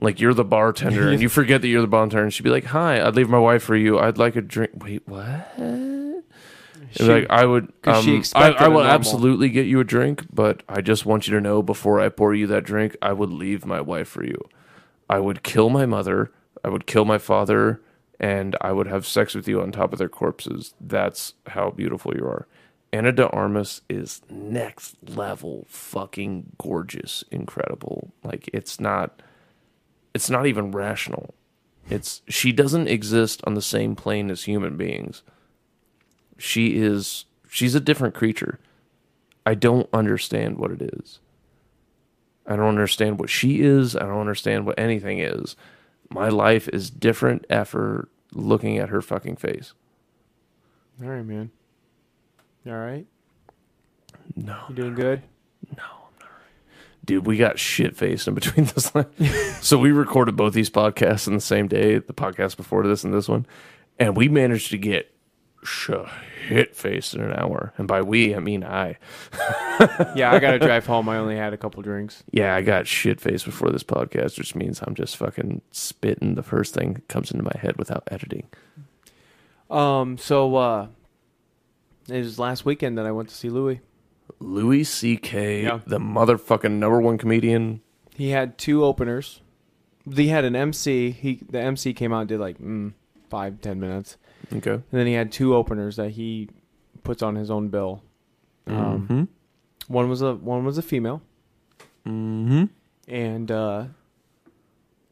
Like 0.00 0.20
you're 0.20 0.34
the 0.34 0.44
bartender, 0.44 1.08
and 1.08 1.20
you 1.22 1.28
forget 1.28 1.60
that 1.62 1.68
you're 1.68 1.80
the 1.80 1.86
bartender. 1.88 2.24
And 2.24 2.32
she'd 2.32 2.42
be 2.44 2.50
like, 2.50 2.66
"Hi, 2.66 3.04
I'd 3.04 3.16
leave 3.16 3.28
my 3.28 3.38
wife 3.38 3.62
for 3.62 3.74
you. 3.76 3.98
I'd 3.98 4.18
like 4.18 4.36
a 4.36 4.40
drink." 4.40 4.70
Wait, 4.74 5.02
what? 5.06 5.52
She- 6.92 7.02
like 7.04 7.26
I 7.28 7.44
would, 7.44 7.70
'cause 7.82 8.04
she 8.04 8.16
um, 8.16 8.22
I, 8.34 8.50
I 8.52 8.68
will 8.68 8.82
absolutely 8.82 9.48
get 9.50 9.66
you 9.66 9.78
a 9.80 9.84
drink, 9.84 10.24
but 10.32 10.62
I 10.68 10.80
just 10.80 11.04
want 11.04 11.26
you 11.28 11.34
to 11.34 11.40
know 11.40 11.62
before 11.62 12.00
I 12.00 12.08
pour 12.08 12.34
you 12.34 12.46
that 12.46 12.64
drink, 12.64 12.96
I 13.02 13.12
would 13.12 13.30
leave 13.30 13.66
my 13.66 13.80
wife 13.80 14.08
for 14.08 14.24
you. 14.24 14.38
I 15.10 15.18
would 15.18 15.42
kill 15.42 15.68
my 15.68 15.84
mother. 15.86 16.30
I 16.64 16.68
would 16.68 16.86
kill 16.86 17.04
my 17.04 17.18
father, 17.18 17.80
and 18.18 18.56
I 18.60 18.72
would 18.72 18.86
have 18.86 19.06
sex 19.06 19.34
with 19.34 19.46
you 19.48 19.60
on 19.60 19.70
top 19.72 19.92
of 19.92 19.98
their 19.98 20.08
corpses. 20.08 20.74
That's 20.80 21.34
how 21.48 21.70
beautiful 21.70 22.14
you 22.16 22.24
are. 22.24 22.46
Ana 22.92 23.12
de 23.12 23.28
Armas 23.28 23.82
is 23.90 24.22
next 24.30 24.96
level 25.06 25.66
fucking 25.68 26.52
gorgeous, 26.58 27.22
incredible. 27.30 28.12
Like 28.24 28.48
it's 28.54 28.80
not 28.80 29.20
it's 30.18 30.28
not 30.28 30.48
even 30.48 30.72
rational. 30.72 31.32
It's 31.88 32.22
she 32.26 32.50
doesn't 32.50 32.88
exist 32.88 33.40
on 33.44 33.54
the 33.54 33.62
same 33.62 33.94
plane 33.94 34.32
as 34.32 34.42
human 34.42 34.76
beings. 34.76 35.22
She 36.36 36.76
is 36.76 37.26
she's 37.48 37.76
a 37.76 37.80
different 37.80 38.16
creature. 38.16 38.58
I 39.46 39.54
don't 39.54 39.88
understand 39.92 40.58
what 40.58 40.72
it 40.72 40.82
is. 40.82 41.20
I 42.48 42.56
don't 42.56 42.66
understand 42.66 43.20
what 43.20 43.30
she 43.30 43.60
is. 43.60 43.94
I 43.94 44.00
don't 44.00 44.18
understand 44.18 44.66
what 44.66 44.76
anything 44.76 45.20
is. 45.20 45.54
My 46.10 46.28
life 46.30 46.68
is 46.72 46.90
different 46.90 47.46
after 47.48 48.08
looking 48.32 48.76
at 48.76 48.88
her 48.88 49.00
fucking 49.00 49.36
face. 49.36 49.72
All 51.00 51.10
right, 51.10 51.24
man. 51.24 51.52
You 52.64 52.72
all 52.72 52.78
right? 52.78 53.06
No. 54.34 54.64
You 54.68 54.74
doing 54.74 54.94
good? 54.96 55.22
Dude, 57.08 57.26
we 57.26 57.38
got 57.38 57.58
shit 57.58 57.96
faced 57.96 58.28
in 58.28 58.34
between 58.34 58.66
this. 58.74 58.92
so 59.62 59.78
we 59.78 59.92
recorded 59.92 60.36
both 60.36 60.52
these 60.52 60.68
podcasts 60.68 61.26
in 61.26 61.32
the 61.32 61.40
same 61.40 61.66
day, 61.66 61.96
the 61.96 62.12
podcast 62.12 62.58
before 62.58 62.86
this 62.86 63.02
and 63.02 63.14
this 63.14 63.26
one, 63.30 63.46
and 63.98 64.14
we 64.14 64.28
managed 64.28 64.70
to 64.72 64.76
get 64.76 65.10
shit 65.64 66.76
faced 66.76 67.14
in 67.14 67.22
an 67.22 67.32
hour. 67.32 67.72
And 67.78 67.88
by 67.88 68.02
we, 68.02 68.34
I 68.34 68.40
mean 68.40 68.62
I. 68.62 68.98
Yeah, 70.14 70.32
I 70.32 70.38
got 70.38 70.50
to 70.50 70.58
drive 70.58 70.84
home. 70.84 71.08
I 71.08 71.16
only 71.16 71.36
had 71.36 71.52
a 71.52 71.56
couple 71.56 71.80
drinks. 71.82 72.24
Yeah, 72.30 72.54
I 72.54 72.60
got 72.60 72.86
shit 72.86 73.20
faced 73.22 73.44
before 73.46 73.70
this 73.70 73.84
podcast, 73.84 74.36
which 74.36 74.54
means 74.54 74.80
I'm 74.82 74.94
just 74.94 75.16
fucking 75.16 75.62
spitting 75.70 76.34
the 76.34 76.42
first 76.42 76.74
thing 76.74 76.92
that 76.94 77.08
comes 77.08 77.30
into 77.30 77.42
my 77.44 77.56
head 77.58 77.76
without 77.78 78.02
editing. 78.10 78.48
Um, 79.70 80.18
so 80.18 80.56
uh 80.56 80.86
it 82.08 82.18
was 82.18 82.38
last 82.38 82.64
weekend 82.66 82.98
that 82.98 83.06
I 83.06 83.12
went 83.12 83.28
to 83.30 83.34
see 83.34 83.48
Louis. 83.48 83.80
Louis 84.40 84.84
C.K., 84.84 85.62
Yeah. 85.64 85.80
the 85.86 85.98
motherfucking 85.98 86.72
number 86.72 87.00
one 87.00 87.18
comedian. 87.18 87.80
He 88.14 88.30
had 88.30 88.58
two 88.58 88.84
openers. 88.84 89.40
He 90.14 90.28
had 90.28 90.44
an 90.44 90.56
MC. 90.56 91.10
He 91.10 91.40
the 91.48 91.60
MC 91.60 91.92
came 91.92 92.12
out 92.12 92.20
and 92.20 92.28
did 92.28 92.40
like 92.40 92.58
mm, 92.58 92.92
five 93.30 93.60
ten 93.60 93.78
minutes, 93.78 94.16
Okay. 94.52 94.72
and 94.72 94.82
then 94.90 95.06
he 95.06 95.12
had 95.12 95.30
two 95.30 95.54
openers 95.54 95.96
that 95.96 96.10
he 96.12 96.48
puts 97.04 97.22
on 97.22 97.34
his 97.34 97.50
own 97.50 97.68
bill. 97.68 98.02
Um, 98.66 99.06
hmm 99.06 99.92
One 99.92 100.08
was 100.08 100.22
a 100.22 100.34
one 100.34 100.64
was 100.64 100.78
a 100.78 100.82
female, 100.82 101.20
hmm 102.04 102.64
and 103.06 103.50
uh, 103.50 103.84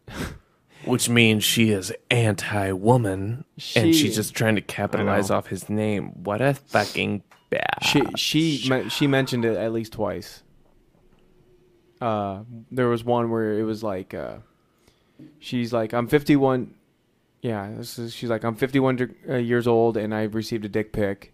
Which 0.84 1.08
means 1.08 1.42
she 1.42 1.70
is 1.70 1.92
anti 2.10 2.70
woman 2.72 3.44
and 3.74 3.92
She- 3.92 3.92
she's 3.92 4.14
just 4.14 4.34
trying 4.34 4.54
to 4.54 4.60
capitalize 4.60 5.30
off 5.30 5.48
his 5.48 5.68
name. 5.68 6.22
What 6.24 6.40
a 6.40 6.54
fucking 6.54 7.22
bad. 7.58 7.84
she 7.84 8.02
she 8.16 8.70
me- 8.70 8.88
she 8.88 9.06
mentioned 9.06 9.44
it 9.44 9.56
at 9.56 9.72
least 9.72 9.92
twice. 9.92 10.42
Uh, 12.00 12.42
there 12.70 12.88
was 12.88 13.04
one 13.04 13.30
where 13.30 13.58
it 13.58 13.62
was 13.62 13.82
like, 13.82 14.12
uh, 14.12 14.38
she's 15.38 15.72
like, 15.72 15.94
I'm 15.94 16.08
51. 16.08 16.74
Yeah, 17.40 17.72
this 17.76 17.98
is, 17.98 18.14
she's 18.14 18.28
like, 18.28 18.44
I'm 18.44 18.54
51 18.54 19.14
uh, 19.28 19.36
years 19.36 19.66
old 19.66 19.96
and 19.96 20.14
I've 20.14 20.34
received 20.34 20.64
a 20.64 20.68
dick 20.68 20.92
pic. 20.92 21.32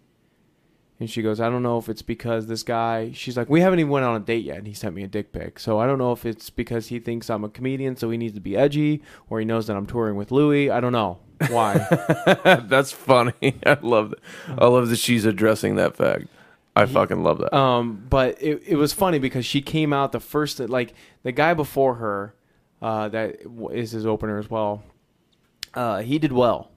And 1.01 1.11
she 1.11 1.21
goes, 1.21 1.41
I 1.41 1.49
don't 1.51 1.65
know 1.65 1.79
if 1.79 1.89
it's 1.89 2.03
because 2.03 2.47
this 2.47 2.63
guy. 2.63 3.11
She's 3.13 3.37
like, 3.37 3.49
we 3.51 3.61
haven't 3.61 3.81
even 3.81 3.91
went 3.91 4.05
on 4.05 4.15
a 4.15 4.25
date 4.25 4.45
yet, 4.45 4.59
and 4.59 4.69
he 4.69 4.73
sent 4.73 4.95
me 4.95 5.03
a 5.03 5.09
dick 5.09 5.33
pic. 5.33 5.59
So 5.59 5.81
I 5.81 5.87
don't 5.87 5.99
know 5.99 6.13
if 6.13 6.25
it's 6.25 6.49
because 6.49 6.89
he 6.89 7.01
thinks 7.01 7.29
I'm 7.29 7.43
a 7.43 7.49
comedian, 7.49 7.97
so 7.97 8.09
he 8.11 8.17
needs 8.17 8.35
to 8.35 8.41
be 8.41 8.57
edgy, 8.57 9.03
or 9.29 9.41
he 9.41 9.45
knows 9.45 9.67
that 9.67 9.77
I'm 9.77 9.87
touring 9.87 10.15
with 10.15 10.31
Louis. 10.31 10.71
I 10.71 10.79
don't 10.79 10.93
know 10.93 11.19
why. 11.51 11.75
That's 12.69 12.93
funny. 12.93 13.33
I 13.67 13.79
love 13.83 14.11
that. 14.11 14.19
I 14.59 14.67
love 14.67 14.89
that 14.89 14.99
she's 14.99 15.25
addressing 15.25 15.77
that 15.77 15.97
fact. 15.97 16.27
I 16.75 16.87
fucking 16.87 17.23
love 17.23 17.39
that. 17.39 17.55
Um, 17.55 18.07
but 18.09 18.41
it 18.41 18.63
it 18.67 18.77
was 18.77 18.93
funny 18.93 19.19
because 19.19 19.45
she 19.45 19.61
came 19.61 19.93
out 19.93 20.13
the 20.13 20.21
first 20.21 20.59
like 20.61 20.95
the 21.23 21.33
guy 21.33 21.53
before 21.55 21.97
her, 21.97 22.35
uh, 22.81 23.09
that 23.11 23.37
is 23.73 23.91
his 23.91 24.07
opener 24.07 24.39
as 24.39 24.49
well. 24.51 24.83
Uh, 25.75 26.01
he 26.01 26.19
did 26.19 26.33
well. 26.33 26.71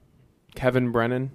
Kevin 0.54 0.90
Brennan. 0.90 1.30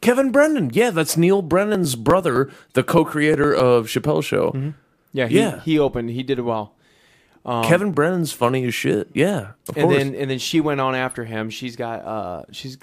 Kevin 0.00 0.30
Brennan. 0.32 0.70
Yeah, 0.72 0.90
that's 0.90 1.16
Neal 1.16 1.42
Brennan's 1.42 1.94
brother, 1.94 2.50
the 2.72 2.82
co-creator 2.82 3.52
of 3.54 3.86
Chappelle 3.86 4.22
Show. 4.22 4.74
Yeah, 5.12 5.26
he, 5.28 5.38
Yeah. 5.38 5.60
he 5.60 5.78
opened. 5.78 6.10
He 6.10 6.22
did 6.24 6.40
well. 6.40 6.74
Kevin 7.44 7.92
Brennan's 7.92 8.32
funny 8.32 8.64
as 8.64 8.74
shit. 8.74 9.10
Yeah, 9.14 9.52
of 9.68 9.76
and 9.76 9.86
course. 9.86 9.96
then 9.96 10.14
and 10.14 10.30
then 10.30 10.38
she 10.38 10.60
went 10.60 10.80
on 10.80 10.94
after 10.94 11.24
him. 11.24 11.50
She's 11.50 11.74
got 11.76 12.04
uh 12.04 12.42
she's 12.52 12.76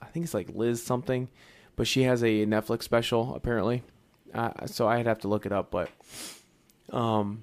I 0.00 0.06
think 0.06 0.24
it's 0.24 0.34
like 0.34 0.50
Liz 0.54 0.82
something, 0.82 1.28
but 1.74 1.86
she 1.88 2.02
has 2.02 2.22
a 2.22 2.46
Netflix 2.46 2.84
special 2.84 3.34
apparently. 3.34 3.82
Uh, 4.32 4.66
so 4.66 4.86
I'd 4.86 5.06
have 5.06 5.20
to 5.20 5.28
look 5.28 5.46
it 5.46 5.52
up, 5.52 5.70
but 5.70 5.90
um, 6.92 7.42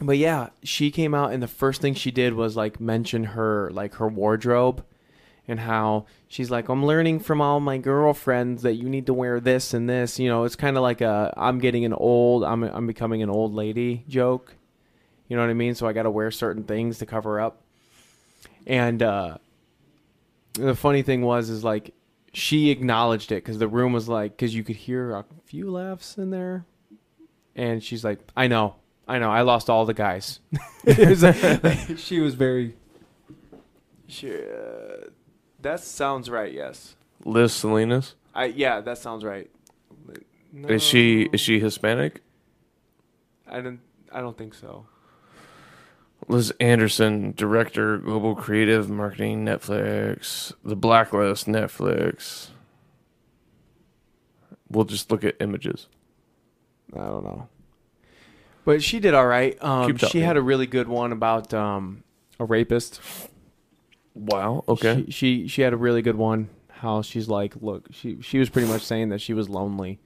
but 0.00 0.16
yeah, 0.16 0.48
she 0.62 0.90
came 0.90 1.14
out 1.14 1.32
and 1.32 1.42
the 1.42 1.48
first 1.48 1.80
thing 1.80 1.94
she 1.94 2.10
did 2.10 2.34
was 2.34 2.56
like 2.56 2.80
mention 2.80 3.24
her 3.24 3.70
like 3.72 3.94
her 3.96 4.08
wardrobe 4.08 4.84
and 5.46 5.60
how 5.60 6.06
she's 6.28 6.50
like 6.50 6.68
I'm 6.68 6.86
learning 6.86 7.20
from 7.20 7.40
all 7.40 7.60
my 7.60 7.78
girlfriends 7.78 8.62
that 8.62 8.74
you 8.74 8.88
need 8.88 9.06
to 9.06 9.14
wear 9.14 9.38
this 9.38 9.74
and 9.74 9.88
this. 9.88 10.18
You 10.18 10.28
know, 10.28 10.44
it's 10.44 10.56
kind 10.56 10.76
of 10.76 10.82
like 10.82 11.00
a 11.00 11.34
I'm 11.36 11.58
getting 11.58 11.84
an 11.84 11.92
old 11.92 12.42
I'm 12.42 12.62
I'm 12.62 12.86
becoming 12.86 13.22
an 13.22 13.28
old 13.28 13.52
lady 13.52 14.04
joke. 14.08 14.54
You 15.32 15.36
know 15.36 15.44
what 15.44 15.50
I 15.50 15.54
mean? 15.54 15.74
So 15.74 15.86
I 15.86 15.94
got 15.94 16.02
to 16.02 16.10
wear 16.10 16.30
certain 16.30 16.62
things 16.64 16.98
to 16.98 17.06
cover 17.06 17.40
up. 17.40 17.62
And 18.66 19.02
uh, 19.02 19.38
the 20.52 20.74
funny 20.74 21.00
thing 21.00 21.22
was, 21.22 21.48
is 21.48 21.64
like 21.64 21.94
she 22.34 22.68
acknowledged 22.68 23.32
it 23.32 23.36
because 23.36 23.58
the 23.58 23.66
room 23.66 23.94
was 23.94 24.10
like, 24.10 24.32
because 24.32 24.54
you 24.54 24.62
could 24.62 24.76
hear 24.76 25.12
a 25.12 25.24
few 25.46 25.70
laughs 25.70 26.18
in 26.18 26.28
there, 26.28 26.66
and 27.56 27.82
she's 27.82 28.04
like, 28.04 28.18
"I 28.36 28.46
know, 28.46 28.74
I 29.08 29.18
know, 29.20 29.30
I 29.30 29.40
lost 29.40 29.70
all 29.70 29.86
the 29.86 29.94
guys." 29.94 30.40
Was 30.84 31.22
like- 31.22 31.86
she 31.96 32.20
was 32.20 32.34
very. 32.34 32.76
She, 34.08 34.34
uh, 34.34 35.08
that 35.62 35.80
sounds 35.80 36.28
right. 36.28 36.52
Yes. 36.52 36.94
Liz 37.24 37.54
Salinas. 37.54 38.16
I 38.34 38.44
yeah, 38.48 38.82
that 38.82 38.98
sounds 38.98 39.24
right. 39.24 39.50
No, 40.52 40.68
Is 40.68 40.82
she 40.82 41.30
is 41.32 41.40
she 41.40 41.58
Hispanic? 41.58 42.20
I 43.48 43.62
don't. 43.62 43.80
I 44.12 44.20
don't 44.20 44.36
think 44.36 44.52
so. 44.52 44.84
Liz 46.28 46.52
Anderson, 46.60 47.32
director, 47.36 47.98
global 47.98 48.34
creative 48.34 48.88
marketing, 48.88 49.44
Netflix, 49.44 50.52
The 50.64 50.76
Blacklist, 50.76 51.46
Netflix. 51.46 52.48
We'll 54.68 54.84
just 54.84 55.10
look 55.10 55.24
at 55.24 55.36
images. 55.40 55.88
I 56.94 57.04
don't 57.04 57.24
know. 57.24 57.48
But 58.64 58.82
she 58.82 59.00
did 59.00 59.14
all 59.14 59.26
right. 59.26 59.60
Um, 59.62 59.88
Keep 59.88 59.98
she 59.98 60.06
talking. 60.06 60.22
had 60.22 60.36
a 60.36 60.42
really 60.42 60.66
good 60.66 60.88
one 60.88 61.12
about 61.12 61.52
um, 61.52 62.04
a 62.38 62.44
rapist. 62.44 63.00
Wow. 64.14 64.64
Okay. 64.68 65.04
She, 65.06 65.10
she 65.10 65.48
she 65.48 65.62
had 65.62 65.72
a 65.72 65.76
really 65.76 66.02
good 66.02 66.16
one. 66.16 66.48
How 66.68 67.02
she's 67.02 67.28
like, 67.28 67.54
look, 67.60 67.88
she 67.90 68.20
she 68.20 68.38
was 68.38 68.50
pretty 68.50 68.68
much 68.68 68.82
saying 68.82 69.08
that 69.10 69.20
she 69.20 69.34
was 69.34 69.48
lonely, 69.48 70.00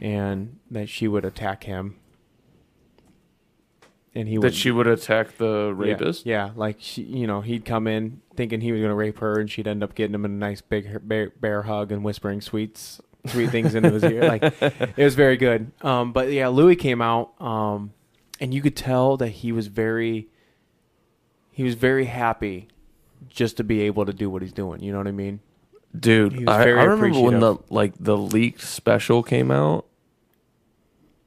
and 0.00 0.58
that 0.70 0.88
she 0.88 1.08
would 1.08 1.24
attack 1.24 1.64
him, 1.64 1.96
and 4.14 4.28
he 4.28 4.38
that 4.38 4.54
she 4.54 4.70
would 4.70 4.86
attack 4.86 5.36
the 5.38 5.68
yeah, 5.68 5.84
rapist. 5.84 6.26
Yeah, 6.26 6.50
like 6.56 6.76
she, 6.80 7.02
you 7.02 7.26
know, 7.26 7.40
he'd 7.40 7.64
come 7.64 7.86
in 7.86 8.20
thinking 8.34 8.60
he 8.60 8.72
was 8.72 8.80
gonna 8.80 8.94
rape 8.94 9.18
her, 9.18 9.38
and 9.38 9.50
she'd 9.50 9.68
end 9.68 9.82
up 9.82 9.94
getting 9.94 10.14
him 10.14 10.24
in 10.24 10.32
a 10.32 10.34
nice 10.34 10.60
big 10.60 11.06
bear, 11.06 11.30
bear 11.40 11.62
hug 11.62 11.92
and 11.92 12.02
whispering 12.02 12.40
sweets, 12.40 13.00
sweet 13.26 13.50
things 13.50 13.74
into 13.74 13.90
his 13.90 14.04
ear. 14.04 14.22
Like 14.22 14.42
it 14.42 15.04
was 15.04 15.14
very 15.14 15.36
good. 15.36 15.70
Um, 15.82 16.12
but 16.12 16.32
yeah, 16.32 16.48
Louis 16.48 16.76
came 16.76 17.00
out, 17.00 17.40
um, 17.40 17.92
and 18.40 18.52
you 18.52 18.62
could 18.62 18.76
tell 18.76 19.16
that 19.18 19.28
he 19.28 19.52
was 19.52 19.68
very, 19.68 20.28
he 21.52 21.62
was 21.62 21.74
very 21.74 22.06
happy 22.06 22.68
just 23.28 23.56
to 23.58 23.64
be 23.64 23.82
able 23.82 24.06
to 24.06 24.12
do 24.12 24.28
what 24.28 24.42
he's 24.42 24.52
doing. 24.52 24.82
You 24.82 24.92
know 24.92 24.98
what 24.98 25.06
I 25.06 25.12
mean? 25.12 25.40
Dude, 25.98 26.48
I, 26.48 26.62
I 26.62 26.64
remember 26.64 27.20
when 27.20 27.40
the 27.40 27.56
like 27.68 27.94
the 27.98 28.16
leaked 28.16 28.62
special 28.62 29.22
came 29.22 29.50
out. 29.50 29.86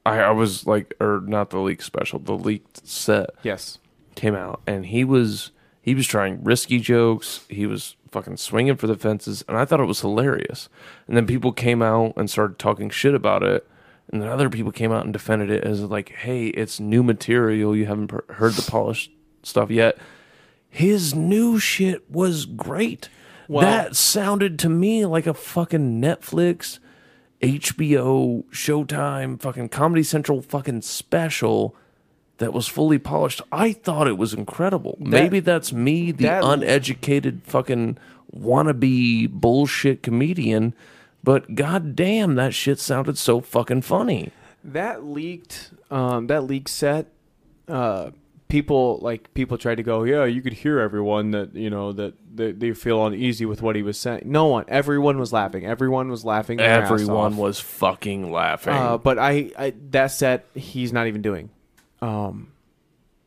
I, 0.06 0.20
I 0.20 0.30
was 0.30 0.66
like, 0.66 0.94
or 1.00 1.20
not 1.24 1.50
the 1.50 1.58
leaked 1.58 1.82
special, 1.84 2.18
the 2.18 2.36
leaked 2.36 2.86
set 2.86 3.30
Yes. 3.42 3.78
came 4.14 4.34
out, 4.34 4.60
and 4.66 4.86
he 4.86 5.04
was 5.04 5.50
he 5.82 5.94
was 5.94 6.06
trying 6.06 6.42
risky 6.44 6.78
jokes. 6.78 7.44
He 7.48 7.66
was 7.66 7.96
fucking 8.10 8.36
swinging 8.38 8.76
for 8.76 8.86
the 8.86 8.96
fences, 8.96 9.44
and 9.48 9.56
I 9.56 9.64
thought 9.64 9.80
it 9.80 9.84
was 9.86 10.00
hilarious. 10.00 10.68
And 11.08 11.16
then 11.16 11.26
people 11.26 11.52
came 11.52 11.82
out 11.82 12.14
and 12.16 12.30
started 12.30 12.58
talking 12.58 12.88
shit 12.90 13.14
about 13.14 13.42
it, 13.42 13.66
and 14.12 14.20
then 14.22 14.28
other 14.28 14.48
people 14.50 14.72
came 14.72 14.92
out 14.92 15.04
and 15.04 15.12
defended 15.12 15.50
it 15.50 15.64
as 15.64 15.82
like, 15.82 16.10
"Hey, 16.10 16.46
it's 16.48 16.78
new 16.80 17.02
material. 17.02 17.74
You 17.76 17.86
haven't 17.86 18.08
per- 18.08 18.24
heard 18.34 18.52
the 18.54 18.70
polished 18.70 19.10
stuff 19.42 19.70
yet." 19.70 19.98
His 20.70 21.14
new 21.14 21.58
shit 21.58 22.10
was 22.10 22.46
great. 22.46 23.08
Well- 23.48 23.62
that 23.62 23.94
sounded 23.96 24.58
to 24.60 24.68
me 24.68 25.06
like 25.06 25.26
a 25.26 25.34
fucking 25.34 26.00
Netflix, 26.00 26.78
HBO, 27.44 28.44
Showtime, 28.50 29.40
fucking 29.40 29.68
Comedy 29.68 30.02
Central 30.02 30.42
fucking 30.42 30.82
special 30.82 31.74
that 32.38 32.52
was 32.52 32.66
fully 32.66 32.98
polished. 32.98 33.40
I 33.52 33.72
thought 33.72 34.08
it 34.08 34.18
was 34.18 34.34
incredible. 34.34 34.96
Maybe 34.98 35.40
that's 35.40 35.72
me, 35.72 36.10
the 36.10 36.24
that- 36.24 36.44
uneducated 36.44 37.42
fucking 37.44 37.98
wannabe 38.34 39.30
bullshit 39.30 40.02
comedian, 40.02 40.74
but 41.22 41.54
goddamn, 41.54 42.34
that 42.34 42.52
shit 42.54 42.78
sounded 42.80 43.16
so 43.18 43.40
fucking 43.40 43.82
funny. 43.82 44.30
That 44.64 45.04
leaked, 45.04 45.70
um, 45.90 46.26
that 46.26 46.44
leaked 46.44 46.68
set, 46.70 47.06
uh, 47.68 48.10
people 48.54 49.00
like 49.02 49.34
people 49.34 49.58
tried 49.58 49.74
to 49.74 49.82
go, 49.82 50.04
yeah, 50.04 50.24
you 50.24 50.40
could 50.40 50.52
hear 50.52 50.78
everyone 50.78 51.32
that 51.32 51.56
you 51.56 51.68
know 51.68 51.90
that 51.90 52.14
they, 52.32 52.52
they 52.52 52.72
feel 52.72 53.04
uneasy 53.04 53.44
with 53.44 53.60
what 53.62 53.74
he 53.74 53.82
was 53.82 53.98
saying. 53.98 54.22
No 54.26 54.46
one, 54.46 54.64
everyone 54.68 55.18
was 55.18 55.32
laughing. 55.32 55.66
Everyone 55.66 56.08
was 56.08 56.24
laughing. 56.24 56.60
Everyone 56.60 57.36
was 57.36 57.58
fucking 57.58 58.30
laughing. 58.30 58.72
Uh, 58.72 58.96
but 58.96 59.18
I, 59.18 59.50
I, 59.58 59.74
that 59.90 60.12
set 60.12 60.46
he's 60.54 60.92
not 60.92 61.08
even 61.08 61.20
doing. 61.20 61.50
Um, 62.00 62.52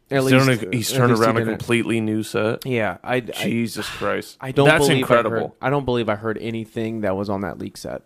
at 0.09 0.21
he's 0.21 0.31
least 0.31 0.45
turned, 0.45 0.73
he's 0.73 0.91
turned 0.93 1.11
least 1.11 1.21
he 1.21 1.27
around 1.27 1.37
a 1.39 1.43
completely 1.43 1.99
new 1.99 2.23
set. 2.23 2.65
Yeah, 2.65 2.95
I, 3.03 3.15
I, 3.15 3.19
Jesus 3.19 3.85
Christ. 3.85 4.37
I 4.39 4.53
don't 4.53 4.65
That's 4.65 4.87
believe 4.87 4.99
incredible. 4.99 5.37
I, 5.37 5.41
heard, 5.41 5.51
I 5.61 5.69
don't 5.71 5.83
believe 5.83 6.07
I 6.07 6.15
heard 6.15 6.37
anything 6.37 7.01
that 7.01 7.17
was 7.17 7.29
on 7.29 7.41
that 7.41 7.59
leak 7.59 7.75
set. 7.75 8.03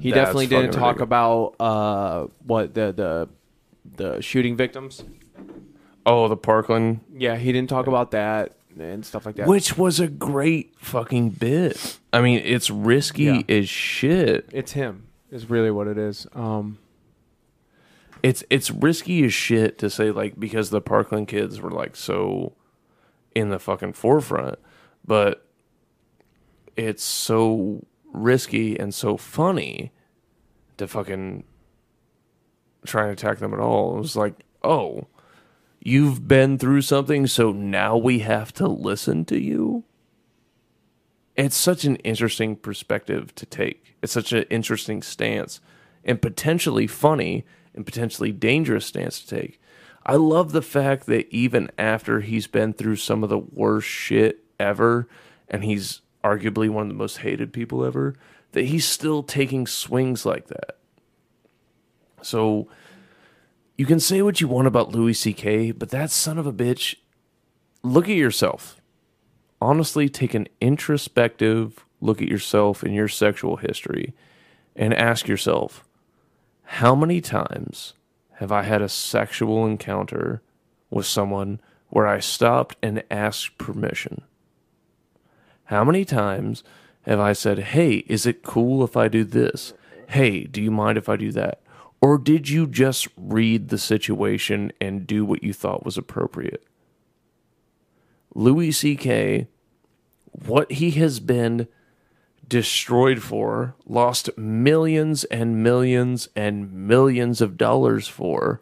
He 0.00 0.10
That's 0.10 0.28
definitely 0.28 0.46
didn't 0.46 0.72
talk 0.72 1.00
ridiculous. 1.00 1.02
about 1.02 1.54
uh 1.60 2.26
what 2.46 2.72
the 2.72 2.92
the 2.92 3.28
the 3.96 4.22
shooting 4.22 4.56
victims. 4.56 5.04
Oh, 6.08 6.28
the 6.28 6.36
Parkland 6.36 7.00
Yeah, 7.12 7.36
he 7.36 7.50
didn't 7.52 7.68
talk 7.68 7.86
about 7.88 8.12
that 8.12 8.56
and 8.78 9.04
stuff 9.04 9.26
like 9.26 9.34
that. 9.36 9.48
Which 9.48 9.76
was 9.76 9.98
a 10.00 10.06
great 10.06 10.74
fucking 10.78 11.30
bit. 11.30 11.98
I 12.12 12.20
mean, 12.20 12.40
it's 12.44 12.70
risky 12.70 13.24
Yeah. 13.24 13.42
as 13.48 13.68
shit. 13.68 14.48
it's 14.52 14.72
him 14.72 15.08
is 15.30 15.50
really 15.50 15.70
what 15.70 15.88
it 15.88 15.98
is. 15.98 16.26
Um, 16.34 16.78
It's 18.22 18.44
it's 18.50 18.70
risky 18.70 19.24
as 19.24 19.34
shit 19.34 19.78
to 19.78 19.90
say 19.90 20.10
like 20.10 20.38
because 20.38 20.70
the 20.70 20.80
Parkland 20.80 21.28
kids 21.28 21.60
were 21.60 21.70
like 21.70 21.96
so 21.96 22.54
in 23.34 23.48
the 23.50 23.58
fucking 23.58 23.92
forefront, 23.94 24.58
but 25.04 25.46
it's 26.76 27.02
so 27.04 27.84
risky 28.12 28.78
and 28.78 28.94
so 28.94 29.16
funny 29.16 29.92
to 30.76 30.86
fucking 30.86 31.44
try 32.86 33.02
and 33.04 33.12
attack 33.12 33.38
them 33.38 33.52
at 33.52 33.60
all. 33.60 33.96
It 33.96 34.00
was 34.00 34.16
like, 34.16 34.44
oh, 34.62 35.06
you've 35.86 36.26
been 36.26 36.58
through 36.58 36.82
something, 36.82 37.26
so 37.26 37.52
now 37.52 37.96
we 37.96 38.18
have 38.18 38.52
to 38.54 38.66
listen 38.66 39.24
to 39.26 39.38
you. 39.38 39.84
It's 41.36 41.56
such 41.56 41.84
an 41.84 41.96
interesting 41.96 42.56
perspective 42.56 43.34
to 43.36 43.46
take. 43.46 43.96
It's 44.02 44.12
such 44.12 44.32
an 44.32 44.44
interesting 44.50 45.02
stance 45.02 45.60
and 46.04 46.20
potentially 46.20 46.86
funny 46.86 47.44
and 47.74 47.86
potentially 47.86 48.32
dangerous 48.32 48.86
stance 48.86 49.20
to 49.20 49.28
take. 49.28 49.60
I 50.04 50.16
love 50.16 50.52
the 50.52 50.62
fact 50.62 51.06
that 51.06 51.28
even 51.32 51.70
after 51.78 52.20
he's 52.20 52.46
been 52.46 52.72
through 52.72 52.96
some 52.96 53.22
of 53.22 53.28
the 53.28 53.38
worst 53.38 53.88
shit 53.88 54.44
ever 54.58 55.08
and 55.48 55.62
he's 55.62 56.00
arguably 56.24 56.68
one 56.68 56.82
of 56.82 56.88
the 56.88 56.94
most 56.94 57.18
hated 57.18 57.52
people 57.52 57.84
ever, 57.84 58.14
that 58.52 58.64
he's 58.64 58.86
still 58.86 59.22
taking 59.22 59.66
swings 59.66 60.26
like 60.26 60.48
that. 60.48 60.78
So 62.22 62.68
you 63.76 63.86
can 63.86 64.00
say 64.00 64.22
what 64.22 64.40
you 64.40 64.48
want 64.48 64.66
about 64.66 64.92
Louis 64.92 65.14
C.K., 65.14 65.72
but 65.72 65.90
that 65.90 66.10
son 66.10 66.38
of 66.38 66.46
a 66.46 66.52
bitch, 66.52 66.96
look 67.82 68.08
at 68.08 68.16
yourself. 68.16 68.80
Honestly, 69.60 70.08
take 70.08 70.34
an 70.34 70.48
introspective 70.60 71.84
look 72.00 72.20
at 72.20 72.28
yourself 72.28 72.82
and 72.82 72.94
your 72.94 73.08
sexual 73.08 73.56
history 73.56 74.14
and 74.74 74.92
ask 74.94 75.28
yourself, 75.28 75.84
how 76.62 76.94
many 76.94 77.20
times 77.20 77.94
have 78.34 78.52
I 78.52 78.62
had 78.62 78.82
a 78.82 78.88
sexual 78.88 79.64
encounter 79.66 80.42
with 80.90 81.06
someone 81.06 81.60
where 81.88 82.06
I 82.06 82.18
stopped 82.18 82.76
and 82.82 83.02
asked 83.10 83.56
permission? 83.58 84.22
How 85.64 85.84
many 85.84 86.04
times 86.04 86.62
have 87.02 87.20
I 87.20 87.32
said, 87.32 87.58
hey, 87.58 88.04
is 88.06 88.26
it 88.26 88.42
cool 88.42 88.84
if 88.84 88.96
I 88.96 89.08
do 89.08 89.24
this? 89.24 89.72
Hey, 90.08 90.44
do 90.44 90.60
you 90.62 90.70
mind 90.70 90.98
if 90.98 91.08
I 91.08 91.16
do 91.16 91.32
that? 91.32 91.60
Or 92.00 92.18
did 92.18 92.48
you 92.48 92.66
just 92.66 93.08
read 93.16 93.68
the 93.68 93.78
situation 93.78 94.72
and 94.80 95.06
do 95.06 95.24
what 95.24 95.42
you 95.42 95.52
thought 95.52 95.84
was 95.84 95.96
appropriate? 95.96 96.64
Louis 98.34 98.70
C.K., 98.70 99.48
what 100.30 100.70
he 100.72 100.90
has 100.92 101.20
been 101.20 101.68
destroyed 102.48 103.22
for, 103.22 103.74
lost 103.86 104.36
millions 104.36 105.24
and 105.24 105.62
millions 105.62 106.28
and 106.36 106.70
millions 106.72 107.40
of 107.40 107.56
dollars 107.56 108.06
for, 108.06 108.60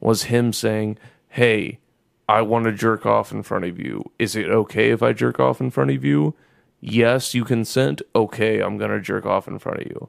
was 0.00 0.24
him 0.24 0.52
saying, 0.52 0.98
Hey, 1.30 1.80
I 2.28 2.42
want 2.42 2.66
to 2.66 2.72
jerk 2.72 3.06
off 3.06 3.32
in 3.32 3.42
front 3.42 3.64
of 3.64 3.78
you. 3.78 4.04
Is 4.18 4.36
it 4.36 4.48
okay 4.48 4.90
if 4.90 5.02
I 5.02 5.12
jerk 5.12 5.40
off 5.40 5.60
in 5.60 5.70
front 5.70 5.90
of 5.90 6.04
you? 6.04 6.34
Yes, 6.80 7.34
you 7.34 7.44
consent. 7.44 8.02
Okay, 8.14 8.60
I'm 8.60 8.78
going 8.78 8.90
to 8.90 9.00
jerk 9.00 9.26
off 9.26 9.48
in 9.48 9.58
front 9.58 9.80
of 9.80 9.86
you. 9.88 10.08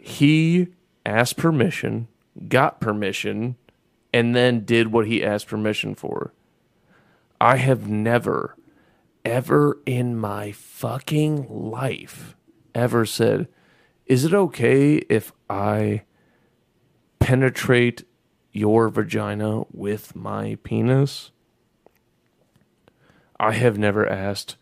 He 0.00 0.68
asked 1.06 1.36
permission, 1.36 2.08
got 2.48 2.80
permission, 2.80 3.56
and 4.12 4.34
then 4.34 4.64
did 4.64 4.92
what 4.92 5.06
he 5.06 5.24
asked 5.24 5.46
permission 5.46 5.94
for. 5.94 6.34
I 7.40 7.56
have 7.56 7.88
never, 7.88 8.56
ever 9.24 9.78
in 9.86 10.16
my 10.16 10.52
fucking 10.52 11.46
life 11.48 12.36
ever 12.74 13.06
said, 13.06 13.48
Is 14.06 14.24
it 14.24 14.34
okay 14.34 14.96
if 15.08 15.32
I 15.48 16.02
penetrate 17.18 18.04
your 18.52 18.88
vagina 18.88 19.62
with 19.72 20.16
my 20.16 20.58
penis? 20.62 21.30
I 23.38 23.52
have 23.52 23.78
never 23.78 24.08
asked, 24.08 24.56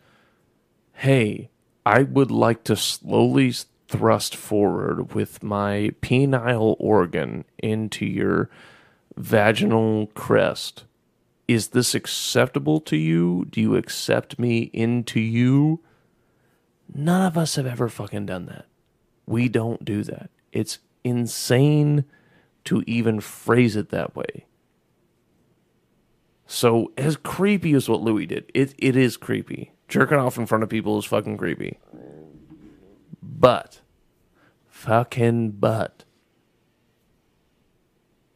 Hey, 0.94 1.50
I 1.86 2.02
would 2.02 2.30
like 2.30 2.64
to 2.64 2.76
slowly 2.76 3.52
thrust 3.88 4.34
forward 4.34 5.14
with 5.14 5.42
my 5.42 5.90
penile 6.00 6.76
organ 6.78 7.44
into 7.58 8.06
your 8.06 8.50
vaginal 9.16 10.08
crest. 10.08 10.84
Is 11.46 11.68
this 11.68 11.94
acceptable 11.94 12.80
to 12.80 12.96
you? 12.96 13.46
Do 13.50 13.60
you 13.60 13.76
accept 13.76 14.38
me 14.38 14.70
into 14.72 15.20
you? 15.20 15.80
None 16.92 17.26
of 17.26 17.36
us 17.36 17.56
have 17.56 17.66
ever 17.66 17.88
fucking 17.88 18.26
done 18.26 18.46
that. 18.46 18.66
We 19.26 19.48
don't 19.48 19.84
do 19.84 20.02
that. 20.04 20.30
It's 20.52 20.78
insane 21.02 22.04
to 22.64 22.82
even 22.86 23.20
phrase 23.20 23.76
it 23.76 23.90
that 23.90 24.16
way. 24.16 24.46
So, 26.46 26.92
as 26.96 27.16
creepy 27.16 27.72
as 27.74 27.88
what 27.88 28.02
Louis 28.02 28.26
did, 28.26 28.50
it, 28.54 28.74
it 28.78 28.96
is 28.96 29.16
creepy. 29.16 29.72
Jerking 29.88 30.18
off 30.18 30.38
in 30.38 30.46
front 30.46 30.62
of 30.62 30.70
people 30.70 30.98
is 30.98 31.04
fucking 31.04 31.36
creepy. 31.36 31.78
But, 33.44 33.82
fucking 34.70 35.50
but, 35.50 36.06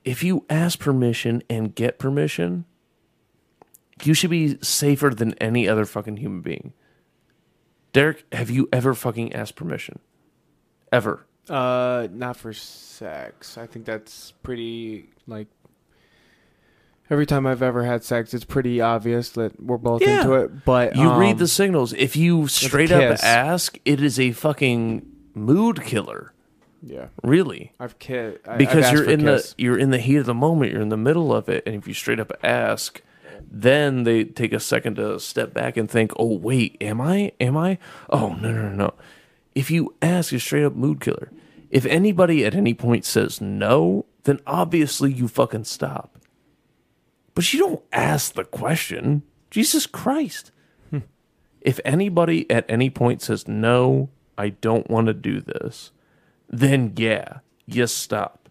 if 0.04 0.22
you 0.22 0.44
ask 0.50 0.78
permission 0.78 1.42
and 1.48 1.74
get 1.74 1.98
permission, 1.98 2.66
you 4.04 4.12
should 4.12 4.28
be 4.28 4.58
safer 4.60 5.08
than 5.08 5.32
any 5.38 5.66
other 5.66 5.86
fucking 5.86 6.18
human 6.18 6.42
being. 6.42 6.74
Derek, 7.94 8.26
have 8.32 8.50
you 8.50 8.68
ever 8.70 8.92
fucking 8.92 9.32
asked 9.32 9.56
permission? 9.56 10.00
Ever? 10.92 11.24
Uh, 11.48 12.08
not 12.12 12.36
for 12.36 12.52
sex. 12.52 13.56
I 13.56 13.66
think 13.66 13.86
that's 13.86 14.32
pretty 14.42 15.08
like. 15.26 15.48
Every 17.10 17.24
time 17.26 17.46
I've 17.46 17.62
ever 17.62 17.84
had 17.84 18.04
sex, 18.04 18.34
it's 18.34 18.44
pretty 18.44 18.80
obvious 18.80 19.30
that 19.30 19.62
we're 19.62 19.78
both 19.78 20.02
Yeah. 20.02 20.20
into 20.20 20.34
it. 20.34 20.64
But 20.64 20.94
You 20.96 21.08
um, 21.10 21.18
read 21.18 21.38
the 21.38 21.48
signals. 21.48 21.92
If 21.94 22.16
you 22.16 22.46
straight 22.48 22.92
up 22.92 23.00
kiss. 23.00 23.22
ask, 23.22 23.78
it 23.84 24.02
is 24.02 24.20
a 24.20 24.32
fucking 24.32 25.06
mood 25.34 25.82
killer. 25.82 26.32
Yeah, 26.82 27.06
Really. 27.22 27.72
I've 27.80 27.96
I've 28.46 28.58
because 28.58 28.92
you're 28.92 29.08
in 29.08 29.24
the 29.24 29.54
you're 29.58 29.78
in 29.78 29.90
the 29.90 29.98
heat 29.98 30.16
of 30.16 30.26
the 30.26 30.34
moment 30.34 30.70
you're 30.72 30.80
in 30.80 30.90
the 30.90 30.96
middle 30.96 31.34
of 31.34 31.48
it 31.48 31.64
and 31.66 31.74
if 31.74 31.88
you 31.88 31.94
straight 31.94 32.20
up 32.20 32.30
ask 32.44 33.02
then 33.50 34.04
they 34.04 34.22
take 34.24 34.52
a 34.52 34.60
second 34.60 34.94
to 34.96 35.18
step 35.18 35.52
back 35.52 35.76
and 35.76 35.90
think 35.90 36.12
oh 36.18 36.36
wait 36.36 36.76
am 36.80 37.00
i 37.00 37.32
am 37.40 37.56
i 37.56 37.78
oh 38.10 38.28
no 38.34 38.52
no 38.52 38.62
no 38.68 38.74
no 38.74 38.94
if 39.56 39.70
you 39.72 39.92
ask 40.00 40.32
a 40.32 40.38
straight 40.38 40.64
up 40.64 40.74
mood 40.76 41.00
killer 41.00 41.32
if 41.68 41.84
anybody 41.86 42.44
at 42.44 42.54
any 42.54 42.74
point 42.74 43.04
says 43.04 43.40
no 43.40 44.04
then 44.22 44.38
obviously 44.46 45.12
you 45.12 45.26
fucking 45.26 45.64
stop 45.64 46.16
but 47.38 47.52
you 47.52 47.60
don't 47.60 47.82
ask 47.92 48.34
the 48.34 48.44
question 48.44 49.22
jesus 49.50 49.86
christ 49.86 50.50
if 51.60 51.80
anybody 51.84 52.50
at 52.50 52.64
any 52.68 52.90
point 52.90 53.22
says 53.22 53.46
no 53.46 54.08
i 54.36 54.48
don't 54.48 54.90
want 54.90 55.06
to 55.06 55.14
do 55.14 55.40
this 55.40 55.92
then 56.48 56.94
yeah, 56.96 57.38
you 57.66 57.86
stop. 57.86 58.48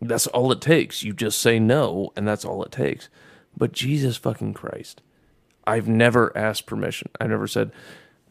That's 0.00 0.26
all 0.28 0.52
it 0.52 0.60
takes. 0.60 1.02
You 1.02 1.12
just 1.12 1.38
say 1.38 1.58
no, 1.58 2.12
and 2.16 2.26
that's 2.26 2.44
all 2.44 2.62
it 2.62 2.72
takes. 2.72 3.08
But 3.56 3.72
Jesus 3.72 4.16
fucking 4.16 4.54
Christ, 4.54 5.02
I've 5.66 5.88
never 5.88 6.36
asked 6.36 6.66
permission. 6.66 7.10
I 7.20 7.26
never 7.26 7.46
said, 7.46 7.72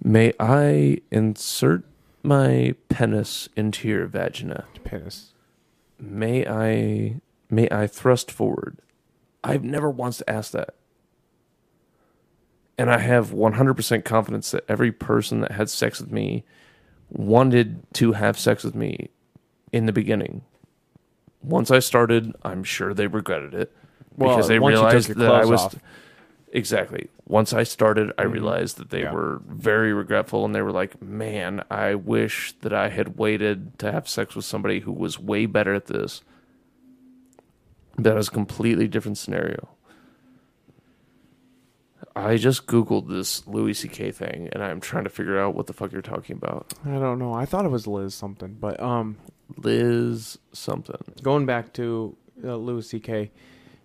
"May 0.03 0.33
I 0.39 1.01
insert 1.11 1.83
my 2.23 2.75
penis 2.89 3.49
into 3.55 3.87
your 3.87 4.07
vagina? 4.07 4.65
penis. 4.83 5.33
May 5.99 6.47
I 6.47 7.21
may 7.49 7.67
I 7.71 7.87
thrust 7.87 8.31
forward?" 8.31 8.77
I've 9.43 9.63
never 9.63 9.89
once 9.89 10.21
asked 10.27 10.51
that. 10.53 10.75
And 12.77 12.89
I 12.89 12.99
have 12.99 13.31
100% 13.33 14.05
confidence 14.05 14.51
that 14.51 14.63
every 14.69 14.91
person 14.91 15.41
that 15.41 15.51
had 15.51 15.69
sex 15.69 15.99
with 15.99 16.11
me 16.11 16.45
wanted 17.09 17.81
to 17.95 18.13
have 18.13 18.39
sex 18.39 18.63
with 18.63 18.75
me 18.75 19.09
in 19.73 19.85
the 19.85 19.91
beginning. 19.91 20.41
Once 21.41 21.71
I 21.71 21.79
started, 21.79 22.33
I'm 22.43 22.63
sure 22.63 22.93
they 22.93 23.07
regretted 23.07 23.53
it 23.53 23.75
Well, 24.17 24.29
because 24.29 24.47
they 24.47 24.59
realized 24.59 25.09
that 25.15 25.29
I 25.31 25.45
was 25.45 25.61
off. 25.61 25.75
exactly. 26.51 27.09
Once 27.27 27.53
I 27.53 27.63
started, 27.63 28.11
I 28.17 28.23
realized 28.23 28.77
that 28.77 28.89
they 28.89 29.03
Yeah. 29.03 29.13
were 29.13 29.41
very 29.47 29.93
regretful 29.93 30.45
and 30.45 30.53
they 30.55 30.61
were 30.61 30.71
like, 30.71 31.01
"Man, 31.01 31.63
I 31.69 31.95
wish 31.95 32.53
that 32.61 32.73
I 32.73 32.89
had 32.89 33.17
waited 33.17 33.77
to 33.79 33.91
have 33.91 34.07
sex 34.07 34.35
with 34.35 34.45
somebody 34.45 34.81
who 34.81 34.91
was 34.91 35.19
way 35.19 35.45
better 35.45 35.73
at 35.73 35.87
this." 35.87 36.23
That 38.03 38.17
is 38.17 38.27
a 38.27 38.31
completely 38.31 38.87
different 38.87 39.17
scenario. 39.17 39.69
I 42.15 42.37
just 42.37 42.65
googled 42.65 43.09
this 43.09 43.45
Louis 43.47 43.73
C.K. 43.73 44.11
thing, 44.11 44.49
and 44.51 44.63
I'm 44.63 44.79
trying 44.79 45.03
to 45.03 45.09
figure 45.09 45.39
out 45.39 45.53
what 45.55 45.67
the 45.67 45.73
fuck 45.73 45.91
you're 45.91 46.01
talking 46.01 46.35
about. 46.37 46.73
I 46.85 46.91
don't 46.97 47.19
know. 47.19 47.33
I 47.33 47.45
thought 47.45 47.65
it 47.65 47.69
was 47.71 47.87
Liz 47.87 48.13
something, 48.15 48.57
but 48.59 48.79
um, 48.79 49.17
Liz 49.57 50.37
something. 50.51 50.95
going 51.21 51.45
back 51.45 51.73
to 51.73 52.15
uh, 52.43 52.55
Louis 52.55 52.87
C.K., 52.89 53.31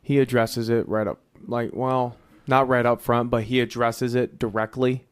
he 0.02 0.18
addresses 0.18 0.68
it 0.68 0.88
right 0.88 1.06
up, 1.06 1.18
like, 1.46 1.70
well, 1.74 2.16
not 2.46 2.68
right 2.68 2.84
up 2.86 3.00
front, 3.00 3.30
but 3.30 3.44
he 3.44 3.60
addresses 3.60 4.14
it 4.14 4.38
directly. 4.38 5.06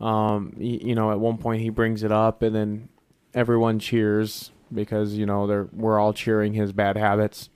Um, 0.00 0.54
y- 0.56 0.80
you 0.82 0.94
know, 0.94 1.10
at 1.10 1.18
one 1.20 1.38
point 1.38 1.62
he 1.62 1.70
brings 1.70 2.02
it 2.02 2.12
up, 2.12 2.42
and 2.42 2.54
then 2.54 2.88
everyone 3.32 3.78
cheers 3.78 4.50
because 4.72 5.14
you 5.14 5.24
know 5.26 5.46
they're 5.46 5.68
we're 5.72 5.98
all 5.98 6.12
cheering 6.12 6.52
his 6.54 6.72
bad 6.72 6.96
habits. 6.96 7.48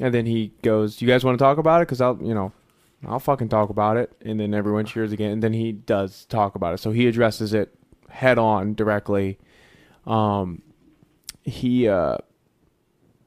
And 0.00 0.14
then 0.14 0.26
he 0.26 0.52
goes, 0.62 1.00
"You 1.02 1.08
guys 1.08 1.24
want 1.24 1.38
to 1.38 1.42
talk 1.42 1.58
about 1.58 1.82
it? 1.82 1.88
Because 1.88 2.00
I'll, 2.00 2.18
you 2.22 2.34
know, 2.34 2.52
I'll 3.06 3.18
fucking 3.18 3.48
talk 3.48 3.70
about 3.70 3.96
it." 3.96 4.12
And 4.20 4.38
then 4.38 4.54
everyone 4.54 4.86
cheers 4.86 5.12
again, 5.12 5.32
and 5.32 5.42
then 5.42 5.52
he 5.52 5.72
does 5.72 6.24
talk 6.26 6.54
about 6.54 6.74
it. 6.74 6.78
So 6.78 6.90
he 6.90 7.06
addresses 7.06 7.52
it 7.52 7.74
head 8.08 8.38
on 8.38 8.74
directly. 8.74 9.38
Um, 10.06 10.62
he 11.42 11.88
uh, 11.88 12.18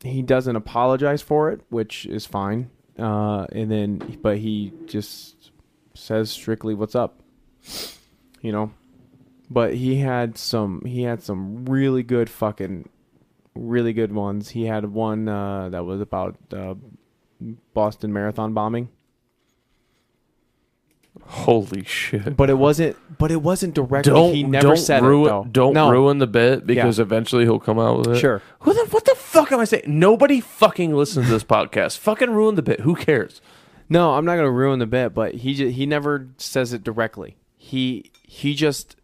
he 0.03 0.21
doesn't 0.21 0.55
apologize 0.55 1.21
for 1.21 1.51
it, 1.51 1.61
which 1.69 2.05
is 2.05 2.25
fine. 2.25 2.69
Uh, 2.97 3.45
and 3.51 3.71
then, 3.71 4.19
but 4.21 4.37
he 4.37 4.73
just 4.85 5.51
says 5.93 6.31
strictly, 6.31 6.73
"What's 6.73 6.95
up?" 6.95 7.21
You 8.41 8.51
know. 8.51 8.71
But 9.49 9.73
he 9.73 9.97
had 9.97 10.37
some. 10.37 10.85
He 10.85 11.03
had 11.03 11.21
some 11.21 11.65
really 11.65 12.03
good 12.03 12.29
fucking, 12.29 12.87
really 13.55 13.93
good 13.93 14.11
ones. 14.13 14.49
He 14.49 14.65
had 14.65 14.85
one 14.85 15.27
uh, 15.27 15.69
that 15.69 15.85
was 15.85 16.01
about 16.01 16.37
uh, 16.53 16.75
Boston 17.73 18.13
Marathon 18.13 18.53
bombing. 18.53 18.89
Holy 21.25 21.83
shit! 21.83 22.37
But 22.37 22.49
it 22.49 22.57
wasn't. 22.57 22.95
But 23.17 23.31
it 23.31 23.41
wasn't 23.41 23.75
directly. 23.75 24.11
Don't 24.13 24.33
he 24.33 24.43
never 24.43 24.67
don't 24.69 24.77
said 24.77 25.03
ruin 25.03 25.25
it 25.25 25.29
though. 25.29 25.43
don't 25.51 25.73
No. 25.73 25.91
ruin 25.91 26.19
the 26.19 26.27
bit 26.27 26.65
because 26.65 26.99
eventually 26.99 27.43
he'll 27.43 27.59
come 27.59 27.77
out 27.79 27.97
with 27.99 28.07
it. 28.15 28.19
Sure. 28.19 28.41
Who 28.59 28.73
the 28.73 28.85
what 28.91 29.03
the 29.05 29.15
fuck 29.15 29.51
am 29.51 29.59
I 29.59 29.65
saying? 29.65 29.83
Nobody 29.87 30.39
fucking 30.39 30.93
listens 30.95 31.25
to 31.27 31.31
this 31.33 31.43
podcast. 31.45 31.97
Fucking 31.97 32.29
ruin 32.31 32.55
the 32.55 32.61
bit. 32.61 32.79
Who 32.81 32.95
cares? 32.95 33.41
No, 33.89 34.13
I'm 34.13 34.23
not 34.23 34.37
gonna 34.37 34.49
ruin 34.51 34.79
the 34.79 34.85
bit, 34.85 35.13
but 35.13 35.35
he 35.35 35.53
ju- 35.53 35.67
he 35.67 35.85
never 35.85 36.29
says 36.37 36.71
it 36.71 36.81
directly. 36.83 37.35
He 37.57 38.09
he 38.23 38.53
just 38.55 38.95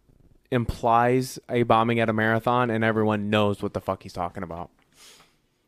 implies 0.51 1.39
a 1.49 1.63
bombing 1.63 1.99
at 1.99 2.09
a 2.09 2.13
marathon, 2.13 2.69
and 2.69 2.83
everyone 2.83 3.29
knows 3.29 3.61
what 3.61 3.73
the 3.73 3.81
fuck 3.81 4.03
he's 4.03 4.13
talking 4.13 4.43
about. 4.43 4.69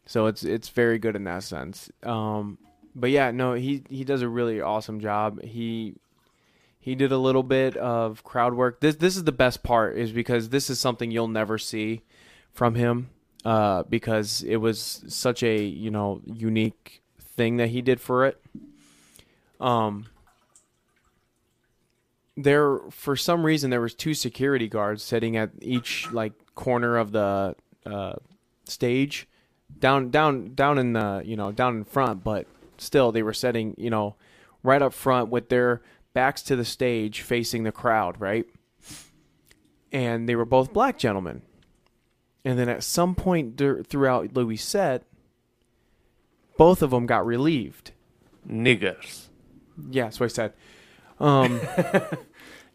So 0.05 0.25
it's 0.25 0.43
it's 0.43 0.69
very 0.69 0.97
good 0.97 1.15
in 1.15 1.25
that 1.25 1.43
sense. 1.43 1.91
Um, 2.03 2.57
but 2.95 3.11
yeah, 3.11 3.32
no, 3.32 3.53
he 3.53 3.84
he 3.89 4.03
does 4.03 4.21
a 4.21 4.30
really 4.30 4.61
awesome 4.61 4.99
job. 4.99 5.41
He 5.43 5.95
he 6.80 6.95
did 6.95 7.11
a 7.11 7.17
little 7.17 7.43
bit 7.43 7.77
of 7.77 8.23
crowd 8.23 8.53
work. 8.53 8.80
This 8.80 8.95
this 8.95 9.15
is 9.15 9.25
the 9.25 9.32
best 9.32 9.63
part, 9.63 9.97
is 9.97 10.11
because 10.11 10.49
this 10.49 10.69
is 10.69 10.80
something 10.80 11.11
you'll 11.11 11.27
never 11.27 11.57
see 11.57 12.01
from 12.51 12.75
him, 12.75 13.09
uh, 13.45 13.84
because 13.84 14.43
it 14.43 14.57
was 14.57 15.03
such 15.07 15.43
a 15.43 15.61
you 15.61 15.91
know 15.91 16.21
unique 16.25 17.01
thing 17.19 17.57
that 17.57 17.69
he 17.69 17.82
did 17.82 18.01
for 18.01 18.25
it. 18.25 18.41
Um, 19.59 20.07
there 22.43 22.79
for 22.89 23.15
some 23.15 23.45
reason 23.45 23.69
there 23.69 23.81
was 23.81 23.93
two 23.93 24.13
security 24.13 24.67
guards 24.67 25.03
sitting 25.03 25.35
at 25.37 25.51
each 25.61 26.11
like 26.11 26.33
corner 26.55 26.97
of 26.97 27.11
the 27.11 27.55
uh, 27.85 28.13
stage, 28.65 29.27
down 29.77 30.09
down 30.09 30.53
down 30.55 30.77
in 30.77 30.93
the 30.93 31.21
you 31.25 31.35
know 31.35 31.51
down 31.51 31.77
in 31.77 31.83
front, 31.83 32.23
but 32.23 32.47
still 32.77 33.11
they 33.11 33.23
were 33.23 33.33
sitting 33.33 33.75
you 33.77 33.89
know 33.89 34.15
right 34.63 34.81
up 34.81 34.93
front 34.93 35.29
with 35.29 35.49
their 35.49 35.81
backs 36.13 36.41
to 36.43 36.55
the 36.55 36.65
stage 36.65 37.21
facing 37.21 37.63
the 37.63 37.71
crowd, 37.71 38.19
right? 38.19 38.45
And 39.91 40.29
they 40.29 40.35
were 40.35 40.45
both 40.45 40.73
black 40.73 40.97
gentlemen. 40.97 41.41
And 42.45 42.57
then 42.57 42.69
at 42.69 42.83
some 42.83 43.15
point 43.15 43.55
dur- 43.55 43.83
throughout 43.83 44.33
Louis' 44.33 44.57
set, 44.57 45.03
both 46.57 46.81
of 46.81 46.91
them 46.91 47.05
got 47.05 47.25
relieved. 47.25 47.91
Niggers. 48.47 49.27
Yeah, 49.89 50.05
that's 50.05 50.19
what 50.19 50.27
I 50.27 50.33
said. 50.33 50.53
Um, 51.19 51.59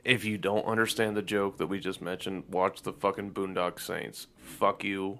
If 0.05 0.25
you 0.25 0.37
don't 0.37 0.65
understand 0.67 1.17
the 1.17 1.23
joke 1.23 1.57
that 1.59 1.67
we 1.67 1.81
just 1.81 2.03
mentioned, 2.03 2.45
watch 2.51 2.83
the 2.83 2.93
fucking 2.93 3.33
Boondock 3.33 3.81
Saints. 3.81 4.27
Fuck 4.37 4.85
you. 4.85 5.19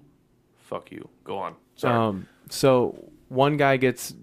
Fuck 0.57 0.91
you. 0.91 1.09
Go 1.23 1.37
on. 1.37 1.55
Sorry. 1.75 1.95
um, 1.95 2.27
so 2.49 3.09
one 3.29 3.57
guy 3.57 3.77
gets 3.77 4.13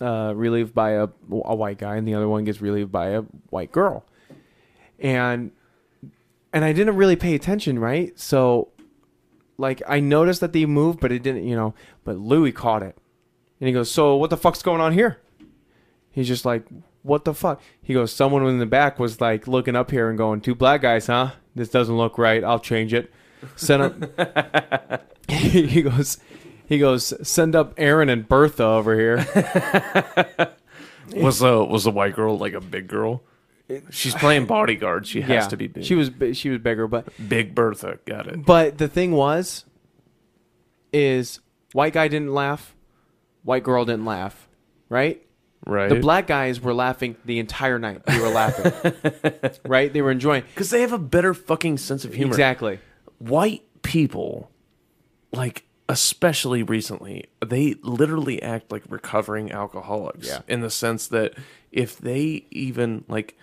uh, 0.00 0.32
relieved 0.36 0.74
by 0.74 0.90
a, 0.92 1.08
a 1.30 1.54
white 1.54 1.78
guy, 1.78 1.96
and 1.96 2.06
the 2.06 2.14
other 2.14 2.28
one 2.28 2.44
gets 2.44 2.60
relieved 2.60 2.92
by 2.92 3.08
a 3.08 3.22
white 3.50 3.72
girl. 3.72 4.04
And 4.98 5.52
and 6.52 6.64
I 6.64 6.72
didn't 6.72 6.96
really 6.96 7.16
pay 7.16 7.34
attention, 7.34 7.78
right? 7.78 8.18
So, 8.18 8.68
like, 9.56 9.82
I 9.86 10.00
noticed 10.00 10.40
that 10.40 10.52
they 10.52 10.66
moved, 10.66 11.00
but 11.00 11.12
it 11.12 11.22
didn't, 11.22 11.46
you 11.46 11.54
know. 11.54 11.74
But 12.04 12.18
Louis 12.18 12.52
caught 12.52 12.82
it, 12.82 12.96
and 13.60 13.68
he 13.68 13.72
goes, 13.72 13.90
"So 13.90 14.16
what 14.16 14.30
the 14.30 14.36
fuck's 14.36 14.62
going 14.62 14.80
on 14.80 14.92
here?" 14.92 15.18
He's 16.10 16.26
just 16.26 16.44
like, 16.44 16.64
"What 17.02 17.24
the 17.24 17.34
fuck?" 17.34 17.60
He 17.82 17.94
goes, 17.94 18.12
"Someone 18.12 18.46
in 18.46 18.58
the 18.58 18.66
back 18.66 18.98
was 18.98 19.20
like 19.20 19.46
looking 19.46 19.76
up 19.76 19.90
here 19.90 20.08
and 20.08 20.18
going, 20.18 20.40
two 20.40 20.54
black 20.54 20.82
guys, 20.82 21.06
huh? 21.06 21.32
This 21.54 21.68
doesn't 21.68 21.96
look 21.96 22.18
right. 22.18 22.42
I'll 22.44 22.60
change 22.60 22.94
it." 22.94 23.12
Send 23.56 23.82
up. 23.82 25.02
he 25.28 25.82
goes, 25.82 26.18
he 26.66 26.78
goes, 26.78 27.14
send 27.26 27.54
up 27.54 27.74
Aaron 27.76 28.08
and 28.08 28.28
Bertha 28.28 28.64
over 28.64 28.98
here. 28.98 29.16
was 31.16 31.38
the 31.38 31.64
was 31.64 31.84
the 31.84 31.90
white 31.90 32.14
girl 32.14 32.38
like 32.38 32.52
a 32.52 32.60
big 32.60 32.88
girl? 32.88 33.22
She's 33.90 34.14
playing 34.14 34.46
bodyguard. 34.46 35.06
She 35.06 35.20
has 35.20 35.46
to 35.48 35.56
be 35.56 35.68
big. 35.68 35.84
She 35.84 35.94
was 35.94 36.10
she 36.32 36.50
was 36.50 36.58
bigger, 36.58 36.88
but 36.88 37.06
Big 37.28 37.54
Bertha. 37.54 37.98
Got 38.04 38.26
it. 38.26 38.44
but 38.44 38.78
the 38.78 38.88
thing 38.88 39.12
was, 39.12 39.64
is 40.92 41.40
white 41.72 41.92
guy 41.92 42.08
didn't 42.08 42.34
laugh, 42.34 42.74
white 43.44 43.62
girl 43.62 43.84
didn't 43.84 44.04
laugh, 44.04 44.48
right? 44.88 45.24
Right? 45.66 45.88
The 45.88 45.96
black 46.00 46.26
guys 46.26 46.60
were 46.60 46.74
laughing 46.74 47.16
the 47.24 47.38
entire 47.38 47.78
night. 47.78 48.04
They 48.06 48.18
were 48.18 48.28
laughing, 48.28 48.92
right? 49.66 49.92
They 49.92 50.02
were 50.02 50.10
enjoying. 50.10 50.42
because 50.54 50.70
they 50.70 50.80
have 50.80 50.92
a 50.92 50.98
better 50.98 51.34
fucking 51.34 51.78
sense 51.78 52.04
of 52.04 52.14
humor. 52.14 52.30
Exactly. 52.32 52.78
white 53.18 53.62
people, 53.82 54.50
like 55.32 55.64
especially 55.88 56.62
recently, 56.62 57.24
they 57.44 57.74
literally 57.82 58.40
act 58.42 58.70
like 58.70 58.82
recovering 58.88 59.50
alcoholics 59.50 60.28
Yeah. 60.28 60.40
in 60.46 60.60
the 60.60 60.70
sense 60.70 61.08
that 61.08 61.34
if 61.72 61.98
they 61.98 62.46
even 62.50 63.04
like 63.08 63.36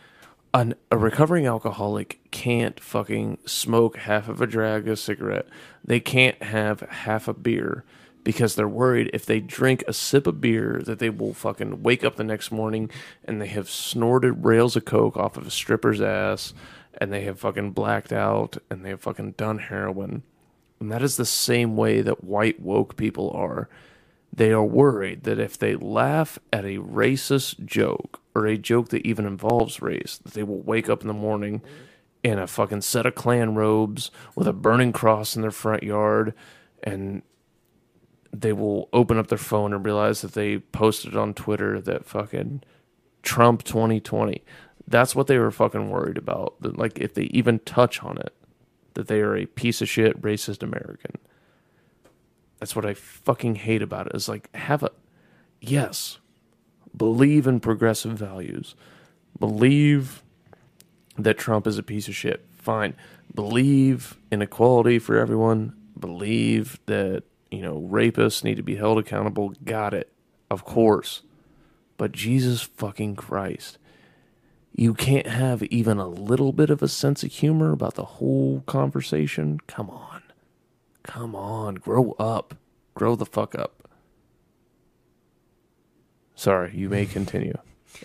an, 0.53 0.75
a 0.89 0.97
recovering 0.97 1.45
alcoholic 1.45 2.19
can't 2.31 2.79
fucking 2.79 3.37
smoke 3.45 3.97
half 3.97 4.29
of 4.29 4.41
a 4.41 4.47
drag 4.47 4.87
of 4.87 4.97
cigarette, 4.97 5.45
they 5.83 5.99
can't 5.99 6.41
have 6.41 6.79
half 6.81 7.27
a 7.27 7.33
beer 7.33 7.83
because 8.27 8.55
they're 8.55 8.67
worried 8.67 9.09
if 9.13 9.25
they 9.25 9.39
drink 9.39 9.85
a 9.87 9.93
sip 9.93 10.27
of 10.27 10.41
beer 10.41 10.81
that 10.83 10.99
they 10.99 11.09
will 11.09 11.33
fucking 11.33 11.81
wake 11.81 12.03
up 12.03 12.17
the 12.17 12.25
next 12.25 12.51
morning 12.51 12.91
and 13.23 13.41
they 13.41 13.47
have 13.47 13.69
snorted 13.69 14.43
rails 14.43 14.75
of 14.75 14.83
coke 14.83 15.15
off 15.15 15.37
of 15.37 15.47
a 15.47 15.49
stripper's 15.49 16.01
ass 16.01 16.53
and 16.97 17.13
they 17.13 17.21
have 17.21 17.39
fucking 17.39 17.71
blacked 17.71 18.11
out 18.11 18.57
and 18.69 18.83
they 18.83 18.89
have 18.89 18.99
fucking 18.99 19.31
done 19.37 19.59
heroin. 19.59 20.23
And 20.81 20.91
that 20.91 21.01
is 21.01 21.15
the 21.15 21.23
same 21.23 21.77
way 21.77 22.01
that 22.01 22.21
white 22.21 22.59
woke 22.59 22.97
people 22.97 23.31
are. 23.31 23.69
They 24.33 24.51
are 24.51 24.61
worried 24.61 25.23
that 25.23 25.39
if 25.39 25.57
they 25.57 25.77
laugh 25.77 26.37
at 26.51 26.65
a 26.65 26.79
racist 26.79 27.63
joke 27.63 28.19
or 28.35 28.45
a 28.45 28.57
joke 28.57 28.89
that 28.89 29.07
even 29.07 29.25
involves 29.25 29.81
race, 29.81 30.19
that 30.25 30.33
they 30.33 30.43
will 30.43 30.59
wake 30.59 30.89
up 30.89 30.99
in 30.99 31.07
the 31.07 31.13
morning 31.13 31.61
in 32.25 32.39
a 32.39 32.45
fucking 32.45 32.81
set 32.81 33.05
of 33.05 33.15
Klan 33.15 33.55
robes 33.55 34.11
with 34.35 34.49
a 34.49 34.53
burning 34.53 34.91
cross 34.91 35.37
in 35.37 35.43
their 35.43 35.49
front 35.49 35.83
yard 35.83 36.33
and 36.83 37.21
they 38.31 38.53
will 38.53 38.89
open 38.93 39.17
up 39.17 39.27
their 39.27 39.37
phone 39.37 39.73
and 39.73 39.85
realize 39.85 40.21
that 40.21 40.33
they 40.33 40.59
posted 40.59 41.15
on 41.15 41.33
Twitter 41.33 41.79
that 41.81 42.05
fucking 42.05 42.63
Trump 43.23 43.63
2020. 43.63 44.43
That's 44.87 45.15
what 45.15 45.27
they 45.27 45.37
were 45.37 45.51
fucking 45.51 45.89
worried 45.89 46.17
about. 46.17 46.61
That 46.61 46.77
like 46.77 46.99
if 46.99 47.13
they 47.13 47.23
even 47.23 47.59
touch 47.59 48.03
on 48.03 48.17
it, 48.17 48.33
that 48.93 49.07
they 49.07 49.21
are 49.21 49.35
a 49.35 49.45
piece 49.45 49.81
of 49.81 49.89
shit 49.89 50.21
racist 50.21 50.63
American. 50.63 51.17
That's 52.59 52.75
what 52.75 52.85
I 52.85 52.93
fucking 52.93 53.55
hate 53.55 53.81
about 53.81 54.07
it. 54.07 54.15
Is 54.15 54.29
like 54.29 54.53
have 54.55 54.83
a 54.83 54.91
yes, 55.61 56.19
believe 56.95 57.47
in 57.47 57.59
progressive 57.59 58.13
values. 58.13 58.75
Believe 59.39 60.23
that 61.17 61.37
Trump 61.37 61.67
is 61.67 61.77
a 61.77 61.83
piece 61.83 62.07
of 62.07 62.15
shit. 62.15 62.45
Fine. 62.53 62.95
Believe 63.33 64.17
in 64.31 64.41
equality 64.41 64.99
for 64.99 65.17
everyone. 65.17 65.75
Believe 65.99 66.79
that, 66.85 67.23
you 67.51 67.61
know, 67.61 67.87
rapists 67.91 68.43
need 68.43 68.55
to 68.55 68.63
be 68.63 68.75
held 68.75 68.97
accountable. 68.97 69.53
Got 69.63 69.93
it. 69.93 70.11
Of 70.49 70.65
course. 70.65 71.23
But 71.97 72.11
Jesus 72.11 72.61
fucking 72.61 73.15
Christ. 73.15 73.77
You 74.73 74.93
can't 74.93 75.27
have 75.27 75.63
even 75.63 75.97
a 75.97 76.07
little 76.07 76.53
bit 76.53 76.69
of 76.69 76.83
a 76.83 76.87
sense 76.87 77.23
of 77.23 77.31
humor 77.31 77.71
about 77.71 77.95
the 77.95 78.05
whole 78.05 78.61
conversation? 78.67 79.59
Come 79.65 79.89
on. 79.89 80.21
Come 81.03 81.35
on. 81.35 81.75
Grow 81.75 82.15
up. 82.19 82.55
Grow 82.93 83.15
the 83.15 83.25
fuck 83.25 83.55
up. 83.55 83.89
Sorry, 86.35 86.71
you 86.75 86.89
may 86.89 87.07
continue. 87.07 87.57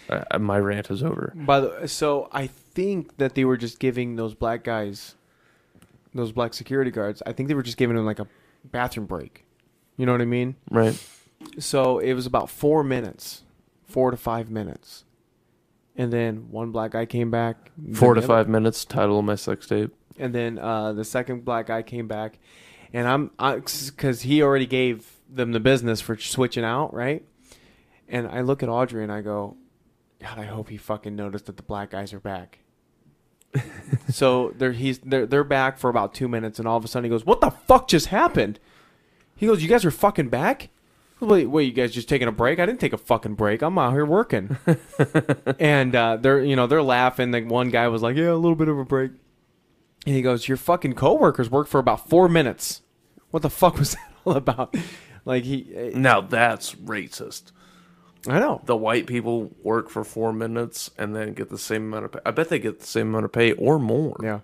Uh, 0.08 0.38
my 0.38 0.58
rant 0.58 0.90
is 0.90 1.02
over. 1.02 1.34
By 1.36 1.60
the 1.60 1.86
so 1.86 2.30
I 2.32 2.46
think 2.46 3.18
that 3.18 3.34
they 3.34 3.44
were 3.44 3.58
just 3.58 3.78
giving 3.78 4.16
those 4.16 4.34
black 4.34 4.64
guys, 4.64 5.16
those 6.14 6.32
black 6.32 6.54
security 6.54 6.90
guards. 6.90 7.22
I 7.26 7.32
think 7.32 7.48
they 7.48 7.54
were 7.54 7.62
just 7.62 7.76
giving 7.76 7.96
them 7.96 8.06
like 8.06 8.18
a 8.18 8.26
bathroom 8.64 9.06
break. 9.06 9.44
You 9.96 10.06
know 10.06 10.12
what 10.12 10.20
I 10.22 10.26
mean? 10.26 10.56
Right. 10.70 10.98
So 11.58 11.98
it 11.98 12.14
was 12.14 12.26
about 12.26 12.48
four 12.50 12.82
minutes, 12.84 13.42
four 13.84 14.10
to 14.10 14.16
five 14.16 14.50
minutes, 14.50 15.04
and 15.96 16.12
then 16.12 16.50
one 16.50 16.70
black 16.70 16.92
guy 16.92 17.04
came 17.06 17.30
back. 17.30 17.70
Four 17.94 18.14
to 18.14 18.18
other- 18.20 18.26
five 18.26 18.48
minutes. 18.48 18.84
Title 18.84 19.18
of 19.18 19.24
my 19.24 19.34
sex 19.34 19.66
tape. 19.66 19.92
and 20.18 20.34
then 20.34 20.58
uh, 20.58 20.92
the 20.92 21.04
second 21.04 21.44
black 21.44 21.66
guy 21.66 21.82
came 21.82 22.06
back, 22.08 22.38
and 22.92 23.06
I'm 23.08 23.30
because 23.38 24.22
he 24.22 24.42
already 24.42 24.66
gave 24.66 25.10
them 25.28 25.52
the 25.52 25.60
business 25.60 26.00
for 26.00 26.16
switching 26.16 26.64
out, 26.64 26.92
right? 26.94 27.24
And 28.08 28.26
I 28.28 28.42
look 28.42 28.62
at 28.62 28.68
Audrey 28.68 29.02
and 29.02 29.10
I 29.10 29.22
go, 29.22 29.56
God, 30.20 30.38
I 30.38 30.44
hope 30.44 30.68
he 30.68 30.76
fucking 30.76 31.16
noticed 31.16 31.46
that 31.46 31.56
the 31.56 31.62
black 31.62 31.90
guys 31.90 32.12
are 32.12 32.20
back. 32.20 32.58
so 34.08 34.54
they're 34.56 34.72
he's 34.72 34.98
they're 35.00 35.26
they're 35.26 35.44
back 35.44 35.78
for 35.78 35.90
about 35.90 36.14
two 36.14 36.28
minutes, 36.28 36.58
and 36.58 36.66
all 36.66 36.76
of 36.76 36.84
a 36.84 36.88
sudden 36.88 37.04
he 37.04 37.10
goes, 37.10 37.26
"What 37.26 37.40
the 37.40 37.50
fuck 37.50 37.88
just 37.88 38.06
happened?" 38.06 38.58
He 39.36 39.46
goes, 39.46 39.62
"You 39.62 39.68
guys 39.68 39.84
are 39.84 39.90
fucking 39.90 40.28
back." 40.28 40.70
Wait, 41.20 41.46
wait, 41.46 41.64
you 41.64 41.72
guys 41.72 41.92
just 41.92 42.08
taking 42.08 42.26
a 42.26 42.32
break? 42.32 42.58
I 42.58 42.66
didn't 42.66 42.80
take 42.80 42.92
a 42.92 42.98
fucking 42.98 43.34
break. 43.34 43.62
I'm 43.62 43.78
out 43.78 43.92
here 43.92 44.04
working. 44.04 44.56
and 45.60 45.94
uh, 45.94 46.16
they're, 46.16 46.42
you 46.42 46.56
know, 46.56 46.66
they're 46.66 46.82
laughing. 46.82 47.30
Like 47.30 47.48
one 47.48 47.70
guy 47.70 47.86
was 47.88 48.02
like, 48.02 48.16
"Yeah, 48.16 48.32
a 48.32 48.34
little 48.34 48.56
bit 48.56 48.68
of 48.68 48.76
a 48.78 48.84
break." 48.84 49.12
And 50.04 50.16
he 50.16 50.22
goes, 50.22 50.48
"Your 50.48 50.56
fucking 50.56 50.94
coworkers 50.94 51.48
worked 51.48 51.70
for 51.70 51.78
about 51.78 52.08
four 52.08 52.28
minutes. 52.28 52.82
What 53.30 53.42
the 53.42 53.50
fuck 53.50 53.78
was 53.78 53.92
that 53.92 54.12
all 54.24 54.36
about?" 54.36 54.74
Like 55.24 55.44
he, 55.44 55.92
Now 55.94 56.20
that's 56.20 56.74
racist. 56.74 57.52
I 58.28 58.38
know. 58.38 58.60
The 58.64 58.76
white 58.76 59.06
people 59.06 59.50
work 59.62 59.88
for 59.90 60.04
four 60.04 60.32
minutes 60.32 60.90
and 60.96 61.14
then 61.14 61.32
get 61.34 61.50
the 61.50 61.58
same 61.58 61.82
amount 61.92 62.04
of 62.06 62.12
pay. 62.12 62.20
I 62.24 62.30
bet 62.30 62.48
they 62.48 62.58
get 62.58 62.78
the 62.80 62.86
same 62.86 63.08
amount 63.08 63.24
of 63.24 63.32
pay 63.32 63.52
or 63.52 63.78
more. 63.78 64.16
Yeah. 64.22 64.40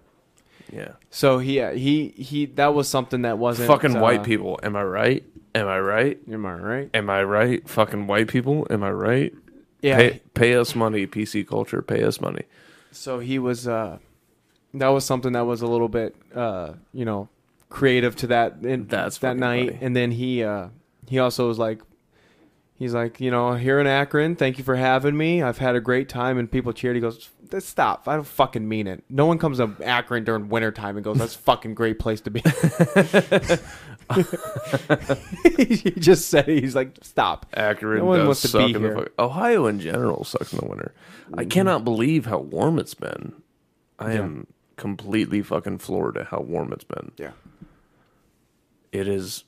Yeah. 0.73 0.93
So 1.11 1.39
he, 1.39 1.61
he, 1.79 2.09
he. 2.09 2.47
That 2.47 2.75
was 2.75 2.89
something 2.89 3.23
that 3.23 3.39
wasn't 3.39 3.69
Fucking 3.69 3.97
uh, 3.97 4.01
white 4.01 4.25
people. 4.25 4.59
Am 4.63 4.77
I 4.77 4.83
right? 4.83 5.25
Am 5.55 5.67
I 5.69 5.79
right? 5.81 6.19
Am 6.31 6.45
I 6.45 6.55
right? 6.55 6.91
Am 6.93 7.09
I 7.09 7.23
right? 7.23 7.67
Fucking 7.69 8.07
white 8.07 8.29
people. 8.29 8.67
Am 8.69 8.83
I 8.83 8.91
right? 8.91 9.33
Yeah. 9.81 9.97
Pay, 9.97 10.23
pay 10.35 10.55
us 10.57 10.75
money, 10.75 11.07
PC 11.07 11.47
culture. 11.47 11.81
Pay 11.81 12.03
us 12.03 12.21
money. 12.21 12.43
So 12.91 13.19
he 13.21 13.39
was. 13.39 13.67
uh 13.69 13.99
That 14.75 14.89
was 14.89 15.05
something 15.07 15.33
that 15.33 15.47
was 15.47 15.63
a 15.63 15.67
little 15.67 15.89
bit, 15.89 16.15
uh 16.35 16.75
you 16.93 17.05
know, 17.05 17.29
creative 17.71 18.17
to 18.17 18.27
that. 18.27 18.57
In, 18.63 18.89
That's 18.89 19.19
that 19.19 19.29
fucking 19.29 19.41
night, 19.41 19.67
funny. 19.71 19.79
and 19.81 19.97
then 19.97 20.11
he, 20.11 20.43
uh 20.43 20.69
he 21.09 21.19
also 21.19 21.47
was 21.49 21.59
like. 21.59 21.81
He's 22.79 22.95
like, 22.95 23.21
you 23.21 23.33
know, 23.33 23.55
here 23.55 23.81
in 23.81 23.89
Akron, 23.89 24.37
thank 24.37 24.57
you 24.57 24.63
for 24.63 24.77
having 24.77 25.17
me. 25.17 25.43
I've 25.43 25.59
had 25.59 25.75
a 25.75 25.81
great 25.81 26.09
time, 26.09 26.39
and 26.39 26.49
people 26.49 26.73
cheered. 26.73 26.95
He 26.95 27.01
goes, 27.01 27.29
"Stop! 27.59 28.07
I 28.07 28.15
don't 28.15 28.25
fucking 28.25 28.69
mean 28.69 28.87
it. 28.87 29.03
No 29.11 29.27
one 29.27 29.39
comes 29.39 29.59
to 29.59 29.75
Akron 29.83 30.23
during 30.23 30.49
wintertime 30.49 30.97
and 30.97 31.03
goes, 31.03 31.19
that's 31.19 31.35
a 31.35 31.39
fucking 31.39 31.75
great 31.75 31.99
place 31.99 32.21
to 32.21 32.31
be." 32.31 32.41
he 35.57 35.91
just 35.91 36.29
said, 36.29 36.49
it. 36.49 36.63
"He's 36.63 36.77
like, 36.77 36.99
stop." 37.03 37.47
Akron 37.53 37.99
No 37.99 38.05
one 38.05 38.19
does 38.21 38.27
wants 38.29 38.43
to 38.43 38.49
suck 38.49 38.69
be 38.69 38.75
in 38.77 38.83
the 38.83 38.89
here. 38.89 38.97
fuck. 38.97 39.09
Ohio 39.19 39.67
in 39.67 39.81
general 39.81 40.23
sucks 40.23 40.53
in 40.53 40.61
the 40.61 40.67
winter. 40.67 40.95
I 41.35 41.43
mm-hmm. 41.43 41.49
cannot 41.49 41.85
believe 41.85 42.27
how 42.27 42.39
warm 42.39 42.79
it's 42.79 42.95
been. 42.95 43.43
I 43.99 44.13
Yeah. 44.13 44.21
am 44.21 44.47
completely 44.77 45.43
fucking 45.43 45.79
floored 45.79 46.17
at 46.17 46.29
how 46.29 46.43
warm 46.43 46.73
it's 46.73 46.85
been. 46.85 47.11
Yeah. 47.17 47.33
It 48.93 49.09
is. 49.09 49.43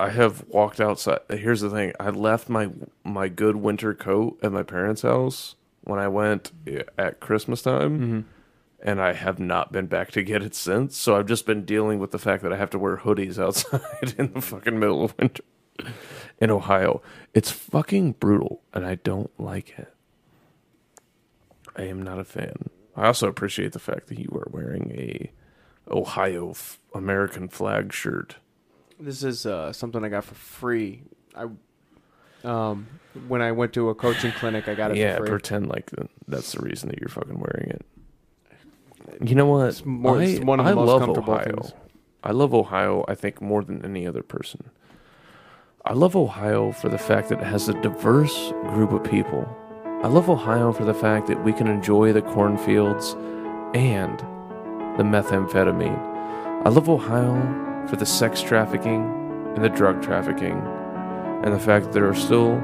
I 0.00 0.10
have 0.10 0.44
walked 0.48 0.80
outside. 0.80 1.20
Here's 1.30 1.60
the 1.60 1.70
thing: 1.70 1.92
I 1.98 2.10
left 2.10 2.48
my 2.48 2.70
my 3.04 3.28
good 3.28 3.56
winter 3.56 3.94
coat 3.94 4.38
at 4.42 4.52
my 4.52 4.62
parents' 4.62 5.02
house 5.02 5.56
when 5.82 5.98
I 5.98 6.08
went 6.08 6.52
eh, 6.66 6.82
at 6.96 7.20
Christmas 7.20 7.62
time, 7.62 7.98
Mm-hmm. 7.98 8.20
and 8.88 9.00
I 9.00 9.12
have 9.14 9.38
not 9.40 9.72
been 9.72 9.86
back 9.86 10.10
to 10.12 10.22
get 10.22 10.42
it 10.42 10.54
since. 10.54 10.96
So 10.96 11.16
I've 11.16 11.26
just 11.26 11.46
been 11.46 11.64
dealing 11.64 11.98
with 11.98 12.10
the 12.12 12.18
fact 12.18 12.42
that 12.42 12.52
I 12.52 12.56
have 12.56 12.70
to 12.70 12.78
wear 12.78 12.98
hoodies 12.98 13.38
outside 13.42 14.14
in 14.18 14.32
the 14.34 14.40
fucking 14.40 14.78
middle 14.78 15.04
of 15.04 15.14
winter 15.18 15.42
in 16.40 16.50
Ohio. 16.50 17.02
It's 17.34 17.50
fucking 17.50 18.12
brutal, 18.12 18.62
and 18.72 18.84
I 18.86 18.96
don't 18.96 19.30
like 19.40 19.78
it. 19.78 19.92
I 21.76 21.82
am 21.82 22.02
not 22.02 22.18
a 22.18 22.24
fan. 22.24 22.70
I 22.96 23.06
also 23.06 23.28
appreciate 23.28 23.72
the 23.72 23.78
fact 23.78 24.08
that 24.08 24.18
you 24.18 24.28
are 24.32 24.48
wearing 24.50 24.90
a 24.92 25.30
Ohio 25.88 26.50
f- 26.50 26.80
American 26.94 27.48
flag 27.48 27.92
shirt. 27.92 28.36
This 29.00 29.22
is 29.22 29.46
uh, 29.46 29.72
something 29.72 30.04
I 30.04 30.08
got 30.08 30.24
for 30.24 30.34
free. 30.34 31.02
I 31.36 31.46
um 32.44 32.86
when 33.26 33.42
I 33.42 33.50
went 33.52 33.72
to 33.74 33.88
a 33.90 33.94
coaching 33.94 34.32
clinic, 34.32 34.68
I 34.68 34.74
got 34.74 34.92
it 34.92 34.96
Yeah, 34.96 35.16
for 35.16 35.22
free. 35.22 35.30
pretend 35.30 35.68
like 35.68 35.90
th- 35.90 36.08
that's 36.28 36.52
the 36.52 36.60
reason 36.60 36.88
that 36.88 36.98
you're 37.00 37.08
fucking 37.08 37.38
wearing 37.38 37.70
it. 37.70 37.86
You 39.28 39.34
know 39.34 39.46
what? 39.46 39.68
It's 39.68 39.84
more- 39.84 40.22
it's 40.22 40.40
I, 40.40 40.44
one 40.44 40.60
of 40.60 40.66
the 40.66 40.72
I 40.72 40.74
most 40.74 40.86
love 40.86 41.00
comfortable 41.02 41.34
Ohio. 41.34 41.44
things. 41.44 41.72
I 42.22 42.30
love 42.32 42.54
Ohio. 42.54 43.04
I 43.08 43.14
think 43.14 43.40
more 43.40 43.62
than 43.64 43.84
any 43.84 44.06
other 44.06 44.22
person. 44.22 44.70
I 45.84 45.94
love 45.94 46.14
Ohio 46.14 46.70
for 46.72 46.88
the 46.88 46.98
fact 46.98 47.28
that 47.30 47.40
it 47.40 47.44
has 47.46 47.68
a 47.68 47.74
diverse 47.82 48.52
group 48.68 48.92
of 48.92 49.02
people. 49.04 49.48
I 50.02 50.08
love 50.08 50.28
Ohio 50.28 50.72
for 50.72 50.84
the 50.84 50.94
fact 50.94 51.26
that 51.28 51.42
we 51.44 51.52
can 51.52 51.66
enjoy 51.66 52.12
the 52.12 52.22
cornfields 52.22 53.14
and 53.74 54.18
the 54.98 55.02
methamphetamine. 55.04 55.98
I 56.64 56.68
love 56.68 56.88
Ohio 56.88 57.34
for 57.88 57.96
the 57.96 58.06
sex 58.06 58.42
trafficking 58.42 59.02
and 59.54 59.64
the 59.64 59.68
drug 59.68 60.02
trafficking 60.02 60.60
and 61.44 61.52
the 61.52 61.58
fact 61.58 61.86
that 61.86 61.92
there 61.92 62.08
are 62.08 62.14
still 62.14 62.56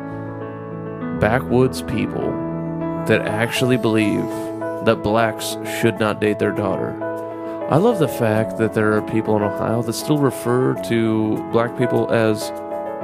backwoods 1.21 1.83
people 1.83 2.31
that 3.07 3.23
actually 3.27 3.77
believe 3.77 4.25
that 4.85 5.03
blacks 5.03 5.57
should 5.81 5.99
not 5.99 6.21
date 6.21 6.39
their 6.39 6.53
daughter. 6.53 7.01
I 7.71 7.77
love 7.77 7.99
the 7.99 8.09
fact 8.09 8.59
that 8.59 8.75
there 8.75 8.93
are 8.93 9.03
people 9.03 9.37
in 9.37 9.43
Ohio 9.43 9.83
that 9.83 9.93
still 9.95 10.19
refer 10.19 10.75
to 10.89 11.37
black 11.51 11.79
people 11.79 12.11
as 12.13 12.51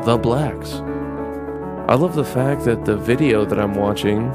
the 0.04 0.18
blacks. 0.18 0.72
I 1.88 1.94
love 1.94 2.14
the 2.14 2.24
fact 2.24 2.64
that 2.64 2.84
the 2.84 2.96
video 2.96 3.44
that 3.44 3.58
I'm 3.58 3.74
watching 3.74 4.26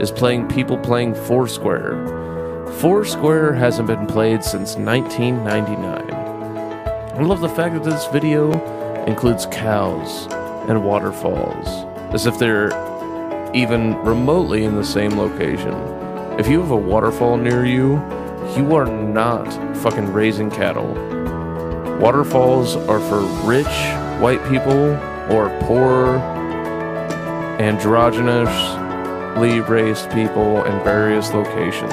is 0.00 0.10
playing 0.10 0.48
people 0.48 0.78
playing 0.78 1.14
Foursquare. 1.14 2.06
Foursquare 2.78 3.52
hasn't 3.52 3.88
been 3.88 4.06
played 4.06 4.44
since 4.44 4.76
1999. 4.76 6.23
I 7.14 7.22
love 7.22 7.40
the 7.40 7.48
fact 7.48 7.74
that 7.74 7.84
this 7.84 8.06
video 8.06 8.50
includes 9.04 9.46
cows 9.46 10.26
and 10.68 10.84
waterfalls, 10.84 11.68
as 12.12 12.26
if 12.26 12.36
they're 12.40 12.72
even 13.54 13.94
remotely 13.98 14.64
in 14.64 14.74
the 14.74 14.82
same 14.82 15.16
location. 15.16 15.72
If 16.40 16.48
you 16.48 16.60
have 16.60 16.72
a 16.72 16.76
waterfall 16.76 17.36
near 17.36 17.64
you, 17.64 18.02
you 18.56 18.74
are 18.74 18.86
not 18.86 19.46
fucking 19.76 20.12
raising 20.12 20.50
cattle. 20.50 20.92
Waterfalls 22.00 22.74
are 22.74 22.98
for 22.98 23.20
rich 23.46 23.64
white 24.20 24.44
people 24.48 24.96
or 25.30 25.56
poor, 25.60 26.18
androgynously 27.60 29.68
raised 29.68 30.10
people 30.10 30.64
in 30.64 30.82
various 30.82 31.32
locations. 31.32 31.92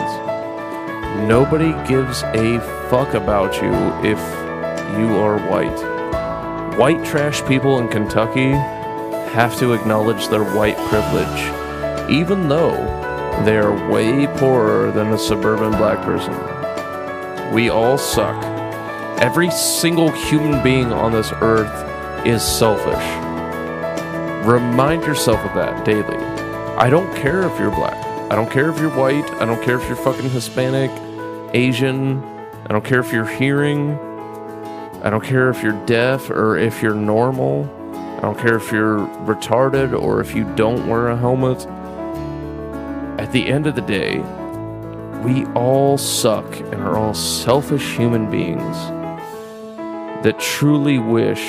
Nobody 1.29 1.73
gives 1.87 2.23
a 2.23 2.59
fuck 2.89 3.13
about 3.13 3.61
you 3.61 3.71
if 4.03 4.40
you 4.99 5.17
are 5.17 5.37
white. 5.49 6.77
White 6.77 7.03
trash 7.05 7.43
people 7.45 7.79
in 7.79 7.87
Kentucky 7.87 8.51
have 9.31 9.57
to 9.59 9.73
acknowledge 9.73 10.27
their 10.27 10.43
white 10.43 10.77
privilege, 10.89 12.09
even 12.09 12.47
though 12.49 12.75
they 13.45 13.57
are 13.57 13.89
way 13.89 14.27
poorer 14.37 14.91
than 14.91 15.13
a 15.13 15.17
suburban 15.17 15.71
black 15.71 16.03
person. 16.03 16.33
We 17.53 17.69
all 17.69 17.97
suck. 17.97 18.43
Every 19.19 19.51
single 19.51 20.09
human 20.11 20.63
being 20.63 20.91
on 20.91 21.11
this 21.11 21.31
earth 21.41 22.25
is 22.25 22.41
selfish. 22.41 23.05
Remind 24.45 25.03
yourself 25.03 25.39
of 25.41 25.53
that 25.55 25.85
daily. 25.85 26.17
I 26.77 26.89
don't 26.89 27.13
care 27.15 27.41
if 27.43 27.59
you're 27.59 27.71
black. 27.71 27.97
I 28.31 28.35
don't 28.35 28.49
care 28.49 28.69
if 28.69 28.79
you're 28.79 28.95
white. 28.95 29.29
I 29.41 29.45
don't 29.45 29.61
care 29.63 29.79
if 29.79 29.87
you're 29.87 29.95
fucking 29.97 30.29
Hispanic, 30.29 30.89
Asian. 31.53 32.23
I 32.63 32.67
don't 32.69 32.83
care 32.83 32.99
if 32.99 33.11
you're 33.11 33.27
hearing. 33.27 33.99
I 35.03 35.09
don't 35.09 35.23
care 35.23 35.49
if 35.49 35.63
you're 35.63 35.83
deaf 35.87 36.29
or 36.29 36.57
if 36.57 36.83
you're 36.83 36.93
normal. 36.93 37.63
I 38.17 38.21
don't 38.21 38.37
care 38.37 38.57
if 38.57 38.71
you're 38.71 38.99
retarded 39.25 39.99
or 39.99 40.21
if 40.21 40.35
you 40.35 40.43
don't 40.55 40.87
wear 40.87 41.09
a 41.09 41.17
helmet. 41.17 41.65
At 43.19 43.31
the 43.31 43.47
end 43.47 43.65
of 43.65 43.73
the 43.73 43.81
day, 43.81 44.19
we 45.23 45.45
all 45.53 45.97
suck 45.97 46.59
and 46.59 46.75
are 46.75 46.97
all 46.97 47.15
selfish 47.15 47.97
human 47.97 48.29
beings 48.29 48.77
that 50.23 50.39
truly 50.39 50.99
wish 50.99 51.41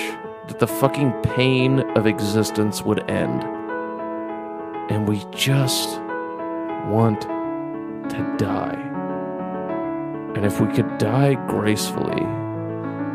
that 0.49 0.59
the 0.59 0.67
fucking 0.67 1.13
pain 1.23 1.81
of 1.91 2.07
existence 2.07 2.83
would 2.83 3.11
end. 3.11 3.43
And 4.91 5.07
we 5.07 5.27
just 5.31 6.01
want 6.89 7.21
to 7.21 8.35
die. 8.39 8.79
And 10.37 10.47
if 10.47 10.59
we 10.59 10.69
could 10.69 10.97
die 10.97 11.35
gracefully, 11.49 12.42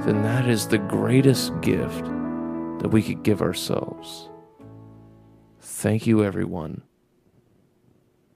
then 0.05 0.21
that 0.23 0.47
is 0.47 0.67
the 0.67 0.77
greatest 0.77 1.59
gift 1.61 2.05
that 2.79 2.89
we 2.91 3.01
could 3.01 3.23
give 3.23 3.41
ourselves. 3.41 4.29
Thank 5.59 6.07
you, 6.07 6.23
everyone, 6.23 6.83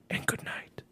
and 0.10 0.26
good 0.26 0.44
night. 0.44 0.84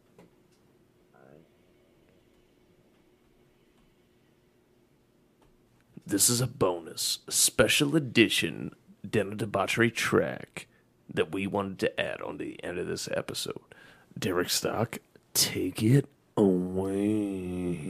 This 6.06 6.30
is 6.30 6.42
a 6.42 6.48
bonus, 6.48 7.20
special 7.30 7.96
edition 7.96 8.74
of 9.04 9.38
Debauchery 9.38 9.92
track 9.92 10.68
that 11.14 11.32
we 11.32 11.46
wanted 11.46 11.80
to 11.80 12.00
add 12.00 12.22
on 12.22 12.38
the 12.38 12.64
end 12.64 12.80
of 12.80 12.88
this 12.88 13.08
episode. 13.16 13.62
Derek 14.18 14.50
Stock, 14.50 14.98
take 15.34 15.84
it 15.84 16.08
away. 16.36 17.90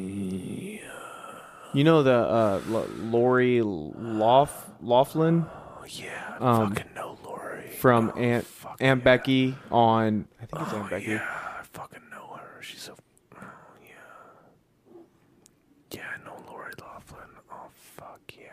You 1.73 1.83
know 1.83 2.01
the 2.01 2.13
uh, 2.13 2.61
L- 2.69 2.87
Lori 2.97 3.61
Lough- 3.61 4.49
Loughlin 4.81 5.45
Oh, 5.47 5.85
yeah, 5.87 6.37
I 6.39 6.43
Um, 6.63 6.75
fucking 6.75 6.93
know 6.95 7.17
Lori. 7.23 7.69
from 7.79 8.11
Oh, 8.15 8.19
Aunt 8.19 8.47
Aunt. 8.79 9.03
Becky 9.03 9.55
on 9.71 10.27
I 10.41 10.45
think 10.45 10.63
it's 10.63 10.73
Oh, 10.73 10.77
Aunt 10.77 10.89
Becky. 10.89 11.11
Yeah, 11.11 11.27
I 11.59 11.63
fucking 11.71 12.01
know 12.11 12.37
her. 12.41 12.61
She's 12.61 12.81
so. 12.81 12.95
Oh, 13.35 13.41
yeah. 13.85 15.01
Yeah, 15.91 16.05
I 16.15 16.25
know 16.25 16.43
Lori 16.51 16.73
Loughlin. 16.81 17.29
Oh, 17.51 17.67
fuck 17.95 18.19
yeah. 18.35 18.45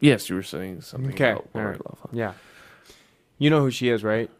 Yes, 0.00 0.28
you 0.28 0.36
were 0.36 0.42
saying 0.42 0.82
something 0.82 1.12
Okay, 1.12 1.32
about 1.32 1.48
Lori. 1.54 1.72
Loughlin. 1.74 2.16
Yeah. 2.16 2.32
You 3.38 3.50
know 3.50 3.60
who 3.60 3.70
she 3.70 3.88
is, 3.88 4.04
right? 4.04 4.30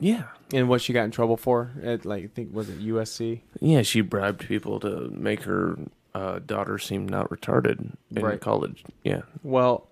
Yeah. 0.00 0.24
And 0.52 0.68
what 0.68 0.80
she 0.80 0.92
got 0.92 1.04
in 1.04 1.10
trouble 1.10 1.36
for 1.36 1.70
at 1.82 2.04
like 2.04 2.24
I 2.24 2.26
think 2.26 2.52
was 2.52 2.68
it 2.68 2.80
USC? 2.80 3.40
Yeah, 3.60 3.82
she 3.82 4.00
bribed 4.00 4.46
people 4.46 4.80
to 4.80 5.08
make 5.10 5.42
her 5.44 5.78
uh, 6.14 6.40
daughter 6.40 6.78
seem 6.78 7.08
not 7.08 7.30
retarded 7.30 7.94
in 8.14 8.22
Right. 8.22 8.40
college. 8.40 8.84
Yeah. 9.04 9.22
Well, 9.42 9.88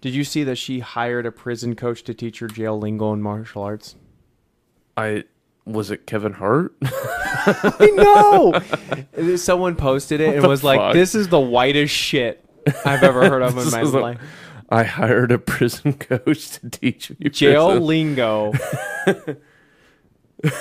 did 0.00 0.14
you 0.14 0.24
see 0.24 0.44
that 0.44 0.56
she 0.56 0.78
hired 0.80 1.26
a 1.26 1.32
prison 1.32 1.74
coach 1.76 2.02
to 2.04 2.14
teach 2.14 2.38
her 2.38 2.46
jail 2.48 2.78
lingo 2.78 3.12
and 3.12 3.22
martial 3.22 3.62
arts? 3.62 3.96
I 4.96 5.24
was 5.64 5.90
it 5.90 6.06
Kevin 6.06 6.34
Hart? 6.34 6.74
I 6.82 7.90
know. 9.16 9.36
Someone 9.36 9.74
posted 9.76 10.20
it 10.20 10.36
and 10.36 10.46
was 10.46 10.62
like, 10.64 10.92
"This 10.92 11.14
is 11.14 11.28
the 11.28 11.40
whitest 11.40 11.92
shit 11.94 12.44
I've 12.84 13.02
ever 13.02 13.28
heard 13.28 13.42
of 13.42 13.56
in 13.58 13.70
my 13.70 13.82
life." 13.82 14.20
I 14.68 14.84
hired 14.84 15.32
a 15.32 15.38
prison 15.38 15.92
coach 15.98 16.50
to 16.52 16.70
teach 16.70 17.10
me 17.18 17.28
Jail 17.28 17.68
prison. 17.68 17.86
lingo. 17.86 18.52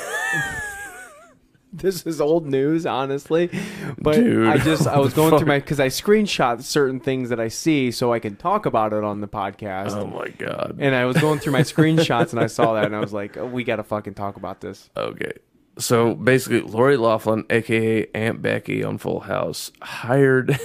this 1.73 2.05
is 2.05 2.19
old 2.19 2.45
news, 2.45 2.85
honestly. 2.85 3.49
But 3.97 4.15
Dude, 4.15 4.47
I 4.47 4.57
just 4.57 4.85
I 4.85 4.99
was 4.99 5.13
going 5.13 5.37
through 5.37 5.47
my 5.47 5.59
because 5.59 5.79
I 5.79 5.87
screenshot 5.87 6.61
certain 6.61 6.99
things 6.99 7.29
that 7.29 7.39
I 7.39 7.47
see 7.47 7.91
so 7.91 8.11
I 8.11 8.19
can 8.19 8.35
talk 8.35 8.65
about 8.65 8.91
it 8.91 9.03
on 9.03 9.21
the 9.21 9.27
podcast. 9.29 9.91
Oh 9.91 10.07
my 10.07 10.27
god. 10.27 10.75
And 10.79 10.93
I 10.93 11.05
was 11.05 11.17
going 11.17 11.39
through 11.39 11.53
my 11.53 11.61
screenshots 11.61 12.31
and 12.33 12.41
I 12.41 12.47
saw 12.47 12.73
that 12.73 12.85
and 12.85 12.95
I 12.95 12.99
was 12.99 13.13
like, 13.13 13.37
oh, 13.37 13.45
we 13.45 13.63
got 13.63 13.77
to 13.77 13.83
fucking 13.83 14.15
talk 14.15 14.35
about 14.35 14.59
this. 14.59 14.89
Okay. 14.97 15.31
So 15.77 16.15
basically, 16.15 16.61
Lori 16.61 16.97
Loughlin, 16.97 17.45
aka 17.49 18.05
Aunt 18.13 18.41
Becky 18.41 18.83
on 18.83 18.97
Full 18.97 19.21
House, 19.21 19.71
hired, 19.81 20.59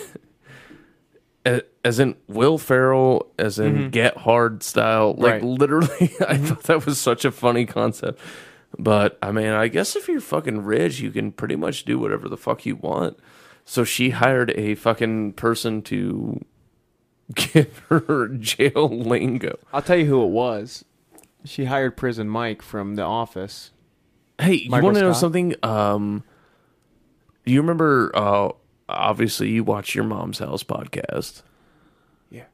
as 1.85 1.99
in 2.01 2.17
Will 2.27 2.59
Ferrell, 2.59 3.33
as 3.39 3.59
in 3.59 3.91
Get 3.91 4.17
Hard 4.19 4.63
style. 4.63 5.15
Like 5.17 5.35
Right. 5.35 5.43
literally, 5.43 6.11
I 6.29 6.37
thought 6.39 6.65
that 6.65 6.85
was 6.87 7.01
such 7.01 7.25
a 7.25 7.31
funny 7.31 7.65
concept. 7.67 8.21
But 8.79 9.17
I 9.23 9.31
mean, 9.33 9.49
I 9.49 9.69
guess 9.69 9.97
if 9.97 10.09
you're 10.09 10.21
fucking 10.21 10.63
rich, 10.65 11.01
you 11.01 11.11
can 11.11 11.33
pretty 11.33 11.57
much 11.57 11.85
do 11.85 11.99
whatever 11.99 12.29
the 12.29 12.37
fuck 12.37 12.67
you 12.67 12.77
want. 12.77 13.17
So 13.65 13.85
she 13.85 14.11
hired 14.11 14.51
a 14.57 14.75
fucking 14.75 15.33
person 15.35 15.83
to 15.83 16.45
give 17.35 17.79
her 17.89 18.29
jail 18.29 18.89
lingo. 18.89 19.59
I'll 19.73 19.83
tell 19.83 19.97
you 19.97 20.07
who 20.07 20.23
it 20.25 20.31
was. 20.31 20.85
She 21.45 21.67
hired 21.67 21.97
Prison 21.97 22.29
Mike 22.29 22.61
from 22.63 22.97
The 22.97 23.03
Office. 23.03 23.71
Hey, 24.39 24.55
you 24.55 24.71
want 24.71 24.97
to 24.97 25.01
know 25.01 25.13
something? 25.13 25.55
Um, 25.63 26.23
do 27.47 27.53
you 27.53 27.61
remember? 27.61 28.11
Uh, 28.15 28.51
obviously, 28.89 29.51
you 29.51 29.64
watch 29.64 29.95
your 29.95 30.05
mom's 30.05 30.39
house 30.39 30.62
podcast. 30.62 31.43
Yeah. 32.30 32.45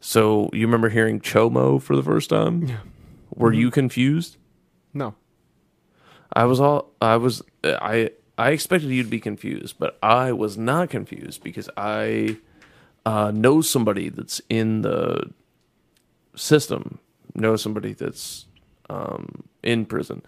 So 0.00 0.50
you 0.52 0.66
remember 0.66 0.88
hearing 0.88 1.20
Chomo 1.20 1.80
for 1.80 1.96
the 1.96 2.02
first 2.02 2.30
time? 2.30 2.66
Yeah. 2.66 2.76
Were 3.34 3.50
Mm-hmm. 3.50 3.60
you 3.60 3.70
confused? 3.70 4.36
No. 4.94 5.14
I 6.32 6.44
was 6.44 6.60
all. 6.60 6.92
I 7.00 7.16
was. 7.16 7.42
I. 7.64 8.10
I 8.38 8.50
expected 8.52 8.88
you 8.90 9.02
to 9.02 9.08
be 9.08 9.20
confused, 9.20 9.76
but 9.78 9.98
I 10.02 10.32
was 10.32 10.56
not 10.56 10.88
confused 10.88 11.42
because 11.42 11.68
I 11.76 12.38
uh, 13.04 13.30
know 13.34 13.60
somebody 13.60 14.08
that's 14.08 14.40
in 14.48 14.80
the 14.80 15.30
system. 16.34 16.98
Know 17.34 17.56
somebody 17.56 17.92
that's 17.92 18.46
um, 18.88 19.44
in 19.62 19.84
prison, 19.84 20.22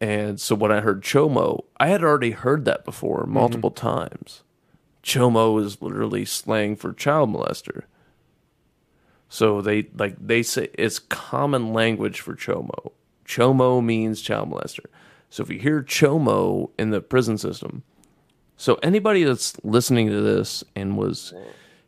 and 0.00 0.40
so 0.40 0.54
when 0.54 0.70
I 0.70 0.80
heard 0.80 1.02
Chomo, 1.02 1.64
I 1.78 1.88
had 1.88 2.02
already 2.02 2.30
heard 2.32 2.64
that 2.64 2.84
before 2.84 3.22
mm-hmm. 3.22 3.32
multiple 3.32 3.70
times. 3.70 4.42
Chomo 5.02 5.62
is 5.62 5.80
literally 5.80 6.24
slang 6.24 6.76
for 6.76 6.92
child 6.92 7.30
molester. 7.30 7.82
So 9.28 9.60
they 9.60 9.88
like 9.96 10.16
they 10.18 10.42
say 10.42 10.68
it's 10.74 10.98
common 10.98 11.72
language 11.72 12.20
for 12.20 12.34
chomo. 12.34 12.92
Chomo 13.26 13.84
means 13.84 14.22
child 14.22 14.50
molester. 14.50 14.86
So 15.30 15.42
if 15.42 15.50
you 15.50 15.58
hear 15.58 15.82
chomo 15.82 16.70
in 16.78 16.90
the 16.90 17.00
prison 17.00 17.36
system, 17.38 17.82
so 18.56 18.74
anybody 18.82 19.24
that's 19.24 19.56
listening 19.62 20.08
to 20.08 20.20
this 20.20 20.64
and 20.74 20.96
was 20.96 21.34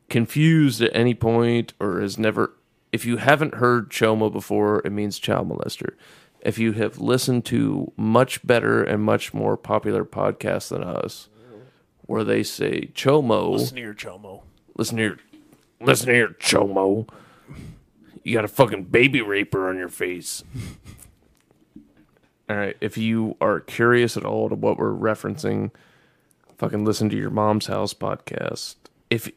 confused 0.08 0.82
at 0.82 0.94
any 0.94 1.14
point 1.14 1.72
or 1.80 2.00
has 2.00 2.18
never 2.18 2.54
if 2.92 3.04
you 3.04 3.18
haven't 3.18 3.54
heard 3.54 3.90
Chomo 3.90 4.32
before, 4.32 4.82
it 4.84 4.90
means 4.90 5.18
child 5.18 5.48
molester. 5.48 5.94
If 6.42 6.58
you 6.58 6.72
have 6.72 6.98
listened 6.98 7.44
to 7.46 7.92
much 7.96 8.44
better 8.46 8.82
and 8.82 9.02
much 9.02 9.34
more 9.34 9.56
popular 9.56 10.04
podcasts 10.04 10.68
than 10.70 10.82
us, 10.82 11.28
where 12.02 12.24
they 12.24 12.42
say 12.42 12.90
Chomo, 12.94 13.52
Listen 13.52 13.76
to 13.76 13.82
your 13.82 13.94
chomo. 13.94 14.42
listen 14.76 14.98
here, 14.98 15.18
listen 15.80 16.08
here, 16.08 16.28
Chomo, 16.40 17.08
you 18.24 18.34
got 18.34 18.44
a 18.44 18.48
fucking 18.48 18.84
baby 18.84 19.20
raper 19.20 19.68
on 19.68 19.76
your 19.76 19.88
face. 19.88 20.42
All 22.48 22.56
right, 22.56 22.76
if 22.80 22.98
you 22.98 23.36
are 23.40 23.60
curious 23.60 24.16
at 24.16 24.24
all 24.24 24.48
to 24.48 24.56
what 24.56 24.76
we're 24.76 24.92
referencing, 24.92 25.70
fucking 26.58 26.84
listen 26.84 27.08
to 27.10 27.16
your 27.16 27.30
mom's 27.30 27.66
house 27.66 27.94
podcast. 27.94 28.74
If 29.08 29.30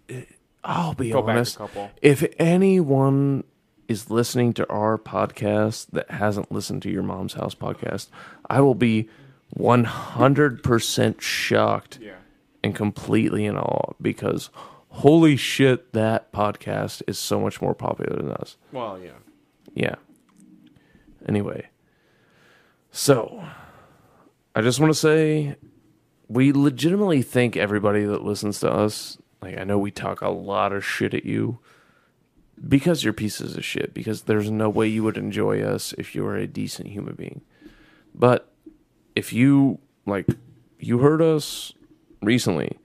I'll 0.64 0.96
be 0.96 1.12
Go 1.12 1.22
back 1.22 1.28
a 1.28 1.38
honest, 1.38 1.58
couple. 1.58 1.92
if 2.02 2.26
anyone 2.40 3.44
is 3.94 4.10
listening 4.10 4.52
to 4.54 4.70
our 4.70 4.98
podcast 4.98 5.88
that 5.92 6.10
hasn't 6.12 6.52
listened 6.52 6.82
to 6.82 6.90
your 6.92 7.04
mom's 7.04 7.34
house 7.34 7.56
podcast, 7.56 8.08
I 8.50 8.60
will 8.60 8.76
be 8.76 9.08
100% 9.58 11.22
shocked 11.22 12.00
Yeah. 12.02 12.16
and 12.64 12.76
completely 12.76 13.46
in 13.46 13.56
awe 13.58 13.94
because 14.02 14.50
holy 14.90 15.36
shit, 15.38 15.94
that 15.94 16.32
podcast 16.32 17.02
is 17.08 17.18
so 17.18 17.40
much 17.40 17.62
more 17.62 17.74
popular 17.74 18.16
than 18.18 18.32
us. 18.32 18.58
Well, 18.72 19.00
yeah. 19.00 19.12
Yeah. 19.74 19.96
Anyway, 21.28 21.68
so 22.92 23.44
I 24.56 24.62
just 24.62 24.80
want 24.80 24.92
to 24.92 25.00
say 25.00 25.56
we 26.28 26.52
legitimately 26.52 27.22
thank 27.22 27.56
everybody 27.58 28.04
that 28.06 28.24
listens 28.24 28.60
to 28.60 28.72
us. 28.72 29.18
Like, 29.42 29.58
I 29.58 29.64
know 29.64 29.78
we 29.78 29.92
talk 29.92 30.22
a 30.22 30.30
lot 30.30 30.74
of 30.74 30.84
shit 30.86 31.14
at 31.14 31.26
you 31.26 31.60
because 32.68 33.04
you're 33.04 33.14
pieces 33.14 33.56
of 33.58 33.66
shit, 33.66 33.94
because 33.94 34.24
there's 34.24 34.50
no 34.50 34.70
way 34.70 34.88
you 34.88 35.04
would 35.04 35.18
enjoy 35.18 35.62
us 35.62 35.94
if 35.98 36.16
you 36.16 36.24
were 36.24 36.38
a 36.38 36.48
decent 36.48 36.90
human 36.90 37.16
being. 37.16 37.42
But 38.16 38.52
if 39.16 39.34
you, 39.34 39.80
like, 40.06 40.28
you 40.80 41.00
heard 41.00 41.22
us 41.22 41.74
recently, 42.22 42.78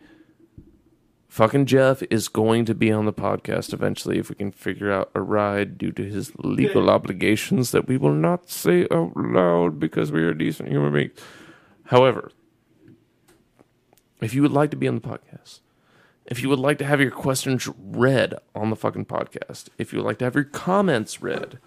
fucking 1.29 1.67
Jeff 1.67 2.03
is 2.11 2.29
going 2.29 2.65
to 2.65 2.75
be 2.75 2.91
on 2.91 3.05
the 3.05 3.13
podcast 3.13 3.73
eventually 3.73 4.19
if 4.19 4.29
we 4.29 4.35
can 4.35 4.51
figure 4.51 4.91
out 4.91 5.11
a 5.15 5.21
ride 5.21 5.79
due 5.79 5.93
to 5.93 6.03
his 6.05 6.33
legal 6.39 6.91
obligations 6.91 7.71
that 7.71 7.87
we 7.87 7.97
will 7.97 8.15
not 8.15 8.51
say 8.51 8.87
out 8.91 9.17
loud 9.17 9.79
because 9.79 10.11
we 10.11 10.23
are 10.23 10.35
decent 10.35 10.71
human 10.71 10.93
beings. 10.93 11.13
However, 11.85 12.33
if 14.21 14.35
you 14.35 14.43
would 14.43 14.53
like 14.53 14.71
to 14.71 14.77
be 14.77 14.89
on 14.89 14.97
the 14.97 15.01
podcast, 15.01 15.61
if 16.29 16.43
you 16.43 16.49
would 16.51 16.59
like 16.59 16.79
to 16.79 16.85
have 16.85 17.01
your 17.01 17.11
questions 17.11 17.69
read 17.77 18.35
on 18.55 18.69
the 18.71 18.77
fucking 18.77 19.07
podcast, 19.07 19.71
if 19.79 19.93
you 19.93 19.99
would 19.99 20.07
like 20.07 20.19
to 20.19 20.27
have 20.27 20.35
your 20.35 20.45
comments 20.45 21.23
read, 21.23 21.59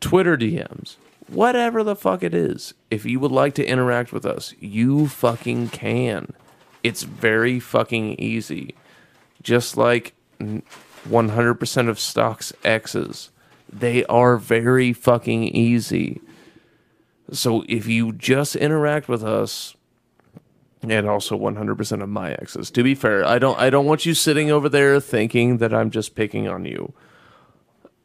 Twitter 0.00 0.36
DMs, 0.36 0.96
whatever 1.28 1.84
the 1.84 1.94
fuck 1.94 2.24
it 2.24 2.34
is, 2.34 2.74
if 2.90 3.04
you 3.04 3.20
would 3.20 3.30
like 3.30 3.54
to 3.54 3.64
interact 3.64 4.12
with 4.12 4.26
us, 4.26 4.54
you 4.58 5.06
fucking 5.06 5.68
can. 5.68 6.32
It's 6.82 7.04
very 7.04 7.60
fucking 7.60 8.16
easy. 8.20 8.74
Just 9.40 9.76
like 9.76 10.14
100% 10.40 11.88
of 11.88 12.00
stocks 12.00 12.52
X's, 12.64 13.30
they 13.72 14.04
are 14.06 14.36
very 14.36 14.92
fucking 14.92 15.44
easy. 15.44 16.20
So 17.30 17.64
if 17.68 17.86
you 17.86 18.12
just 18.12 18.56
interact 18.56 19.08
with 19.08 19.22
us, 19.22 19.76
and 20.90 21.08
also 21.08 21.38
100% 21.38 22.02
of 22.02 22.08
my 22.08 22.32
exes. 22.32 22.70
To 22.72 22.82
be 22.82 22.94
fair, 22.94 23.24
I 23.24 23.38
don't 23.38 23.58
I 23.58 23.70
don't 23.70 23.86
want 23.86 24.06
you 24.06 24.14
sitting 24.14 24.50
over 24.50 24.68
there 24.68 25.00
thinking 25.00 25.58
that 25.58 25.74
I'm 25.74 25.90
just 25.90 26.14
picking 26.14 26.48
on 26.48 26.64
you. 26.64 26.92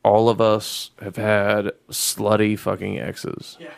All 0.04 0.30
of 0.30 0.40
us 0.40 0.92
have 1.02 1.18
had 1.18 1.72
slutty 1.90 2.58
fucking 2.58 3.00
exes. 3.00 3.58
Yeah. 3.60 3.72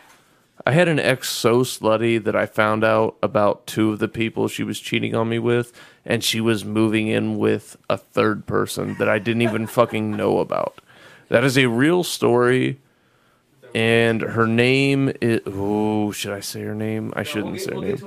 I 0.64 0.72
had 0.72 0.86
an 0.86 1.00
ex 1.00 1.28
so 1.28 1.60
slutty 1.60 2.22
that 2.22 2.36
I 2.36 2.46
found 2.46 2.84
out 2.84 3.16
about 3.22 3.66
two 3.66 3.92
of 3.92 3.98
the 3.98 4.08
people 4.08 4.46
she 4.46 4.62
was 4.62 4.78
cheating 4.78 5.14
on 5.14 5.28
me 5.28 5.38
with 5.38 5.72
and 6.04 6.22
she 6.22 6.40
was 6.40 6.64
moving 6.64 7.08
in 7.08 7.38
with 7.38 7.76
a 7.90 7.96
third 7.96 8.46
person 8.46 8.96
that 8.98 9.08
I 9.08 9.18
didn't 9.18 9.42
even 9.42 9.66
fucking 9.78 10.16
know 10.16 10.38
about. 10.38 10.80
That 11.28 11.44
is 11.44 11.58
a 11.58 11.66
real 11.66 12.04
story. 12.04 12.78
And 13.74 14.20
her 14.20 14.46
name 14.46 15.12
is 15.20 15.40
oh, 15.46 16.12
should 16.12 16.32
I 16.32 16.40
say 16.40 16.60
her 16.62 16.74
name? 16.74 17.12
I 17.16 17.22
shouldn't 17.22 17.58
say 17.60 17.74
her 17.74 17.80
name. 17.80 17.98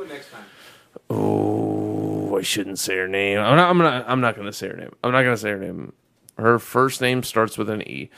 Oh, 1.10 2.38
I 2.38 2.42
shouldn't 2.42 2.80
say 2.80 2.96
her 2.98 3.08
name. 3.08 3.40
I'm 3.40 3.56
not. 3.56 3.70
I'm 3.70 3.78
not. 3.78 4.06
I'm 4.08 4.22
not 4.22 4.36
going 4.36 4.48
to 4.48 4.54
say 4.54 4.68
her 4.68 4.76
name. 4.76 4.92
I'm 5.04 5.12
not 5.12 5.24
going 5.24 5.36
to 5.36 5.42
say 5.42 5.52
her 5.52 5.60
name. 5.60 5.94
Her 6.38 6.60
first 6.60 7.00
name 7.02 7.24
starts 7.24 7.58
with 7.58 7.70
an 7.70 7.82
E, 7.84 8.10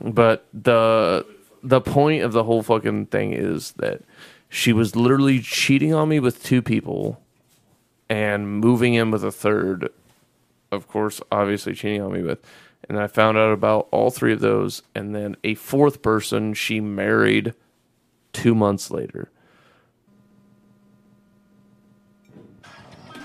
but 0.00 0.46
the 0.52 1.26
the 1.62 1.80
point 1.80 2.22
of 2.22 2.32
the 2.32 2.44
whole 2.44 2.62
fucking 2.62 3.06
thing 3.06 3.32
is 3.32 3.72
that 3.72 4.02
she 4.48 4.72
was 4.72 4.94
literally 4.94 5.40
cheating 5.40 5.94
on 5.94 6.08
me 6.08 6.20
with 6.20 6.42
two 6.42 6.62
people, 6.62 7.20
and 8.08 8.60
moving 8.60 8.94
in 8.94 9.10
with 9.10 9.24
a 9.24 9.32
third. 9.32 9.90
Of 10.70 10.88
course, 10.88 11.20
obviously 11.32 11.74
cheating 11.74 12.02
on 12.02 12.12
me 12.12 12.22
with, 12.22 12.40
and 12.88 12.98
I 12.98 13.06
found 13.06 13.38
out 13.38 13.52
about 13.52 13.88
all 13.90 14.10
three 14.10 14.32
of 14.32 14.40
those, 14.40 14.82
and 14.94 15.14
then 15.14 15.36
a 15.44 15.54
fourth 15.54 16.02
person 16.02 16.52
she 16.54 16.80
married 16.80 17.54
two 18.32 18.54
months 18.54 18.90
later. 18.90 19.30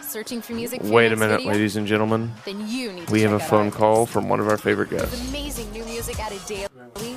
Searching 0.09 0.41
for 0.41 0.53
music. 0.53 0.81
For 0.81 0.87
Wait 0.91 1.11
a 1.11 1.15
minute, 1.15 1.37
video? 1.37 1.51
ladies 1.51 1.75
and 1.75 1.85
gentlemen. 1.85 2.31
Then 2.43 2.67
you 2.67 2.91
need 2.91 3.05
to 3.05 3.13
We 3.13 3.21
have 3.21 3.31
a 3.33 3.39
phone 3.39 3.69
call 3.69 4.07
from 4.07 4.27
one 4.27 4.39
of 4.39 4.47
our 4.47 4.57
favorite 4.57 4.89
guests. 4.89 5.29
Amazing 5.29 5.71
new 5.71 5.85
music 5.85 6.19
added 6.19 6.41
daily, 6.47 7.15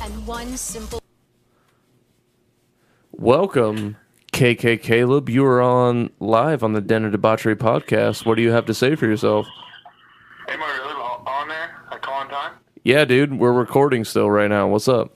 and 0.00 0.26
one 0.28 0.56
simple. 0.56 1.00
Welcome, 3.10 3.96
KK 4.32 4.80
Caleb. 4.80 5.28
You 5.28 5.44
are 5.44 5.60
on 5.60 6.10
live 6.20 6.62
on 6.62 6.72
the 6.72 6.80
Den 6.80 7.04
of 7.04 7.10
Debauchery 7.10 7.56
podcast. 7.56 8.24
What 8.24 8.36
do 8.36 8.42
you 8.42 8.52
have 8.52 8.66
to 8.66 8.74
say 8.74 8.94
for 8.94 9.06
yourself? 9.06 9.48
Am 10.48 10.62
I 10.62 10.70
really 10.78 10.92
on- 11.02 11.26
on 11.26 11.48
there? 11.48 11.82
I 11.90 11.96
call 11.98 12.14
on 12.14 12.28
time? 12.28 12.52
Yeah, 12.84 13.04
dude, 13.06 13.40
we're 13.40 13.52
recording 13.52 14.04
still 14.04 14.30
right 14.30 14.48
now. 14.48 14.68
What's 14.68 14.86
up? 14.86 15.10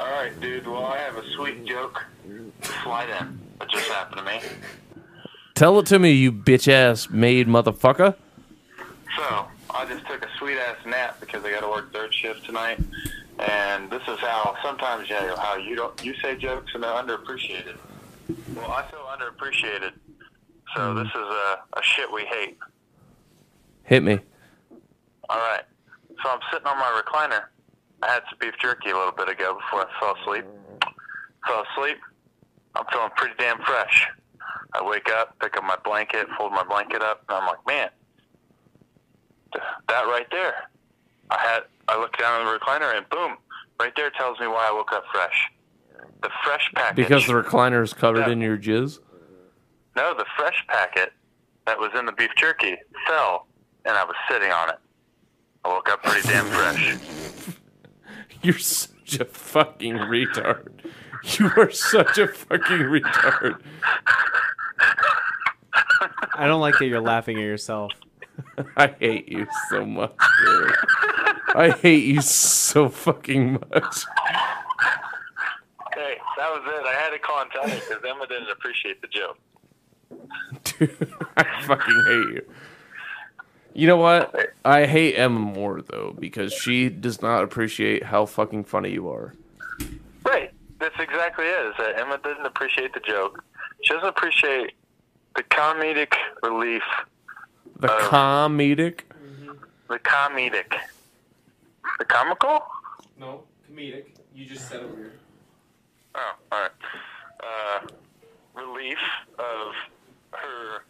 All 0.00 0.06
right, 0.08 0.38
dude. 0.40 0.66
Well, 0.66 0.84
I 0.84 0.98
have 0.98 1.16
a 1.16 1.22
sweet 1.36 1.64
joke. 1.64 2.04
Slide 2.82 3.08
in. 3.20 3.38
That 3.60 3.68
just 3.70 3.88
happened 3.88 4.18
to 4.18 4.24
me. 4.24 4.40
Tell 5.56 5.78
it 5.78 5.86
to 5.86 5.98
me, 5.98 6.12
you 6.12 6.32
bitch 6.32 6.70
ass 6.70 7.08
maid 7.08 7.48
motherfucker. 7.48 8.14
So, 9.16 9.46
I 9.70 9.86
just 9.88 10.06
took 10.06 10.22
a 10.22 10.28
sweet 10.38 10.58
ass 10.58 10.76
nap 10.84 11.18
because 11.18 11.42
I 11.46 11.50
got 11.50 11.60
to 11.60 11.68
work 11.68 11.90
third 11.94 12.12
shift 12.12 12.44
tonight. 12.44 12.78
And 13.38 13.90
this 13.90 14.02
is 14.06 14.18
how 14.18 14.54
sometimes, 14.62 15.08
you 15.08 15.14
know, 15.14 15.34
how 15.36 15.56
you 15.56 15.74
don't 15.74 16.04
you 16.04 16.14
say 16.22 16.36
jokes 16.36 16.72
and 16.74 16.82
they're 16.82 16.90
underappreciated. 16.90 17.78
Well, 18.54 18.70
I 18.70 18.86
feel 18.90 19.00
underappreciated. 19.00 19.92
So 20.74 20.92
hmm. 20.92 20.98
this 20.98 21.08
is 21.08 21.14
a, 21.14 21.58
a 21.72 21.82
shit 21.82 22.12
we 22.12 22.26
hate. 22.26 22.58
Hit 23.84 24.02
me. 24.02 24.18
All 25.30 25.38
right. 25.38 25.62
So 26.22 26.30
I'm 26.32 26.40
sitting 26.52 26.66
on 26.66 26.76
my 26.76 27.02
recliner. 27.02 27.44
I 28.02 28.12
had 28.12 28.24
some 28.28 28.38
beef 28.38 28.52
jerky 28.60 28.90
a 28.90 28.94
little 28.94 29.12
bit 29.12 29.30
ago 29.30 29.54
before 29.54 29.86
I 29.86 30.00
fell 30.00 30.16
asleep. 30.20 30.44
Fell 31.46 31.64
asleep. 31.72 31.96
I'm 32.74 32.84
feeling 32.92 33.10
pretty 33.16 33.34
damn 33.38 33.58
fresh. 33.62 34.06
I 34.78 34.82
wake 34.86 35.08
up, 35.10 35.38
pick 35.40 35.56
up 35.56 35.64
my 35.64 35.76
blanket, 35.84 36.26
fold 36.38 36.52
my 36.52 36.62
blanket 36.64 37.00
up, 37.02 37.22
and 37.28 37.38
I'm 37.38 37.46
like, 37.46 37.66
man, 37.66 37.88
that 39.88 40.02
right 40.02 40.26
there. 40.30 40.68
I 41.30 41.38
had. 41.40 41.60
I 41.88 41.98
look 42.00 42.16
down 42.18 42.40
in 42.40 42.46
the 42.46 42.58
recliner, 42.58 42.96
and 42.96 43.08
boom, 43.08 43.36
right 43.80 43.92
there 43.96 44.10
tells 44.10 44.40
me 44.40 44.48
why 44.48 44.68
I 44.68 44.72
woke 44.72 44.92
up 44.92 45.04
fresh. 45.12 45.48
The 46.20 46.30
fresh 46.44 46.68
packet. 46.74 46.96
Because 46.96 47.26
the 47.26 47.32
recliner 47.34 47.82
is 47.82 47.92
covered 47.92 48.26
Yeah. 48.26 48.32
in 48.32 48.40
your 48.40 48.58
jizz? 48.58 48.98
no, 49.96 50.12
the 50.14 50.26
fresh 50.36 50.62
packet 50.68 51.12
that 51.66 51.78
was 51.78 51.90
in 51.98 52.04
the 52.06 52.12
beef 52.12 52.30
jerky 52.36 52.76
fell, 53.06 53.46
and 53.84 53.96
I 53.96 54.04
was 54.04 54.14
sitting 54.28 54.50
on 54.50 54.68
it. 54.70 54.76
I 55.64 55.68
woke 55.68 55.88
up 55.90 56.02
pretty 56.02 56.28
damn 56.28 56.44
fresh. 56.46 56.98
You're 58.42 58.58
such 58.58 59.18
a 59.20 59.24
fucking 59.24 59.94
retard. 59.94 60.68
You 61.38 61.50
are 61.56 61.70
such 61.72 62.18
a 62.18 62.28
fucking 62.28 62.78
retard. 62.78 63.60
I 66.34 66.46
don't 66.46 66.60
like 66.60 66.78
that 66.78 66.86
you're 66.86 67.00
laughing 67.00 67.36
at 67.36 67.42
yourself. 67.42 67.92
I 68.76 68.88
hate 68.98 69.28
you 69.28 69.46
so 69.70 69.84
much, 69.84 70.16
dude. 70.44 70.74
I 71.54 71.70
hate 71.70 72.04
you 72.04 72.20
so 72.20 72.88
fucking 72.88 73.52
much. 73.52 74.04
Hey, 75.94 76.16
that 76.36 76.50
was 76.50 76.62
it. 76.66 76.86
I 76.86 76.92
had 76.92 77.10
to 77.10 77.18
call 77.18 77.40
and 77.40 77.50
tell 77.50 77.68
you 77.68 77.74
because 77.74 78.02
Emma 78.06 78.26
didn't 78.26 78.50
appreciate 78.50 79.00
the 79.00 79.08
joke. 79.08 79.38
Dude, 80.64 81.14
I 81.36 81.62
fucking 81.62 82.04
hate 82.06 82.34
you. 82.34 82.42
You 83.74 83.86
know 83.86 83.96
what? 83.96 84.34
I 84.64 84.86
hate 84.86 85.16
Emma 85.16 85.38
more 85.38 85.82
though 85.82 86.14
because 86.18 86.52
she 86.52 86.88
does 86.88 87.20
not 87.20 87.42
appreciate 87.42 88.04
how 88.04 88.26
fucking 88.26 88.64
funny 88.64 88.90
you 88.90 89.08
are. 89.08 89.34
Right. 90.24 90.50
That's 90.78 90.94
exactly 90.98 91.46
it. 91.46 91.66
Is 91.66 91.74
that 91.78 91.98
Emma 91.98 92.18
didn't 92.22 92.46
appreciate 92.46 92.92
the 92.92 93.00
joke. 93.00 93.42
She 93.82 93.94
doesn't 93.94 94.08
appreciate 94.08 94.74
the 95.36 95.42
comedic 95.44 96.12
relief, 96.42 96.82
The 97.78 97.88
comedic. 97.88 99.00
the 99.88 99.98
comedic, 99.98 100.74
the 101.98 102.04
comical. 102.04 102.60
No, 103.18 103.42
comedic. 103.70 104.06
You 104.34 104.46
just 104.46 104.68
said 104.68 104.82
it 104.82 104.94
weird. 104.94 105.18
Oh, 106.14 106.32
all 106.52 106.60
right. 106.60 106.70
Uh, 107.42 107.86
relief 108.54 108.98
of 109.38 109.72
her 110.32 110.82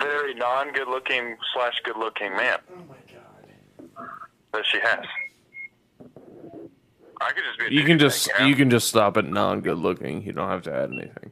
very 0.00 0.34
non-good-looking 0.34 1.36
slash 1.54 1.74
good-looking 1.84 2.32
man 2.36 2.58
Oh 2.72 2.82
my 2.88 2.96
god. 3.12 4.08
that 4.52 4.64
she 4.66 4.78
has. 4.80 5.04
I 7.20 7.32
could 7.32 7.44
just 7.48 7.58
be. 7.58 7.66
A 7.66 7.70
You 7.70 7.84
can 7.84 7.98
just 7.98 8.28
know? 8.38 8.46
you 8.46 8.54
can 8.56 8.68
just 8.70 8.88
stop 8.88 9.16
at 9.16 9.24
non 9.26 9.60
good 9.60 9.78
looking. 9.78 10.22
You 10.22 10.32
don't 10.32 10.48
have 10.48 10.62
to 10.62 10.72
add 10.74 10.90
anything. 10.92 11.30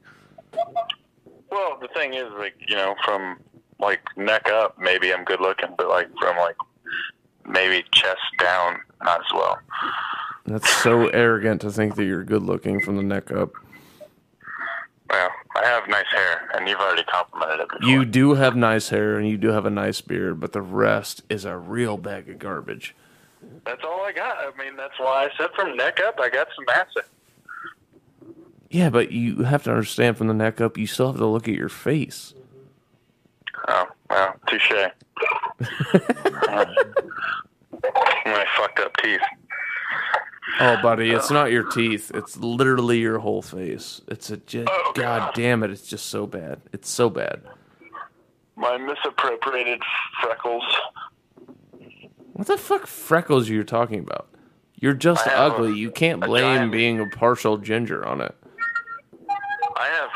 Well, 1.54 1.78
the 1.80 1.86
thing 1.88 2.14
is, 2.14 2.26
like 2.36 2.56
you 2.66 2.74
know, 2.74 2.96
from 3.04 3.38
like 3.78 4.00
neck 4.16 4.48
up, 4.48 4.76
maybe 4.76 5.14
I'm 5.14 5.24
good 5.24 5.40
looking, 5.40 5.68
but 5.78 5.88
like 5.88 6.08
from 6.20 6.36
like 6.36 6.56
maybe 7.46 7.84
chest 7.92 8.18
down, 8.40 8.80
not 9.04 9.20
as 9.20 9.32
well. 9.32 9.58
That's 10.46 10.68
so 10.82 11.06
arrogant 11.08 11.60
to 11.60 11.70
think 11.70 11.94
that 11.94 12.04
you're 12.04 12.24
good 12.24 12.42
looking 12.42 12.80
from 12.80 12.96
the 12.96 13.04
neck 13.04 13.30
up. 13.30 13.52
Well, 15.08 15.30
I 15.54 15.64
have 15.64 15.88
nice 15.88 16.10
hair, 16.10 16.50
and 16.54 16.68
you've 16.68 16.80
already 16.80 17.04
complimented 17.04 17.60
it 17.60 17.68
before. 17.68 17.88
You 17.88 18.04
do 18.04 18.34
have 18.34 18.56
nice 18.56 18.88
hair 18.88 19.16
and 19.16 19.28
you 19.28 19.36
do 19.38 19.48
have 19.48 19.64
a 19.64 19.70
nice 19.70 20.00
beard, 20.00 20.40
but 20.40 20.52
the 20.52 20.60
rest 20.60 21.22
is 21.28 21.44
a 21.44 21.56
real 21.56 21.96
bag 21.96 22.28
of 22.28 22.40
garbage. 22.40 22.96
That's 23.64 23.82
all 23.84 24.02
I 24.02 24.10
got. 24.10 24.38
I 24.38 24.50
mean, 24.58 24.76
that's 24.76 24.98
why 24.98 25.26
I 25.26 25.28
said 25.38 25.50
from 25.54 25.76
neck 25.76 26.00
up, 26.00 26.18
I 26.18 26.30
got 26.30 26.48
some 26.56 26.64
asset. 26.74 27.08
Yeah, 28.74 28.90
but 28.90 29.12
you 29.12 29.44
have 29.44 29.62
to 29.64 29.70
understand 29.70 30.16
from 30.18 30.26
the 30.26 30.34
neck 30.34 30.60
up, 30.60 30.76
you 30.76 30.88
still 30.88 31.06
have 31.06 31.16
to 31.20 31.26
look 31.26 31.46
at 31.46 31.54
your 31.54 31.68
face. 31.68 32.34
Oh, 33.68 33.86
well, 34.10 34.34
touche. 34.48 34.72
My 38.26 38.44
fucked 38.56 38.80
up 38.80 38.96
teeth. 38.96 39.20
Oh, 40.58 40.76
buddy, 40.82 41.10
it's 41.10 41.30
not 41.30 41.52
your 41.52 41.62
teeth. 41.70 42.10
It's 42.14 42.36
literally 42.36 42.98
your 42.98 43.20
whole 43.20 43.42
face. 43.42 44.00
It's 44.08 44.30
a 44.30 44.38
just, 44.38 44.68
Oh, 44.68 44.92
God 44.96 45.20
God. 45.20 45.34
damn 45.34 45.62
it. 45.62 45.70
It's 45.70 45.86
just 45.86 46.06
so 46.06 46.26
bad. 46.26 46.60
It's 46.72 46.88
so 46.88 47.08
bad. 47.08 47.42
My 48.56 48.76
misappropriated 48.76 49.80
freckles. 50.20 50.64
What 52.32 52.48
the 52.48 52.56
fuck 52.58 52.88
freckles 52.88 53.48
are 53.48 53.52
you 53.52 53.62
talking 53.62 54.00
about? 54.00 54.26
You're 54.80 54.94
just 54.94 55.28
ugly. 55.28 55.70
a- 55.70 55.74
You 55.76 55.92
can't 55.92 56.20
blame 56.20 56.56
giant- 56.56 56.72
being 56.72 56.98
a 57.00 57.06
partial 57.06 57.56
ginger 57.58 58.04
on 58.04 58.20
it. 58.20 58.34
I 59.76 59.86
have 59.88 60.10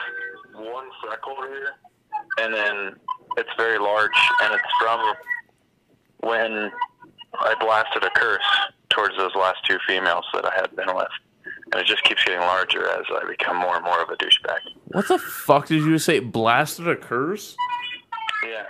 one 0.55 0.87
freckle 1.03 1.37
here, 1.43 1.75
and 2.39 2.55
then 2.55 2.95
it's 3.37 3.51
very 3.57 3.79
large, 3.79 4.11
and 4.43 4.55
it's 4.55 4.63
from 4.81 5.15
when 6.21 6.71
I 7.35 7.55
blasted 7.61 8.05
a 8.05 8.11
curse 8.11 8.43
towards 8.91 9.17
those 9.17 9.35
last 9.35 9.59
two 9.67 9.79
females 9.87 10.25
that 10.35 10.45
I 10.45 10.55
had 10.55 10.75
been 10.75 10.95
with. 10.95 11.09
And 11.73 11.83
it 11.83 11.87
just 11.87 12.03
keeps 12.05 12.25
getting 12.25 12.41
larger 12.41 12.89
as 12.89 13.05
I 13.11 13.29
become 13.29 13.57
more 13.57 13.77
and 13.77 13.85
more 13.85 14.03
of 14.03 14.09
a 14.09 14.17
douchebag. 14.17 14.59
What 14.87 15.09
the 15.09 15.19
fuck 15.19 15.67
did 15.67 15.83
you 15.83 15.99
say? 15.99 16.19
Blasted 16.19 16.89
a 16.89 16.97
curse? 16.97 17.55
Yeah. 18.43 18.65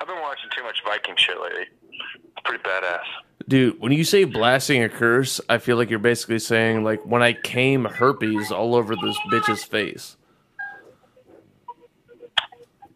I've 0.00 0.06
been 0.06 0.20
watching 0.20 0.50
too 0.56 0.62
much 0.62 0.82
Viking 0.84 1.14
shit 1.16 1.40
lately. 1.40 1.66
It's 1.90 2.42
pretty 2.44 2.62
badass. 2.62 3.02
Dude, 3.48 3.80
when 3.80 3.92
you 3.92 4.04
say 4.04 4.24
blasting 4.24 4.82
a 4.82 4.88
curse, 4.88 5.40
I 5.48 5.58
feel 5.58 5.76
like 5.76 5.90
you're 5.90 5.98
basically 5.98 6.38
saying, 6.38 6.84
like, 6.84 7.04
when 7.04 7.22
I 7.22 7.32
came 7.32 7.84
herpes 7.84 8.50
all 8.52 8.74
over 8.74 8.94
this 8.94 9.18
bitch's 9.32 9.64
face. 9.64 10.16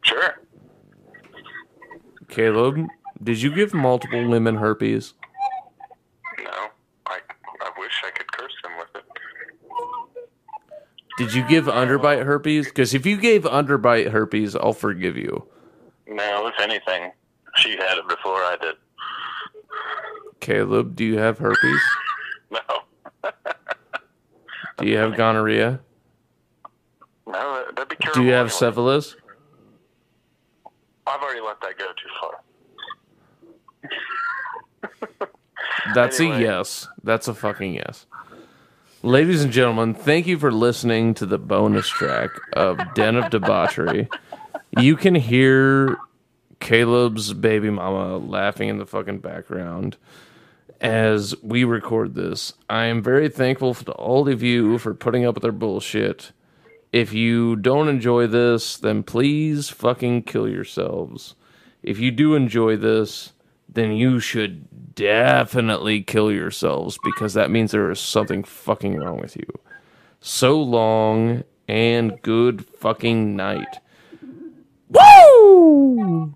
Sure. 0.09 0.41
Caleb, 2.29 2.87
did 3.23 3.41
you 3.43 3.55
give 3.55 3.75
multiple 3.75 4.27
women 4.29 4.57
herpes? 4.57 5.15
No. 6.39 6.69
I, 7.07 7.19
I 7.61 7.71
wish 7.79 7.93
I 8.05 8.11
could 8.11 8.31
curse 8.33 8.53
them 8.63 8.73
with 8.79 8.89
it. 8.97 9.05
Did 11.19 11.35
you 11.35 11.47
give 11.49 11.65
underbite 11.67 12.25
herpes? 12.25 12.67
Because 12.69 12.95
if 12.95 13.05
you 13.05 13.17
gave 13.17 13.43
underbite 13.43 14.11
herpes, 14.13 14.55
I'll 14.55 14.73
forgive 14.73 15.17
you. 15.17 15.47
No, 16.07 16.47
if 16.47 16.55
anything, 16.61 17.13
she 17.57 17.71
had 17.77 17.99
it 17.99 18.09
before 18.09 18.37
I 18.37 18.57
did. 18.61 18.77
Caleb, 20.41 20.95
do 20.97 21.05
you 21.05 21.19
have 21.19 21.39
herpes? 21.39 21.81
No. 22.51 23.31
Do 24.79 24.87
you 24.87 24.97
have 24.97 25.17
gonorrhea? 25.19 25.81
No, 27.27 27.33
that- 27.67 27.77
that'd 27.77 27.89
be 27.91 27.97
curable. 27.97 28.23
Do 28.23 28.27
you 28.27 28.33
have 28.33 28.51
syphilis? 28.51 29.17
I've 31.09 31.21
already 31.23 31.41
let 31.41 31.61
that 31.61 31.79
go 31.79 31.87
too 31.87 32.09
far. 32.21 32.41
That's 35.95 36.21
Anyway. 36.21 36.37
a 36.39 36.41
yes. 36.41 36.89
That's 37.03 37.29
a 37.29 37.35
fucking 37.35 37.75
yes. 37.75 38.07
Ladies 39.03 39.43
and 39.45 39.53
gentlemen, 39.53 39.95
thank 39.95 40.27
you 40.27 40.39
for 40.39 40.51
listening 40.53 41.15
to 41.15 41.27
the 41.27 41.39
bonus 41.39 41.89
track 41.89 42.31
of 42.55 42.79
Den 42.95 43.17
of 43.17 43.31
Debauchery. 43.31 44.09
You 44.79 44.97
can 44.97 45.15
hear 45.15 45.97
Caleb's 46.61 47.33
baby 47.33 47.71
mama 47.71 48.17
laughing 48.19 48.69
in 48.69 48.79
the 48.79 48.87
fucking 48.87 49.19
background 49.21 49.97
as 50.81 51.35
we 51.43 51.63
record 51.65 52.15
this. 52.17 52.53
I 52.69 52.85
am 52.87 53.03
very 53.03 53.29
thankful 53.29 53.73
to 53.75 53.93
all 53.93 54.29
of 54.29 54.43
you 54.43 54.79
for 54.79 54.95
putting 54.95 55.25
up 55.25 55.37
with 55.37 55.45
our 55.45 55.53
bullshit. 55.53 56.33
If 56.93 57.13
you 57.13 57.57
don't 57.57 57.89
enjoy 57.89 58.27
this, 58.27 58.77
then 58.77 59.03
please 59.03 59.69
fucking 59.69 60.23
kill 60.23 60.49
yourselves. 60.49 61.35
If 61.83 61.99
you 61.99 62.11
do 62.11 62.35
enjoy 62.35 62.77
this, 62.77 63.33
then 63.69 63.93
you 63.93 64.21
should 64.21 64.95
definitely 64.95 66.03
kill 66.03 66.33
yourselves 66.33 66.99
because 67.05 67.35
that 67.35 67.51
means 67.51 67.71
there 67.71 67.91
is 67.91 68.01
something 68.01 68.43
fucking 68.43 68.97
wrong 68.97 69.21
with 69.21 69.37
you. 69.37 69.47
So 70.21 70.61
long 70.61 71.45
and 71.69 72.21
good 72.23 72.65
fucking 72.65 73.37
night. 73.37 73.79
Woo! 74.89 76.35